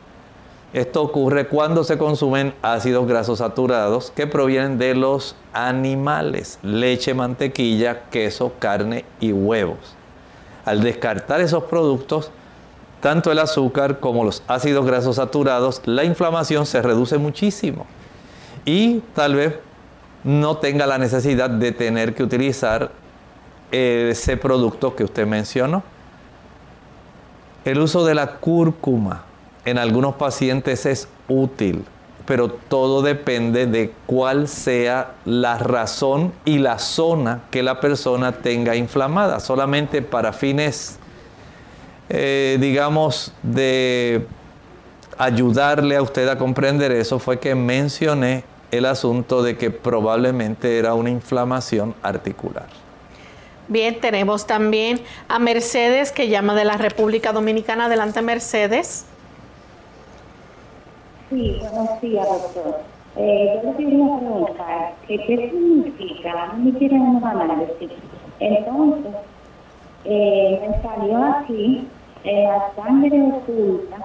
esto 0.73 1.03
ocurre 1.03 1.45
cuando 1.45 1.83
se 1.83 1.99
consumen 1.99 2.55
ácidos 2.63 3.07
grasos 3.07 3.37
saturados 3.37 4.11
que 4.15 4.25
provienen 4.25 4.79
de 4.79 4.95
los 4.95 5.35
animales, 5.53 6.57
leche, 6.63 7.13
mantequilla, 7.13 8.05
queso, 8.09 8.53
carne 8.57 9.05
y 9.19 9.33
huevos. 9.33 9.77
Al 10.65 10.81
descartar 10.81 11.41
esos 11.41 11.65
productos, 11.65 12.31
tanto 13.01 13.31
el 13.31 13.37
azúcar 13.37 13.99
como 13.99 14.23
los 14.23 14.41
ácidos 14.47 14.83
grasos 14.83 15.17
saturados, 15.17 15.83
la 15.85 16.05
inflamación 16.05 16.65
se 16.65 16.81
reduce 16.81 17.19
muchísimo. 17.19 17.85
Y 18.65 19.01
tal 19.13 19.35
vez 19.35 19.59
no 20.23 20.57
tenga 20.57 20.87
la 20.87 20.97
necesidad 20.97 21.49
de 21.49 21.71
tener 21.71 22.13
que 22.13 22.23
utilizar 22.23 22.91
ese 23.71 24.37
producto 24.37 24.95
que 24.95 25.03
usted 25.03 25.25
mencionó. 25.25 25.83
El 27.65 27.79
uso 27.79 28.05
de 28.05 28.13
la 28.13 28.37
cúrcuma 28.37 29.23
en 29.65 29.77
algunos 29.77 30.15
pacientes 30.15 30.85
es 30.85 31.07
útil, 31.27 31.85
pero 32.25 32.49
todo 32.49 33.01
depende 33.01 33.65
de 33.65 33.93
cuál 34.05 34.47
sea 34.47 35.13
la 35.25 35.57
razón 35.57 36.33
y 36.45 36.59
la 36.59 36.79
zona 36.79 37.43
que 37.51 37.63
la 37.63 37.79
persona 37.79 38.33
tenga 38.33 38.75
inflamada. 38.75 39.39
Solamente 39.39 40.01
para 40.01 40.33
fines, 40.33 40.99
eh, 42.09 42.57
digamos, 42.59 43.33
de 43.41 44.27
ayudarle 45.17 45.95
a 45.95 46.01
usted 46.01 46.27
a 46.27 46.37
comprender 46.37 46.91
eso 46.91 47.19
fue 47.19 47.39
que 47.39 47.55
mencioné 47.55 48.43
el 48.73 48.85
asunto 48.87 49.43
de 49.43 49.55
que 49.55 49.69
probablemente 49.69 50.79
era 50.79 50.95
una 50.95 51.11
inflamación 51.11 51.93
articular. 52.01 52.65
Bien, 53.67 53.99
tenemos 53.99 54.47
también 54.47 54.99
a 55.27 55.37
Mercedes 55.37 56.11
que 56.11 56.27
llama 56.27 56.55
de 56.55 56.65
la 56.65 56.77
República 56.77 57.31
Dominicana. 57.31 57.85
Adelante, 57.85 58.21
Mercedes. 58.23 59.05
Sí, 61.29 61.59
buenos 61.61 62.01
días, 62.01 62.27
doctor. 62.27 62.79
Eh, 63.15 63.61
yo 63.63 63.69
le 63.69 63.77
quería 63.77 64.17
preguntar 64.17 64.93
que 65.07 65.17
qué 65.17 65.51
significa, 65.51 66.43
a 66.43 66.53
mí 66.53 66.71
me 66.71 66.79
quieren 66.79 67.01
unos 67.01 67.23
análisis. 67.23 67.91
Entonces, 68.39 69.13
eh, 70.05 70.67
me 70.67 70.81
salió 70.81 71.23
aquí, 71.23 71.87
en 72.23 72.43
la 72.43 72.71
sangre 72.75 73.21
oculta, 73.21 73.97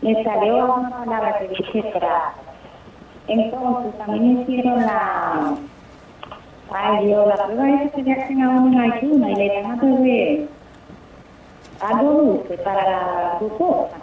me 0.00 0.24
salió 0.24 0.76
una 0.76 1.04
palabra 1.04 1.38
que 1.40 1.48
dice 1.48 1.90
trato. 1.92 2.53
Entonces, 3.28 3.98
también 3.98 4.40
hicieron 4.40 4.82
la, 4.82 5.54
ay 6.72 7.06
Dios, 7.06 7.26
la 7.26 7.46
prueba 7.46 7.70
esa 7.70 7.96
que 7.96 8.02
le 8.02 8.12
hacen 8.12 8.42
a 8.42 8.50
uno 8.50 8.82
en 8.82 8.92
ayuna 8.92 9.30
y 9.30 9.34
le 9.36 9.62
dan 9.62 9.72
a 9.72 9.82
beber 9.82 10.48
algo 11.80 12.12
dulce 12.12 12.58
para 12.58 12.84
la 12.84 13.36
glucosa. 13.38 13.96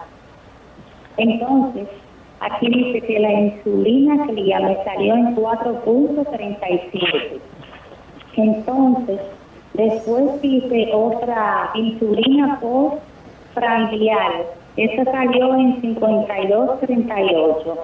Entonces, 1.18 1.88
Aquí 2.42 2.68
dice 2.70 3.02
que 3.02 3.20
la 3.20 3.34
insulina 3.34 4.26
que 4.26 4.34
me 4.34 4.84
salió 4.84 5.14
en 5.14 5.36
4.37. 5.36 7.40
Entonces, 8.36 9.22
después 9.76 10.24
hice 10.42 10.90
otra 10.92 11.70
insulina 11.76 12.60
postprandial. 12.60 14.48
Esta 14.76 15.06
salió 15.06 15.54
en 15.54 15.84
52.38. 15.84 17.78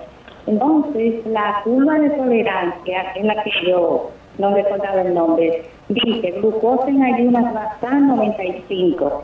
Entonces, 0.48 1.26
la 1.26 1.62
curva 1.64 2.00
de 2.00 2.10
tolerancia, 2.12 3.14
que 3.14 3.20
es 3.20 3.26
la 3.26 3.44
que 3.44 3.52
yo 3.68 4.12
no 4.38 4.56
recordaba 4.56 5.02
el 5.02 5.14
nombre, 5.14 5.64
dice 5.90 6.32
glucosa 6.40 6.88
en 6.88 7.04
ayunas 7.04 7.54
basal 7.54 8.08
95. 8.08 9.24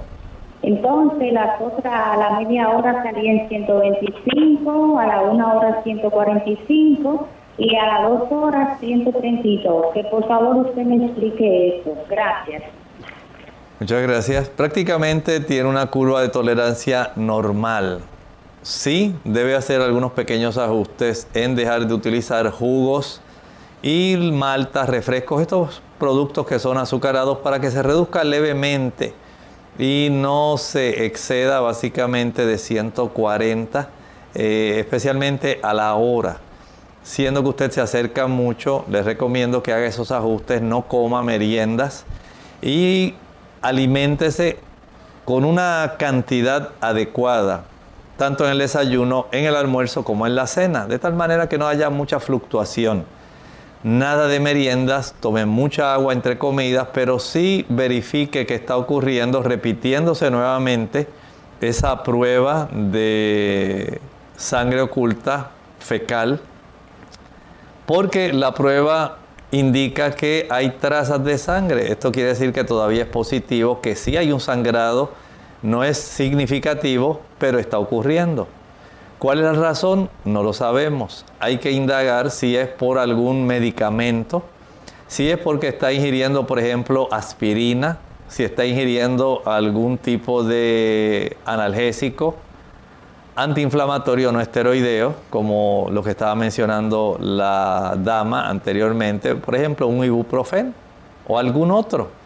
Entonces, 0.64 1.34
las 1.34 1.62
otras 1.62 1.94
a 1.94 2.18
la 2.18 2.40
media 2.40 2.70
hora 2.70 3.04
salían 3.04 3.48
125, 3.48 5.00
a 5.00 5.08
la 5.08 5.22
una 5.22 5.54
hora 5.54 5.82
145 5.84 7.28
y 7.58 7.76
a 7.76 7.86
las 7.86 8.10
dos 8.10 8.32
horas 8.32 8.80
132. 8.80 9.94
Que 9.94 10.04
por 10.06 10.28
favor 10.28 10.68
usted 10.68 10.84
me 10.84 11.06
explique 11.06 11.80
eso. 11.80 11.96
Gracias. 12.10 12.64
Muchas 13.80 14.02
gracias. 14.04 14.50
Prácticamente 14.50 15.40
tiene 15.42 15.70
una 15.70 15.88
curva 15.88 16.22
de 16.22 16.30
tolerancia 16.30 17.12
normal. 17.16 18.02
Sí, 18.64 19.14
debe 19.26 19.56
hacer 19.56 19.82
algunos 19.82 20.14
pequeños 20.14 20.58
ajustes 20.58 21.28
en 21.34 21.54
dejar 21.54 21.86
de 21.86 21.94
utilizar 21.94 22.50
jugos 22.50 23.20
y 23.82 24.16
maltas, 24.32 24.88
refrescos, 24.88 25.42
estos 25.42 25.82
productos 26.00 26.48
que 26.48 26.60
son 26.60 26.78
azucarados 26.78 27.40
para 27.40 27.60
que 27.60 27.70
se 27.72 27.84
reduzca 27.84 28.24
levemente 28.24 29.14
y 29.78 30.08
no 30.10 30.58
se 30.58 31.06
exceda 31.06 31.60
básicamente 31.60 32.46
de 32.46 32.58
140, 32.58 33.90
eh, 34.34 34.78
especialmente 34.80 35.60
a 35.62 35.74
la 35.74 35.94
hora. 35.96 36.38
Siendo 37.04 37.44
que 37.44 37.50
usted 37.50 37.72
se 37.72 37.82
acerca 37.82 38.28
mucho, 38.28 38.86
les 38.90 39.04
recomiendo 39.04 39.62
que 39.62 39.74
haga 39.74 39.88
esos 39.88 40.10
ajustes, 40.10 40.62
no 40.62 40.88
coma 40.88 41.22
meriendas 41.22 42.06
y 42.62 43.16
aliméntese 43.62 44.60
con 45.26 45.44
una 45.44 45.96
cantidad 46.00 46.70
adecuada, 46.80 47.66
tanto 48.18 48.46
en 48.46 48.52
el 48.52 48.60
desayuno, 48.60 49.28
en 49.32 49.46
el 49.46 49.56
almuerzo 49.56 50.04
como 50.04 50.28
en 50.28 50.36
la 50.36 50.48
cena, 50.48 50.88
de 50.88 51.00
tal 51.00 51.14
manera 51.14 51.50
que 51.50 51.58
no 51.58 51.68
haya 51.68 51.90
mucha 51.90 52.20
fluctuación. 52.20 53.06
Nada 53.84 54.28
de 54.28 54.40
meriendas, 54.40 55.14
tome 55.20 55.46
mucha 55.46 55.94
agua 55.94 56.14
entre 56.14 56.38
comidas, 56.38 56.88
pero 56.94 57.20
sí 57.20 57.66
verifique 57.68 58.46
que 58.46 58.56
está 58.56 58.78
ocurriendo, 58.78 59.44
repitiéndose 59.44 60.32
nuevamente 60.32 61.08
esa 61.60 62.04
prueba 62.04 62.70
de 62.72 64.00
sangre 64.38 64.82
oculta 64.82 65.52
fecal, 65.80 66.40
porque 67.86 68.32
la 68.32 68.54
prueba 68.54 69.18
indica 69.52 70.12
que 70.12 70.48
hay 70.50 70.72
trazas 70.72 71.24
de 71.24 71.38
sangre. 71.38 71.92
Esto 71.92 72.12
quiere 72.12 72.30
decir 72.30 72.54
que 72.54 72.64
todavía 72.64 73.04
es 73.04 73.10
positivo, 73.10 73.82
que 73.82 73.96
sí 73.96 74.18
hay 74.18 74.32
un 74.32 74.40
sangrado, 74.40 75.12
no 75.64 75.84
es 75.84 75.98
significativo, 75.98 77.22
pero 77.40 77.58
está 77.58 77.80
ocurriendo. 77.80 78.48
¿Cuál 79.18 79.40
es 79.40 79.46
la 79.46 79.54
razón? 79.54 80.10
No 80.26 80.44
lo 80.44 80.52
sabemos. 80.52 81.26
Hay 81.40 81.58
que 81.58 81.72
indagar 81.72 82.30
si 82.30 82.58
es 82.58 82.68
por 82.68 82.98
algún 82.98 83.48
medicamento, 83.48 84.44
si 85.08 85.32
es 85.32 85.38
porque 85.38 85.70
está 85.70 85.94
ingiriendo, 85.94 86.46
por 86.46 86.60
ejemplo, 86.60 87.08
aspirina, 87.12 88.00
si 88.28 88.44
está 88.44 88.66
ingiriendo 88.66 89.42
algún 89.46 89.98
tipo 89.98 90.44
de 90.44 91.38
analgésico, 91.46 92.36
antiinflamatorio 93.36 94.34
no 94.34 94.42
esteroideo, 94.42 95.16
como 95.30 95.88
lo 95.92 96.04
que 96.04 96.10
estaba 96.10 96.36
mencionando 96.36 97.18
la 97.20 97.96
dama 97.98 98.50
anteriormente, 98.50 99.36
por 99.36 99.56
ejemplo, 99.56 99.88
un 99.88 100.04
ibuprofeno 100.04 100.74
o 101.28 101.40
algún 101.40 101.72
otro 101.72 102.23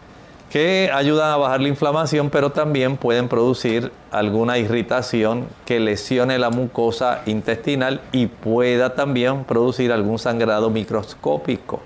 que 0.50 0.90
ayudan 0.92 1.30
a 1.30 1.36
bajar 1.36 1.60
la 1.60 1.68
inflamación, 1.68 2.30
pero 2.30 2.50
también 2.50 2.96
pueden 2.96 3.28
producir 3.28 3.92
alguna 4.10 4.58
irritación 4.58 5.46
que 5.66 5.78
lesione 5.78 6.38
la 6.38 6.50
mucosa 6.50 7.22
intestinal 7.26 8.00
y 8.12 8.26
pueda 8.26 8.94
también 8.94 9.44
producir 9.44 9.92
algún 9.92 10.18
sangrado 10.18 10.70
microscópico. 10.70 11.80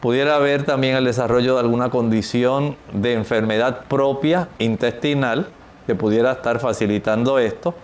Pudiera 0.00 0.36
haber 0.36 0.62
también 0.62 0.94
el 0.94 1.04
desarrollo 1.04 1.54
de 1.54 1.60
alguna 1.60 1.90
condición 1.90 2.76
de 2.92 3.14
enfermedad 3.14 3.86
propia 3.88 4.48
intestinal 4.60 5.48
que 5.88 5.96
pudiera 5.96 6.32
estar 6.32 6.60
facilitando 6.60 7.40
esto. 7.40 7.74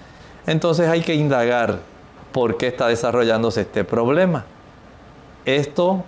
Entonces 0.46 0.88
hay 0.88 1.00
que 1.00 1.14
indagar 1.14 1.80
por 2.30 2.56
qué 2.56 2.68
está 2.68 2.86
desarrollándose 2.86 3.62
este 3.62 3.82
problema. 3.82 4.44
Esto 5.44 6.04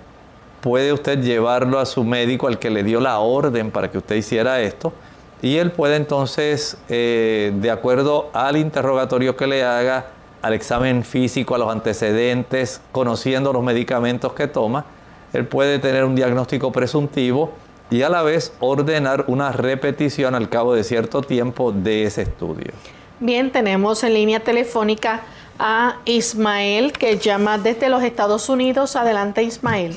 puede 0.67 0.93
usted 0.93 1.23
llevarlo 1.23 1.79
a 1.79 1.87
su 1.87 2.03
médico, 2.03 2.49
al 2.49 2.59
que 2.59 2.71
le 2.71 2.83
dio 2.83 2.99
la 2.99 3.21
orden 3.21 3.71
para 3.71 3.89
que 3.89 3.99
usted 3.99 4.17
hiciera 4.17 4.61
esto, 4.61 4.93
y 5.41 5.59
él 5.59 5.71
puede 5.71 5.95
entonces, 5.95 6.77
eh, 6.89 7.53
de 7.55 7.71
acuerdo 7.71 8.31
al 8.33 8.57
interrogatorio 8.57 9.37
que 9.37 9.47
le 9.47 9.63
haga, 9.63 10.07
al 10.43 10.55
examen 10.55 11.05
físico, 11.05 11.55
a 11.55 11.59
los 11.59 11.71
antecedentes, 11.71 12.81
conociendo 12.91 13.53
los 13.53 13.63
medicamentos 13.63 14.33
que 14.33 14.49
toma, 14.49 14.87
él 15.33 15.47
puede 15.47 15.79
tener 15.79 16.05
un 16.05 16.17
diagnóstico 16.17 16.73
presuntivo 16.73 17.53
y 17.89 18.03
a 18.03 18.09
la 18.09 18.25
vez 18.25 18.53
ordenar 18.59 19.27
una 19.29 19.53
repetición 19.53 20.35
al 20.35 20.49
cabo 20.49 20.75
de 20.75 20.83
cierto 20.83 21.23
tiempo 21.23 21.71
de 21.71 22.07
ese 22.07 22.23
estudio. 22.23 22.73
Bien, 23.21 23.53
tenemos 23.53 24.03
en 24.03 24.15
línea 24.15 24.41
telefónica 24.41 25.23
a 25.61 25.99
Ismael 26.07 26.93
que 26.93 27.19
llama 27.19 27.57
desde 27.57 27.89
los 27.89 28.03
Estados 28.03 28.49
Unidos. 28.49 28.97
Adelante, 28.97 29.45
Ismael. 29.45 29.95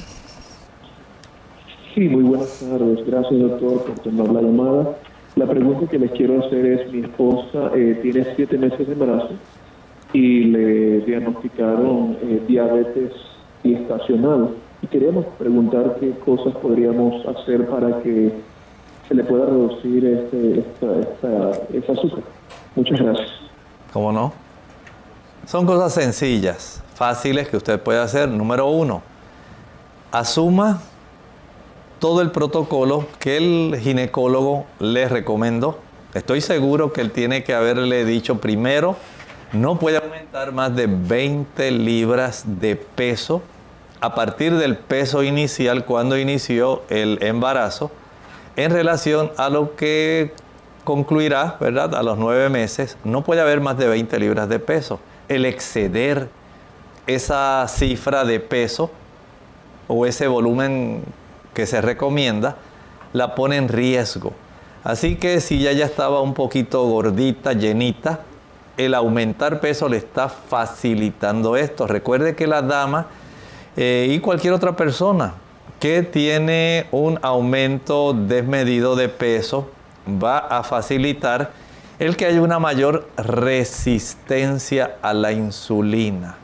Sí, 1.99 2.07
muy 2.07 2.23
buenas 2.23 2.57
tardes. 2.61 3.05
Gracias, 3.05 3.41
doctor, 3.41 3.83
por 3.83 3.99
tomar 3.99 4.29
la 4.29 4.41
llamada. 4.41 4.95
La 5.35 5.45
pregunta 5.45 5.85
que 5.85 5.99
les 5.99 6.11
quiero 6.11 6.39
hacer 6.39 6.65
es, 6.65 6.93
mi 6.93 7.01
esposa 7.01 7.71
eh, 7.75 7.99
tiene 8.01 8.25
siete 8.37 8.57
meses 8.57 8.87
de 8.87 8.93
embarazo 8.93 9.31
y 10.13 10.45
le 10.45 11.01
diagnosticaron 11.01 12.17
eh, 12.21 12.41
diabetes 12.47 13.11
gestacional. 13.63 14.51
Y 14.81 14.87
queríamos 14.87 15.25
preguntar 15.37 15.97
qué 15.99 16.11
cosas 16.23 16.55
podríamos 16.61 17.25
hacer 17.25 17.67
para 17.67 18.01
que 18.01 18.31
se 19.09 19.13
le 19.13 19.23
pueda 19.25 19.47
reducir 19.47 20.05
este, 20.05 20.59
esta, 20.59 21.51
esta, 21.73 21.91
azúcar. 21.91 22.23
Muchas 22.77 22.97
gracias. 22.97 23.29
¿Cómo 23.91 24.13
no? 24.13 24.31
Son 25.45 25.65
cosas 25.65 25.93
sencillas, 25.93 26.81
fáciles 26.95 27.49
que 27.49 27.57
usted 27.57 27.77
puede 27.77 27.99
hacer. 27.99 28.29
Número 28.29 28.69
uno, 28.69 29.01
asuma 30.13 30.79
todo 31.99 32.21
el 32.21 32.31
protocolo 32.31 33.05
que 33.19 33.37
el 33.37 33.79
ginecólogo 33.79 34.65
le 34.79 35.07
recomendó. 35.07 35.79
Estoy 36.13 36.41
seguro 36.41 36.91
que 36.91 37.01
él 37.01 37.11
tiene 37.11 37.43
que 37.43 37.53
haberle 37.53 38.05
dicho 38.05 38.39
primero, 38.41 38.95
no 39.53 39.77
puede 39.77 39.97
aumentar 39.97 40.51
más 40.51 40.75
de 40.75 40.87
20 40.87 41.71
libras 41.71 42.43
de 42.45 42.75
peso 42.75 43.41
a 44.01 44.15
partir 44.15 44.55
del 44.55 44.77
peso 44.77 45.23
inicial 45.23 45.85
cuando 45.85 46.17
inició 46.17 46.83
el 46.89 47.21
embarazo 47.21 47.91
en 48.55 48.71
relación 48.71 49.31
a 49.37 49.49
lo 49.49 49.75
que 49.75 50.33
concluirá, 50.83 51.57
¿verdad? 51.59 51.93
A 51.95 52.03
los 52.03 52.17
nueve 52.17 52.49
meses, 52.49 52.97
no 53.03 53.23
puede 53.23 53.41
haber 53.41 53.61
más 53.61 53.77
de 53.77 53.87
20 53.87 54.19
libras 54.19 54.49
de 54.49 54.59
peso. 54.59 54.99
El 55.27 55.45
exceder 55.45 56.29
esa 57.07 57.65
cifra 57.67 58.23
de 58.25 58.39
peso 58.39 58.89
o 59.87 60.05
ese 60.05 60.27
volumen 60.27 61.03
que 61.53 61.65
se 61.65 61.81
recomienda, 61.81 62.57
la 63.13 63.35
pone 63.35 63.57
en 63.57 63.67
riesgo. 63.67 64.33
Así 64.83 65.15
que 65.15 65.41
si 65.41 65.59
ya 65.59 65.71
estaba 65.71 66.21
un 66.21 66.33
poquito 66.33 66.83
gordita, 66.85 67.53
llenita, 67.53 68.21
el 68.77 68.93
aumentar 68.93 69.59
peso 69.59 69.89
le 69.89 69.97
está 69.97 70.29
facilitando 70.29 71.57
esto. 71.57 71.85
Recuerde 71.85 72.35
que 72.35 72.47
la 72.47 72.61
dama 72.61 73.07
eh, 73.75 74.07
y 74.09 74.19
cualquier 74.19 74.53
otra 74.53 74.75
persona 74.75 75.33
que 75.79 76.03
tiene 76.03 76.87
un 76.91 77.19
aumento 77.21 78.13
desmedido 78.13 78.95
de 78.95 79.09
peso 79.09 79.69
va 80.21 80.37
a 80.39 80.63
facilitar 80.63 81.51
el 81.99 82.15
que 82.15 82.25
haya 82.25 82.41
una 82.41 82.59
mayor 82.59 83.09
resistencia 83.17 84.97
a 85.01 85.13
la 85.13 85.33
insulina. 85.33 86.37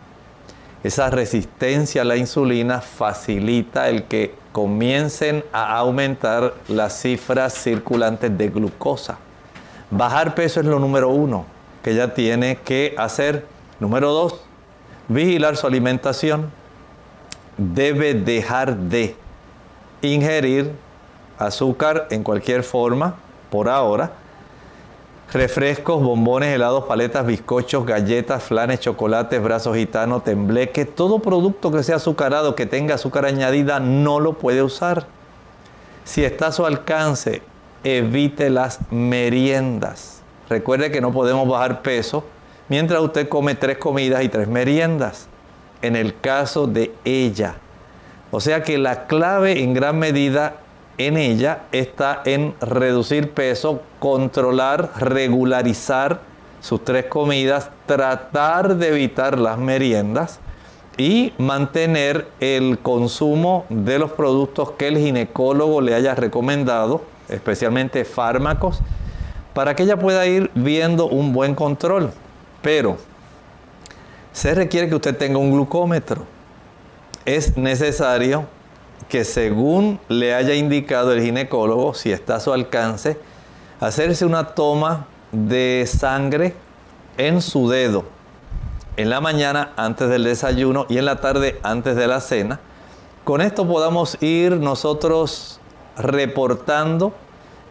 Esa 0.83 1.09
resistencia 1.09 2.01
a 2.01 2.05
la 2.05 2.17
insulina 2.17 2.81
facilita 2.81 3.89
el 3.89 4.03
que 4.03 4.35
comiencen 4.55 5.43
a 5.51 5.75
aumentar 5.75 6.53
las 6.69 7.01
cifras 7.01 7.53
circulantes 7.55 8.37
de 8.37 8.47
glucosa. 8.47 9.17
Bajar 9.91 10.33
peso 10.33 10.61
es 10.61 10.65
lo 10.65 10.79
número 10.79 11.09
uno 11.09 11.45
que 11.83 11.91
ella 11.91 12.13
tiene 12.13 12.55
que 12.63 12.95
hacer. 12.97 13.45
Número 13.81 14.13
dos, 14.13 14.39
vigilar 15.09 15.57
su 15.57 15.67
alimentación. 15.67 16.51
Debe 17.57 18.13
dejar 18.13 18.77
de 18.77 19.17
ingerir 20.01 20.71
azúcar 21.37 22.07
en 22.09 22.23
cualquier 22.23 22.63
forma 22.63 23.15
por 23.49 23.67
ahora 23.67 24.13
refrescos, 25.31 26.01
bombones, 26.01 26.55
helados, 26.55 26.85
paletas, 26.85 27.25
bizcochos, 27.25 27.85
galletas, 27.85 28.43
flanes, 28.43 28.79
chocolates, 28.79 29.41
brazos 29.41 29.75
gitanos, 29.75 30.23
tembleque, 30.23 30.85
todo 30.85 31.19
producto 31.19 31.71
que 31.71 31.83
sea 31.83 31.97
azucarado, 31.97 32.55
que 32.55 32.65
tenga 32.65 32.95
azúcar 32.95 33.25
añadida, 33.25 33.79
no 33.79 34.19
lo 34.19 34.33
puede 34.33 34.63
usar. 34.63 35.07
Si 36.03 36.23
está 36.23 36.47
a 36.47 36.51
su 36.51 36.65
alcance, 36.65 37.41
evite 37.83 38.49
las 38.49 38.79
meriendas. 38.91 40.21
Recuerde 40.49 40.91
que 40.91 41.01
no 41.01 41.11
podemos 41.11 41.47
bajar 41.47 41.81
peso 41.81 42.23
mientras 42.69 43.01
usted 43.01 43.27
come 43.27 43.55
tres 43.55 43.77
comidas 43.77 44.23
y 44.23 44.29
tres 44.29 44.47
meriendas. 44.47 45.27
En 45.81 45.95
el 45.95 46.19
caso 46.19 46.67
de 46.67 46.93
ella. 47.03 47.55
O 48.31 48.39
sea 48.39 48.63
que 48.63 48.77
la 48.77 49.07
clave 49.07 49.61
en 49.61 49.73
gran 49.73 49.99
medida 49.99 50.57
en 50.97 51.17
ella 51.17 51.63
está 51.71 52.21
en 52.25 52.53
reducir 52.61 53.31
peso, 53.31 53.81
controlar, 53.99 54.91
regularizar 54.97 56.21
sus 56.61 56.83
tres 56.83 57.05
comidas, 57.05 57.69
tratar 57.85 58.75
de 58.77 58.87
evitar 58.89 59.37
las 59.37 59.57
meriendas 59.57 60.39
y 60.97 61.33
mantener 61.37 62.27
el 62.39 62.79
consumo 62.79 63.65
de 63.69 63.99
los 63.99 64.11
productos 64.13 64.71
que 64.71 64.87
el 64.87 64.97
ginecólogo 64.97 65.81
le 65.81 65.93
haya 65.93 66.15
recomendado, 66.15 67.01
especialmente 67.27 68.05
fármacos, 68.05 68.81
para 69.53 69.75
que 69.75 69.83
ella 69.83 69.99
pueda 69.99 70.25
ir 70.25 70.49
viendo 70.55 71.07
un 71.07 71.33
buen 71.33 71.55
control. 71.55 72.11
Pero 72.61 72.97
se 74.31 74.55
requiere 74.55 74.89
que 74.89 74.95
usted 74.95 75.17
tenga 75.17 75.37
un 75.37 75.51
glucómetro. 75.51 76.23
Es 77.25 77.57
necesario 77.57 78.45
que 79.09 79.23
según 79.23 79.99
le 80.09 80.33
haya 80.33 80.53
indicado 80.53 81.11
el 81.11 81.21
ginecólogo, 81.21 81.93
si 81.93 82.11
está 82.11 82.35
a 82.35 82.39
su 82.39 82.53
alcance, 82.53 83.19
hacerse 83.79 84.25
una 84.25 84.55
toma 84.55 85.07
de 85.31 85.85
sangre 85.87 86.55
en 87.17 87.41
su 87.41 87.69
dedo 87.69 88.15
en 88.97 89.09
la 89.09 89.21
mañana 89.21 89.73
antes 89.75 90.09
del 90.09 90.23
desayuno 90.23 90.85
y 90.89 90.97
en 90.97 91.05
la 91.05 91.17
tarde 91.17 91.59
antes 91.63 91.95
de 91.95 92.07
la 92.07 92.21
cena. 92.21 92.59
Con 93.23 93.41
esto 93.41 93.67
podamos 93.67 94.21
ir 94.21 94.53
nosotros 94.53 95.59
reportando 95.97 97.13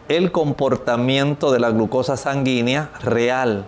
el 0.07 0.31
comportamiento 0.31 1.51
de 1.51 1.59
la 1.59 1.71
glucosa 1.71 2.17
sanguínea 2.17 2.91
real, 3.01 3.65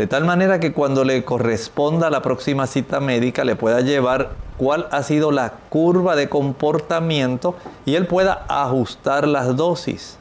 de 0.00 0.06
tal 0.06 0.24
manera 0.24 0.60
que 0.60 0.72
cuando 0.72 1.04
le 1.04 1.24
corresponda 1.24 2.08
la 2.08 2.22
próxima 2.22 2.66
cita 2.66 3.00
médica 3.00 3.44
le 3.44 3.54
pueda 3.54 3.82
llevar 3.82 4.30
cuál 4.56 4.88
ha 4.92 5.02
sido 5.02 5.30
la 5.30 5.52
curva 5.68 6.16
de 6.16 6.30
comportamiento 6.30 7.54
y 7.84 7.96
él 7.96 8.06
pueda 8.06 8.46
ajustar 8.48 9.28
las 9.28 9.54
dosis. 9.58 10.16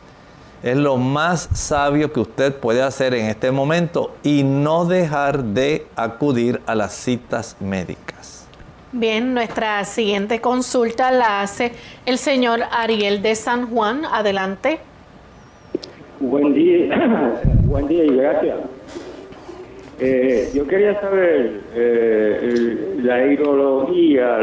Es 0.63 0.75
lo 0.75 0.97
más 0.97 1.47
sabio 1.53 2.11
que 2.11 2.19
usted 2.19 2.53
puede 2.53 2.81
hacer 2.81 3.13
en 3.13 3.27
este 3.27 3.51
momento 3.51 4.11
y 4.21 4.43
no 4.43 4.83
dejar 4.83 5.45
de 5.45 5.87
acudir 5.95 6.59
a 6.65 6.75
las 6.75 6.91
citas 6.91 7.55
médicas. 7.61 8.49
Bien, 8.91 9.33
nuestra 9.33 9.85
siguiente 9.85 10.41
consulta 10.41 11.09
la 11.09 11.41
hace 11.41 11.71
el 12.05 12.17
señor 12.17 12.63
Ariel 12.69 13.21
de 13.21 13.33
San 13.33 13.69
Juan. 13.69 14.03
Adelante. 14.03 14.79
Buen 16.19 16.53
día, 16.53 17.39
buen 17.63 17.87
día 17.87 18.03
y 18.03 18.09
gracias. 18.09 18.57
Eh, 20.01 20.49
yo 20.53 20.65
quería 20.65 20.99
saber 21.01 21.61
eh, 21.75 22.97
la 23.03 23.25
hidrología, 23.27 24.37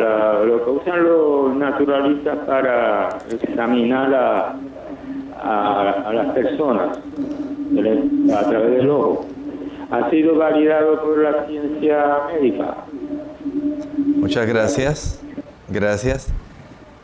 lo 0.44 0.62
que 0.64 0.70
usan 0.70 1.02
los 1.02 1.56
naturalistas 1.56 2.38
para 2.46 3.08
examinar 3.30 4.14
a, 4.14 4.56
a, 5.42 6.12
las 6.12 6.26
personas 6.34 6.98
a 6.98 8.50
través 8.50 8.70
del 8.76 8.90
ojo, 8.90 9.26
ha 9.90 10.10
sido 10.10 10.36
validado 10.36 11.00
por 11.02 11.18
la 11.18 11.46
ciencia 11.46 12.18
médica. 12.32 12.76
Muchas 14.16 14.46
gracias. 14.46 15.22
Gracias. 15.68 16.28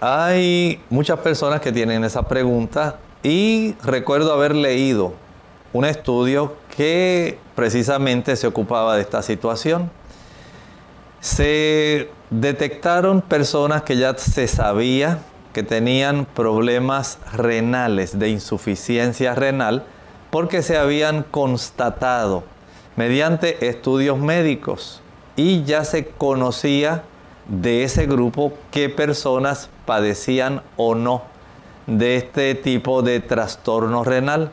Hay 0.00 0.80
muchas 0.90 1.18
personas 1.20 1.60
que 1.60 1.72
tienen 1.72 2.04
esa 2.04 2.28
pregunta 2.28 2.98
y 3.22 3.74
recuerdo 3.84 4.32
haber 4.32 4.54
leído 4.54 5.14
un 5.72 5.84
estudio 5.84 6.54
que 6.76 7.38
precisamente 7.54 8.36
se 8.36 8.46
ocupaba 8.46 8.96
de 8.96 9.02
esta 9.02 9.22
situación. 9.22 9.90
Se 11.20 12.08
detectaron 12.30 13.20
personas 13.20 13.82
que 13.82 13.96
ya 13.96 14.16
se 14.16 14.48
sabía 14.48 15.18
que 15.52 15.62
tenían 15.62 16.24
problemas 16.24 17.18
renales, 17.32 18.18
de 18.18 18.30
insuficiencia 18.30 19.34
renal, 19.34 19.84
porque 20.30 20.62
se 20.62 20.78
habían 20.78 21.24
constatado 21.24 22.44
mediante 22.96 23.68
estudios 23.68 24.18
médicos 24.18 25.02
y 25.36 25.62
ya 25.64 25.84
se 25.84 26.08
conocía 26.08 27.02
de 27.48 27.84
ese 27.84 28.06
grupo 28.06 28.54
qué 28.70 28.88
personas 28.88 29.68
padecían 29.84 30.62
o 30.76 30.94
no 30.94 31.22
de 31.86 32.16
este 32.16 32.54
tipo 32.54 33.02
de 33.02 33.20
trastorno 33.20 34.04
renal. 34.04 34.50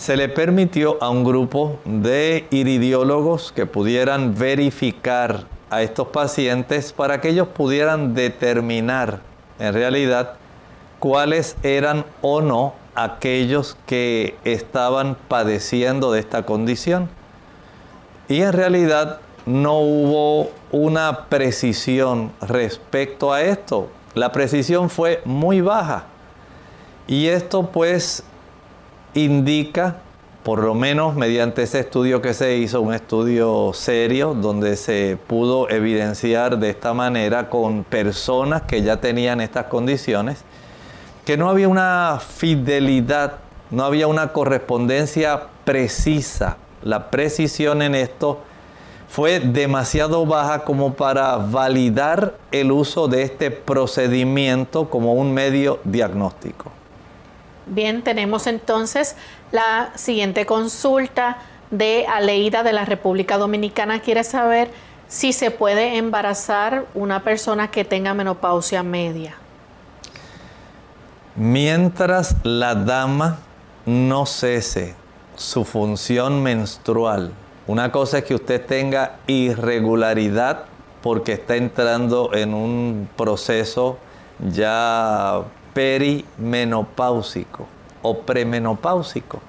Se 0.00 0.16
le 0.16 0.30
permitió 0.30 0.96
a 1.02 1.10
un 1.10 1.24
grupo 1.24 1.78
de 1.84 2.46
iridiólogos 2.50 3.52
que 3.52 3.66
pudieran 3.66 4.34
verificar 4.34 5.44
a 5.68 5.82
estos 5.82 6.08
pacientes 6.08 6.94
para 6.94 7.20
que 7.20 7.28
ellos 7.28 7.48
pudieran 7.48 8.14
determinar 8.14 9.20
en 9.58 9.74
realidad 9.74 10.36
cuáles 11.00 11.54
eran 11.62 12.06
o 12.22 12.40
no 12.40 12.72
aquellos 12.94 13.76
que 13.84 14.38
estaban 14.42 15.18
padeciendo 15.28 16.12
de 16.12 16.20
esta 16.20 16.46
condición. 16.46 17.10
Y 18.26 18.40
en 18.40 18.54
realidad 18.54 19.20
no 19.44 19.80
hubo 19.80 20.50
una 20.72 21.26
precisión 21.26 22.32
respecto 22.40 23.34
a 23.34 23.42
esto. 23.42 23.90
La 24.14 24.32
precisión 24.32 24.88
fue 24.88 25.20
muy 25.26 25.60
baja. 25.60 26.06
Y 27.06 27.26
esto 27.26 27.66
pues 27.70 28.24
indica, 29.14 29.96
por 30.42 30.62
lo 30.62 30.74
menos 30.74 31.14
mediante 31.14 31.62
ese 31.62 31.80
estudio 31.80 32.22
que 32.22 32.34
se 32.34 32.56
hizo, 32.56 32.80
un 32.80 32.94
estudio 32.94 33.72
serio 33.74 34.34
donde 34.34 34.76
se 34.76 35.18
pudo 35.26 35.68
evidenciar 35.68 36.58
de 36.58 36.70
esta 36.70 36.94
manera 36.94 37.50
con 37.50 37.84
personas 37.84 38.62
que 38.62 38.82
ya 38.82 38.98
tenían 38.98 39.40
estas 39.40 39.66
condiciones, 39.66 40.44
que 41.24 41.36
no 41.36 41.50
había 41.50 41.68
una 41.68 42.20
fidelidad, 42.20 43.34
no 43.70 43.84
había 43.84 44.06
una 44.06 44.32
correspondencia 44.32 45.42
precisa. 45.64 46.56
La 46.82 47.10
precisión 47.10 47.82
en 47.82 47.94
esto 47.94 48.38
fue 49.08 49.40
demasiado 49.40 50.24
baja 50.24 50.64
como 50.64 50.94
para 50.94 51.36
validar 51.36 52.34
el 52.52 52.72
uso 52.72 53.08
de 53.08 53.22
este 53.22 53.50
procedimiento 53.50 54.88
como 54.88 55.14
un 55.14 55.34
medio 55.34 55.80
diagnóstico. 55.84 56.70
Bien, 57.70 58.02
tenemos 58.02 58.48
entonces 58.48 59.14
la 59.52 59.92
siguiente 59.94 60.44
consulta 60.44 61.38
de 61.70 62.04
Aleida 62.08 62.64
de 62.64 62.72
la 62.72 62.84
República 62.84 63.38
Dominicana. 63.38 64.00
Quiere 64.00 64.24
saber 64.24 64.72
si 65.06 65.32
se 65.32 65.52
puede 65.52 65.96
embarazar 65.96 66.86
una 66.94 67.22
persona 67.22 67.70
que 67.70 67.84
tenga 67.84 68.12
menopausia 68.12 68.82
media. 68.82 69.36
Mientras 71.36 72.34
la 72.42 72.74
dama 72.74 73.38
no 73.86 74.26
cese 74.26 74.96
su 75.36 75.64
función 75.64 76.42
menstrual, 76.42 77.32
una 77.68 77.92
cosa 77.92 78.18
es 78.18 78.24
que 78.24 78.34
usted 78.34 78.66
tenga 78.66 79.18
irregularidad 79.28 80.64
porque 81.02 81.34
está 81.34 81.54
entrando 81.54 82.34
en 82.34 82.52
un 82.52 83.08
proceso 83.16 83.96
ya 84.40 85.44
perimenopáusico 85.80 87.66
o 88.02 88.18
premenopáusico, 88.20 89.40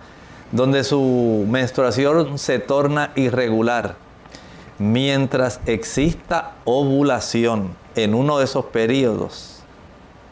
donde 0.53 0.85
su 0.85 1.45
menstruación 1.49 2.37
se 2.37 2.59
torna 2.59 3.11
irregular. 3.15 3.95
Mientras 4.79 5.59
exista 5.65 6.53
ovulación 6.63 7.75
en 7.95 8.13
uno 8.15 8.37
de 8.37 8.45
esos 8.45 8.63
periodos, 8.63 9.59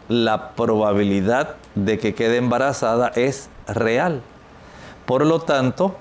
la 0.08 0.52
probabilidad 0.52 1.58
de 1.76 2.00
que 2.00 2.16
quede 2.16 2.38
embarazada 2.38 3.10
es 3.16 3.50
real. 3.68 4.22
Por 5.06 5.26
lo 5.26 5.42
tanto, 5.42 5.98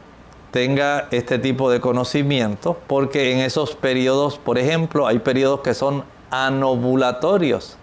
tenga 0.53 1.09
este 1.11 1.41
tipo 1.41 1.73
de 1.73 1.81
conocimiento 1.81 2.79
porque 2.87 3.33
en 3.33 3.41
esos 3.41 3.75
periodos, 3.75 4.39
por 4.39 4.59
ejemplo, 4.59 5.09
hay 5.09 5.19
periodos 5.19 5.63
que 5.63 5.75
son 5.75 6.05
anovulatorios, 6.31 7.78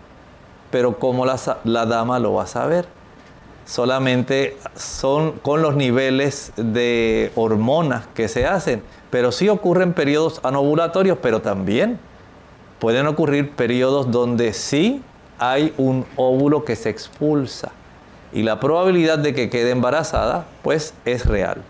pero 0.76 1.00
¿cómo 1.00 1.26
la, 1.26 1.40
la 1.64 1.86
dama 1.86 2.20
lo 2.20 2.34
va 2.34 2.44
a 2.44 2.48
saber? 2.48 2.86
Solamente 3.66 4.58
son 4.76 5.32
con 5.32 5.62
los 5.62 5.78
niveles 5.78 6.52
de 6.58 7.32
hormonas 7.36 8.08
que 8.14 8.28
se 8.28 8.46
hacen, 8.46 8.84
pero 9.10 9.32
sí 9.32 9.48
ocurren 9.48 9.94
periodos 9.94 10.42
anovulatorios, 10.44 11.18
pero 11.22 11.42
también 11.42 11.98
pueden 12.78 13.08
ocurrir 13.08 13.52
periodos 13.52 14.12
donde 14.12 14.52
sí 14.52 15.02
hay 15.40 15.74
un 15.78 16.06
óvulo 16.18 16.66
que 16.66 16.76
se 16.76 16.90
expulsa 16.90 17.72
y 18.34 18.44
la 18.44 18.60
probabilidad 18.60 19.18
de 19.18 19.34
que 19.34 19.50
quede 19.50 19.72
embarazada 19.72 20.46
pues 20.62 20.94
es 21.06 21.26
real. 21.26 21.62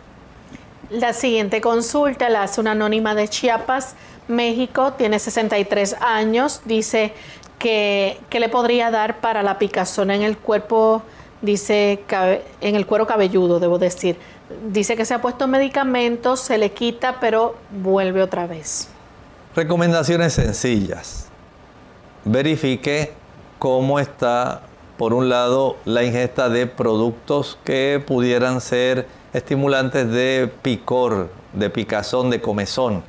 La 0.90 1.14
siguiente 1.14 1.62
consulta 1.62 2.28
la 2.30 2.42
hace 2.42 2.60
una 2.60 2.72
anónima 2.72 3.14
de 3.14 3.28
Chiapas, 3.28 3.94
México, 4.28 4.94
tiene 4.94 5.20
63 5.20 5.98
años, 6.02 6.62
dice 6.66 7.14
que, 7.66 8.40
le 8.40 8.48
podría 8.48 8.92
dar 8.92 9.22
para 9.22 9.42
la 9.42 9.58
picazón 9.58 10.12
en 10.12 10.22
el 10.22 10.38
cuerpo 10.38 11.02
dice 11.42 12.04
en 12.62 12.76
el 12.76 12.86
cuero 12.86 13.08
cabelludo, 13.08 13.60
debo 13.60 13.80
decir. 13.80 14.18
Dice 14.70 14.96
que 14.96 15.04
se 15.04 15.16
ha 15.16 15.22
puesto 15.22 15.48
medicamentos, 15.48 16.42
se 16.42 16.60
le 16.60 16.74
quita, 16.74 17.20
pero 17.20 17.56
vuelve 17.72 18.22
otra 18.22 18.46
vez. 18.46 18.90
Recomendaciones 19.56 20.34
sencillas. 20.34 21.28
Verifique 22.24 23.14
cómo 23.58 24.00
está, 24.00 24.62
por 24.98 25.16
un 25.16 25.30
lado, 25.30 25.78
la 25.86 26.04
ingesta 26.04 26.50
de 26.50 26.68
productos 26.68 27.58
que 27.64 28.04
pudieran 28.06 28.62
ser 28.62 29.08
estimulantes 29.34 30.08
de 30.12 30.52
picor, 30.62 31.32
de 31.54 31.72
picazón, 31.72 32.30
de 32.30 32.40
comezón. 32.42 33.04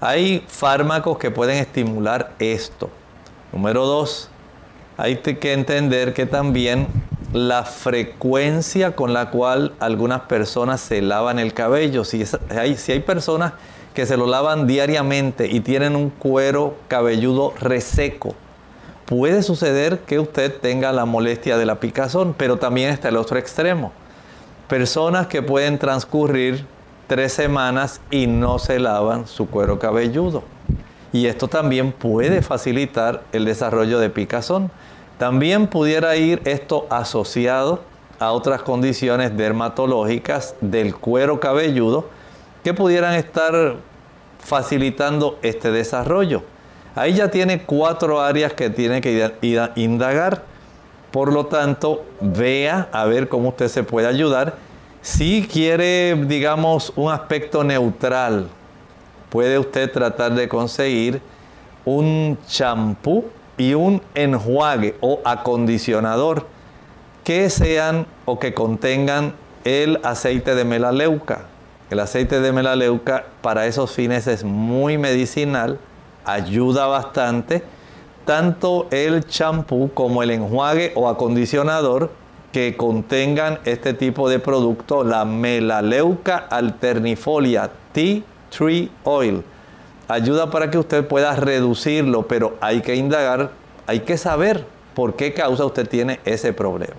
Hay 0.00 0.44
fármacos 0.48 1.18
que 1.18 1.30
pueden 1.30 1.58
estimular 1.58 2.32
esto. 2.40 2.90
Número 3.56 3.86
dos, 3.86 4.28
hay 4.98 5.16
que 5.16 5.54
entender 5.54 6.12
que 6.12 6.26
también 6.26 6.88
la 7.32 7.64
frecuencia 7.64 8.94
con 8.94 9.14
la 9.14 9.30
cual 9.30 9.72
algunas 9.80 10.20
personas 10.20 10.78
se 10.82 11.00
lavan 11.00 11.38
el 11.38 11.54
cabello, 11.54 12.04
si, 12.04 12.22
hay, 12.50 12.76
hay 12.86 13.00
personas 13.00 13.54
que 13.94 14.04
se 14.04 14.18
lo 14.18 14.26
lavan 14.26 14.66
diariamente 14.66 15.46
y 15.46 15.60
tienen 15.60 15.96
un 15.96 16.10
cuero 16.10 16.76
cabelludo 16.88 17.54
reseco, 17.58 18.34
puede 19.06 19.42
suceder 19.42 20.00
que 20.00 20.18
usted 20.18 20.54
tenga 20.60 20.92
la 20.92 21.06
molestia 21.06 21.56
de 21.56 21.64
la 21.64 21.80
picazón, 21.80 22.34
pero 22.36 22.58
también 22.58 22.90
está 22.90 23.08
el 23.08 23.16
otro 23.16 23.38
extremo. 23.38 23.90
Personas 24.68 25.28
que 25.28 25.40
pueden 25.40 25.78
transcurrir 25.78 26.66
tres 27.06 27.32
semanas 27.32 28.02
y 28.10 28.26
no 28.26 28.58
se 28.58 28.78
lavan 28.78 29.26
su 29.26 29.48
cuero 29.48 29.78
cabelludo. 29.78 30.55
Y 31.12 31.26
esto 31.26 31.48
también 31.48 31.92
puede 31.92 32.42
facilitar 32.42 33.22
el 33.32 33.44
desarrollo 33.44 33.98
de 33.98 34.10
picazón. 34.10 34.70
También 35.18 35.66
pudiera 35.66 36.16
ir 36.16 36.42
esto 36.44 36.86
asociado 36.90 37.80
a 38.18 38.32
otras 38.32 38.62
condiciones 38.62 39.36
dermatológicas 39.36 40.54
del 40.60 40.94
cuero 40.94 41.40
cabelludo 41.40 42.08
que 42.64 42.74
pudieran 42.74 43.14
estar 43.14 43.76
facilitando 44.38 45.38
este 45.42 45.70
desarrollo. 45.70 46.42
Ahí 46.94 47.14
ya 47.14 47.30
tiene 47.30 47.62
cuatro 47.62 48.20
áreas 48.20 48.52
que 48.54 48.70
tiene 48.70 49.00
que 49.00 49.32
indagar. 49.76 50.44
Por 51.10 51.32
lo 51.32 51.46
tanto, 51.46 52.04
vea 52.20 52.88
a 52.92 53.04
ver 53.04 53.28
cómo 53.28 53.50
usted 53.50 53.68
se 53.68 53.82
puede 53.82 54.06
ayudar. 54.06 54.54
Si 55.02 55.46
quiere, 55.46 56.14
digamos, 56.26 56.92
un 56.96 57.12
aspecto 57.12 57.62
neutral, 57.64 58.48
puede 59.30 59.58
usted 59.58 59.90
tratar 59.90 60.34
de 60.34 60.48
conseguir 60.48 61.20
un 61.84 62.38
champú 62.46 63.24
y 63.58 63.74
un 63.74 64.02
enjuague 64.14 64.96
o 65.00 65.20
acondicionador 65.24 66.46
que 67.24 67.48
sean 67.50 68.06
o 68.24 68.38
que 68.38 68.54
contengan 68.54 69.34
el 69.64 70.00
aceite 70.04 70.54
de 70.54 70.64
melaleuca. 70.64 71.46
El 71.90 72.00
aceite 72.00 72.40
de 72.40 72.52
melaleuca 72.52 73.26
para 73.42 73.66
esos 73.66 73.92
fines 73.92 74.26
es 74.26 74.44
muy 74.44 74.98
medicinal, 74.98 75.78
ayuda 76.24 76.86
bastante 76.86 77.62
tanto 78.26 78.88
el 78.90 79.24
champú 79.24 79.90
como 79.94 80.22
el 80.22 80.32
enjuague 80.32 80.92
o 80.96 81.08
acondicionador 81.08 82.10
que 82.52 82.76
contengan 82.76 83.60
este 83.64 83.94
tipo 83.94 84.28
de 84.28 84.40
producto, 84.40 85.04
la 85.04 85.24
melaleuca 85.24 86.36
alternifolia 86.50 87.70
Tea 87.92 88.22
Tree 88.56 88.90
Oil. 89.04 89.42
Ayuda 90.08 90.50
para 90.50 90.70
que 90.70 90.78
usted 90.78 91.06
pueda 91.06 91.34
reducirlo, 91.34 92.26
pero 92.28 92.56
hay 92.60 92.80
que 92.80 92.94
indagar, 92.94 93.50
hay 93.86 94.00
que 94.00 94.16
saber 94.16 94.64
por 94.94 95.16
qué 95.16 95.34
causa 95.34 95.64
usted 95.64 95.88
tiene 95.88 96.20
ese 96.24 96.52
problema. 96.52 96.94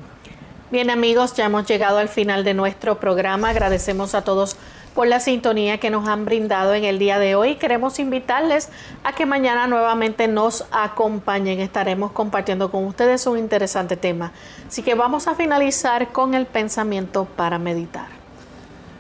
Bien 0.70 0.90
amigos, 0.90 1.34
ya 1.34 1.46
hemos 1.46 1.66
llegado 1.66 1.98
al 1.98 2.10
final 2.10 2.44
de 2.44 2.54
nuestro 2.54 3.00
programa. 3.00 3.50
Agradecemos 3.50 4.14
a 4.14 4.24
todos 4.24 4.58
por 4.94 5.08
la 5.08 5.22
sintonía 5.22 5.80
que 5.80 5.90
nos 5.90 6.08
han 6.08 6.26
brindado 6.26 6.74
en 6.74 6.84
el 6.84 7.00
día 7.00 7.20
de 7.20 7.36
hoy. 7.36 7.56
Queremos 7.56 8.00
invitarles 8.00 8.70
a 9.06 9.14
que 9.14 9.26
mañana 9.26 9.68
nuevamente 9.68 10.28
nos 10.28 10.66
acompañen. 10.72 11.62
Estaremos 11.62 12.12
compartiendo 12.12 12.70
con 12.70 12.84
ustedes 12.84 13.26
un 13.26 13.38
interesante 13.38 13.96
tema. 13.96 14.34
Así 14.68 14.84
que 14.84 14.96
vamos 14.96 15.28
a 15.28 15.36
finalizar 15.36 16.12
con 16.12 16.34
el 16.34 16.46
pensamiento 16.46 17.26
para 17.38 17.58
meditar. 17.58 18.17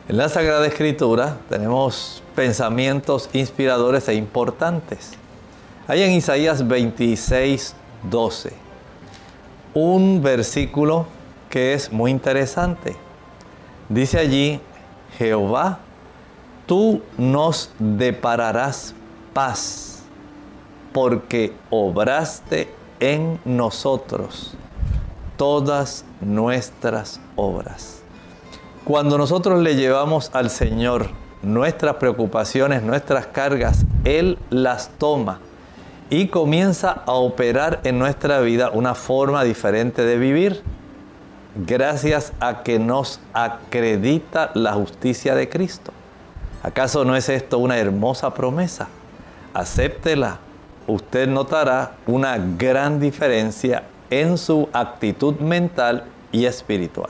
En 0.09 0.15
la 0.15 0.29
Sagrada 0.29 0.65
Escritura 0.65 1.37
tenemos 1.49 2.23
pensamientos 2.33 3.29
inspiradores 3.33 4.07
e 4.07 4.13
importantes. 4.13 5.11
Hay 5.85 6.01
en 6.01 6.11
Isaías 6.11 6.65
26, 6.65 7.75
12 8.09 8.53
un 9.73 10.21
versículo 10.23 11.07
que 11.49 11.73
es 11.73 11.91
muy 11.91 12.11
interesante. 12.11 12.95
Dice 13.89 14.17
allí, 14.17 14.61
Jehová 15.17 15.79
tú 16.65 17.01
nos 17.17 17.71
depararás 17.77 18.95
paz, 19.33 20.03
porque 20.93 21.53
obraste 21.69 22.73
en 23.01 23.41
nosotros 23.43 24.55
todas 25.35 26.05
nuestras 26.21 27.19
obras. 27.35 27.96
Cuando 28.87 29.17
nosotros 29.17 29.61
le 29.61 29.75
llevamos 29.75 30.31
al 30.33 30.49
Señor 30.49 31.09
nuestras 31.41 31.95
preocupaciones, 31.95 32.83
nuestras 32.83 33.27
cargas, 33.27 33.83
Él 34.05 34.37
las 34.49 34.91
toma 34.97 35.41
y 36.09 36.29
comienza 36.29 37.03
a 37.05 37.11
operar 37.11 37.81
en 37.83 37.99
nuestra 37.99 38.39
vida 38.39 38.69
una 38.69 38.95
forma 38.95 39.43
diferente 39.43 40.05
de 40.05 40.17
vivir, 40.17 40.61
gracias 41.57 42.31
a 42.39 42.63
que 42.63 42.79
nos 42.79 43.19
acredita 43.33 44.51
la 44.53 44.71
justicia 44.71 45.35
de 45.35 45.49
Cristo. 45.49 45.91
¿Acaso 46.63 47.03
no 47.03 47.17
es 47.17 47.27
esto 47.27 47.57
una 47.57 47.77
hermosa 47.77 48.33
promesa? 48.33 48.87
Acéptela. 49.53 50.37
Usted 50.87 51.27
notará 51.27 51.97
una 52.05 52.37
gran 52.37 53.01
diferencia 53.01 53.83
en 54.09 54.37
su 54.37 54.69
actitud 54.71 55.39
mental 55.41 56.05
y 56.31 56.45
espiritual. 56.45 57.09